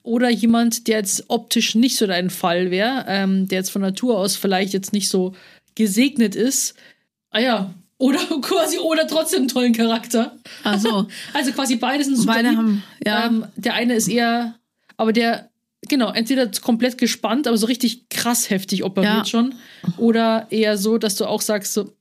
Oder 0.03 0.31
jemand, 0.31 0.89
der 0.89 0.99
jetzt 0.99 1.25
optisch 1.29 1.75
nicht 1.75 1.97
so 1.97 2.07
dein 2.07 2.31
Fall 2.31 2.71
wäre, 2.71 3.05
ähm, 3.07 3.49
der 3.49 3.59
jetzt 3.59 3.71
von 3.71 3.83
Natur 3.83 4.19
aus 4.19 4.35
vielleicht 4.35 4.73
jetzt 4.73 4.95
nicht 4.95 5.11
so 5.11 5.35
gesegnet 5.75 6.35
ist. 6.35 6.75
Ah 7.31 7.41
ja, 7.41 7.75
oder 8.01 8.19
quasi, 8.43 8.79
oder 8.79 9.07
trotzdem 9.07 9.41
einen 9.41 9.49
tollen 9.49 9.73
Charakter. 9.73 10.37
Ach 10.65 10.79
so. 10.81 11.07
Also 11.33 11.53
quasi 11.53 11.77
beide 11.77 12.03
sind 12.03 12.17
super 12.17 12.35
Beide 12.35 12.57
haben, 12.57 12.83
ja. 13.07 13.27
Ähm, 13.27 13.45
der 13.57 13.75
eine 13.75 13.95
ist 13.95 14.09
eher, 14.09 14.57
aber 14.97 15.13
der, 15.13 15.51
genau, 15.89 16.11
entweder 16.13 16.51
komplett 16.61 16.99
gespannt, 16.99 17.47
aber 17.47 17.57
so 17.57 17.67
richtig 17.67 18.09
krass 18.09 18.51
heftig 18.51 18.83
operiert 18.85 19.13
Ja. 19.13 19.25
schon. 19.25 19.55
Oder 19.99 20.49
eher 20.51 20.77
so, 20.77 20.99
dass 20.99 21.15
du 21.17 21.27
auch 21.27 21.41
sagst, 21.43 21.73
so, 21.75 21.93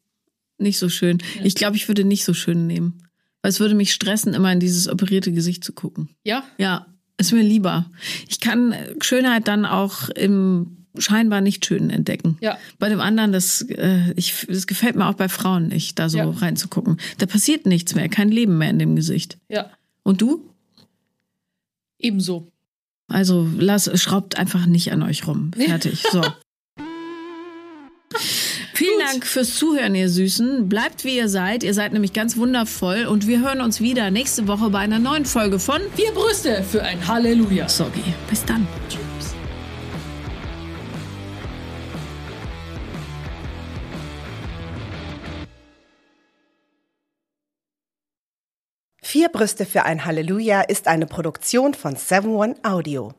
Nicht 0.57 0.79
so 0.79 0.89
schön. 0.89 1.19
Ich 1.43 1.55
glaube, 1.55 1.75
ich 1.77 1.87
würde 1.87 2.03
nicht 2.03 2.23
so 2.25 2.33
schön 2.33 2.65
nehmen. 2.67 3.03
Weil 3.41 3.49
es 3.51 3.59
würde 3.61 3.75
mich 3.75 3.93
stressen, 3.93 4.33
immer 4.33 4.51
in 4.51 4.59
dieses 4.59 4.89
operierte 4.89 5.31
Gesicht 5.31 5.63
zu 5.63 5.71
gucken. 5.71 6.09
ja, 6.25 6.43
Ja, 6.57 6.87
ist 7.17 7.31
mir 7.33 7.41
lieber. 7.43 7.85
Ich 8.27 8.39
kann 8.41 8.73
Schönheit 9.01 9.47
dann 9.47 9.65
auch 9.65 10.09
im 10.09 10.78
scheinbar 10.97 11.41
nicht 11.41 11.65
schönen 11.65 11.89
entdecken. 11.89 12.37
Ja. 12.41 12.57
Bei 12.79 12.89
dem 12.89 12.99
anderen, 12.99 13.31
das, 13.31 13.61
äh, 13.61 14.11
ich, 14.15 14.45
das 14.47 14.67
gefällt 14.67 14.95
mir 14.95 15.07
auch 15.07 15.13
bei 15.13 15.29
Frauen 15.29 15.67
nicht, 15.67 15.99
da 15.99 16.09
so 16.09 16.17
Ja. 16.17 16.29
reinzugucken. 16.29 16.97
Da 17.19 17.25
passiert 17.25 17.65
nichts 17.65 17.95
mehr, 17.95 18.09
kein 18.09 18.29
Leben 18.29 18.57
mehr 18.57 18.69
in 18.71 18.79
dem 18.79 18.95
Gesicht. 18.95 19.37
ja, 19.49 19.69
Und 20.03 20.21
du? 20.21 20.45
ebenso. 21.99 22.51
Also 23.07 23.47
lass, 23.57 23.89
schraubt 24.01 24.37
einfach 24.37 24.65
nicht 24.65 24.91
an 24.91 25.03
euch 25.03 25.25
rum. 25.27 25.51
Fertig. 25.55 26.03
So. 26.11 26.21
Vielen 28.73 28.99
Dank 28.99 29.25
fürs 29.25 29.55
Zuhören, 29.55 29.93
ihr 29.95 30.09
Süßen. 30.09 30.69
Bleibt 30.69 31.03
wie 31.03 31.17
ihr 31.17 31.27
seid. 31.27 31.63
Ihr 31.63 31.73
seid 31.73 31.91
nämlich 31.91 32.13
ganz 32.13 32.37
wundervoll. 32.37 33.05
Und 33.05 33.27
wir 33.27 33.41
hören 33.41 33.59
uns 33.61 33.81
wieder 33.81 34.09
nächste 34.09 34.47
Woche 34.47 34.69
bei 34.69 34.79
einer 34.79 34.99
neuen 34.99 35.25
Folge 35.25 35.59
von 35.59 35.81
Vier 35.95 36.11
Brüste 36.13 36.63
für 36.63 36.81
ein 36.83 37.05
Halleluja. 37.07 37.67
Soggy. 37.67 38.01
Bis 38.29 38.45
dann. 38.45 38.65
Tschüss. 38.87 39.08
Vier 49.19 49.27
Brüste 49.27 49.65
für 49.65 49.83
ein 49.83 50.05
Halleluja 50.05 50.61
ist 50.61 50.87
eine 50.87 51.05
Produktion 51.05 51.73
von 51.73 51.95
7-One 51.95 52.55
Audio. 52.63 53.11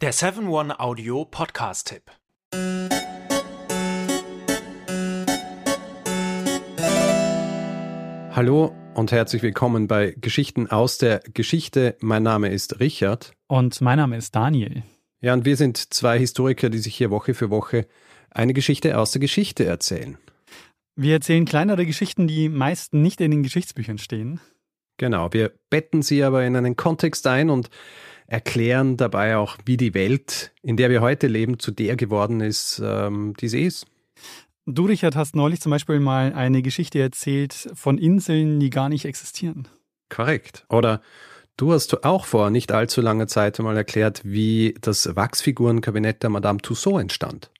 Der 0.00 0.12
7-One 0.12 0.80
Audio 0.80 1.24
Podcast-Tipp. 1.24 2.10
Hallo 8.34 8.74
und 8.94 9.12
herzlich 9.12 9.42
willkommen 9.42 9.86
bei 9.86 10.16
Geschichten 10.20 10.66
aus 10.68 10.98
der 10.98 11.20
Geschichte. 11.20 11.96
Mein 12.00 12.24
Name 12.24 12.48
ist 12.48 12.80
Richard. 12.80 13.30
Und 13.46 13.80
mein 13.80 13.98
Name 13.98 14.16
ist 14.16 14.34
Daniel. 14.34 14.82
Ja, 15.20 15.34
und 15.34 15.44
wir 15.44 15.56
sind 15.56 15.92
zwei 15.92 16.18
Historiker, 16.18 16.70
die 16.70 16.78
sich 16.78 16.94
hier 16.94 17.10
Woche 17.10 17.34
für 17.34 17.50
Woche 17.50 17.86
eine 18.30 18.52
Geschichte 18.52 18.98
aus 18.98 19.10
der 19.10 19.20
Geschichte 19.20 19.64
erzählen. 19.64 20.16
Wir 20.94 21.14
erzählen 21.14 21.44
kleinere 21.44 21.86
Geschichten, 21.86 22.28
die 22.28 22.48
meist 22.48 22.94
nicht 22.94 23.20
in 23.20 23.30
den 23.30 23.42
Geschichtsbüchern 23.42 23.98
stehen. 23.98 24.40
Genau, 24.96 25.32
wir 25.32 25.52
betten 25.70 26.02
sie 26.02 26.22
aber 26.24 26.44
in 26.44 26.56
einen 26.56 26.76
Kontext 26.76 27.26
ein 27.26 27.50
und 27.50 27.70
erklären 28.26 28.96
dabei 28.96 29.36
auch, 29.36 29.56
wie 29.64 29.76
die 29.76 29.94
Welt, 29.94 30.52
in 30.62 30.76
der 30.76 30.90
wir 30.90 31.00
heute 31.00 31.28
leben, 31.28 31.58
zu 31.58 31.70
der 31.70 31.96
geworden 31.96 32.40
ist, 32.40 32.80
ähm, 32.84 33.34
die 33.40 33.48
sie 33.48 33.62
ist. 33.62 33.86
Du, 34.66 34.84
Richard, 34.84 35.16
hast 35.16 35.34
neulich 35.34 35.60
zum 35.60 35.70
Beispiel 35.70 35.98
mal 35.98 36.34
eine 36.34 36.62
Geschichte 36.62 37.00
erzählt 37.00 37.70
von 37.74 37.96
Inseln, 37.96 38.60
die 38.60 38.70
gar 38.70 38.88
nicht 38.88 39.06
existieren. 39.06 39.66
Korrekt. 40.10 40.66
Oder 40.68 41.00
du 41.58 41.72
hast 41.72 42.04
auch 42.04 42.24
vor 42.24 42.48
nicht 42.48 42.72
allzu 42.72 43.02
langer 43.02 43.26
Zeit 43.26 43.58
mal 43.58 43.76
erklärt, 43.76 44.22
wie 44.24 44.74
das 44.80 45.14
Wachsfigurenkabinett 45.14 46.22
der 46.22 46.30
Madame 46.30 46.60
Tussaud 46.60 47.02
entstand. 47.02 47.50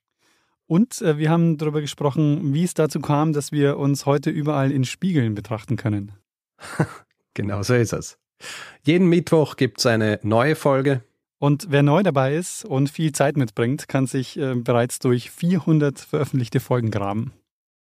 Und 0.67 1.03
äh, 1.03 1.19
wir 1.19 1.31
haben 1.31 1.59
darüber 1.59 1.81
gesprochen, 1.81 2.55
wie 2.55 2.65
es 2.65 2.75
dazu 2.75 3.01
kam, 3.01 3.33
dass 3.33 3.53
wir 3.53 3.79
uns 3.79 4.07
heute 4.07 4.31
überall 4.31 4.71
in 4.71 4.85
Spiegeln 4.85 5.35
betrachten 5.35 5.77
können. 5.77 6.13
genau 7.35 7.63
so 7.63 7.75
ist 7.75 7.93
es. 7.93 8.19
Jeden 8.83 9.09
Mittwoch 9.09 9.57
gibt 9.57 9.79
es 9.79 9.87
eine 9.87 10.21
neue 10.23 10.55
Folge. 10.55 11.03
Und 11.39 11.67
wer 11.71 11.83
neu 11.83 12.03
dabei 12.03 12.35
ist 12.35 12.65
und 12.65 12.91
viel 12.91 13.13
Zeit 13.13 13.37
mitbringt, 13.37 13.89
kann 13.89 14.07
sich 14.07 14.39
äh, 14.39 14.55
bereits 14.55 14.99
durch 14.99 15.31
400 15.31 15.99
veröffentlichte 15.99 16.61
Folgen 16.61 16.91
graben. 16.91 17.33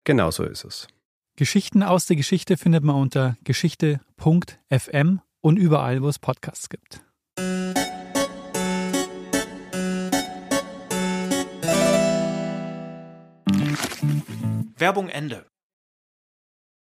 Genau 0.04 0.30
so 0.30 0.44
ist 0.44 0.64
es. 0.64 0.88
Geschichten 1.36 1.82
aus 1.82 2.06
der 2.06 2.16
Geschichte 2.16 2.56
findet 2.56 2.84
man 2.84 2.96
unter 2.96 3.36
geschichte.fm 3.44 5.20
und 5.44 5.58
überall, 5.58 6.02
wo 6.02 6.08
es 6.08 6.18
Podcasts 6.18 6.70
gibt. 6.70 7.04
Werbung 14.78 15.08
Ende. 15.10 15.44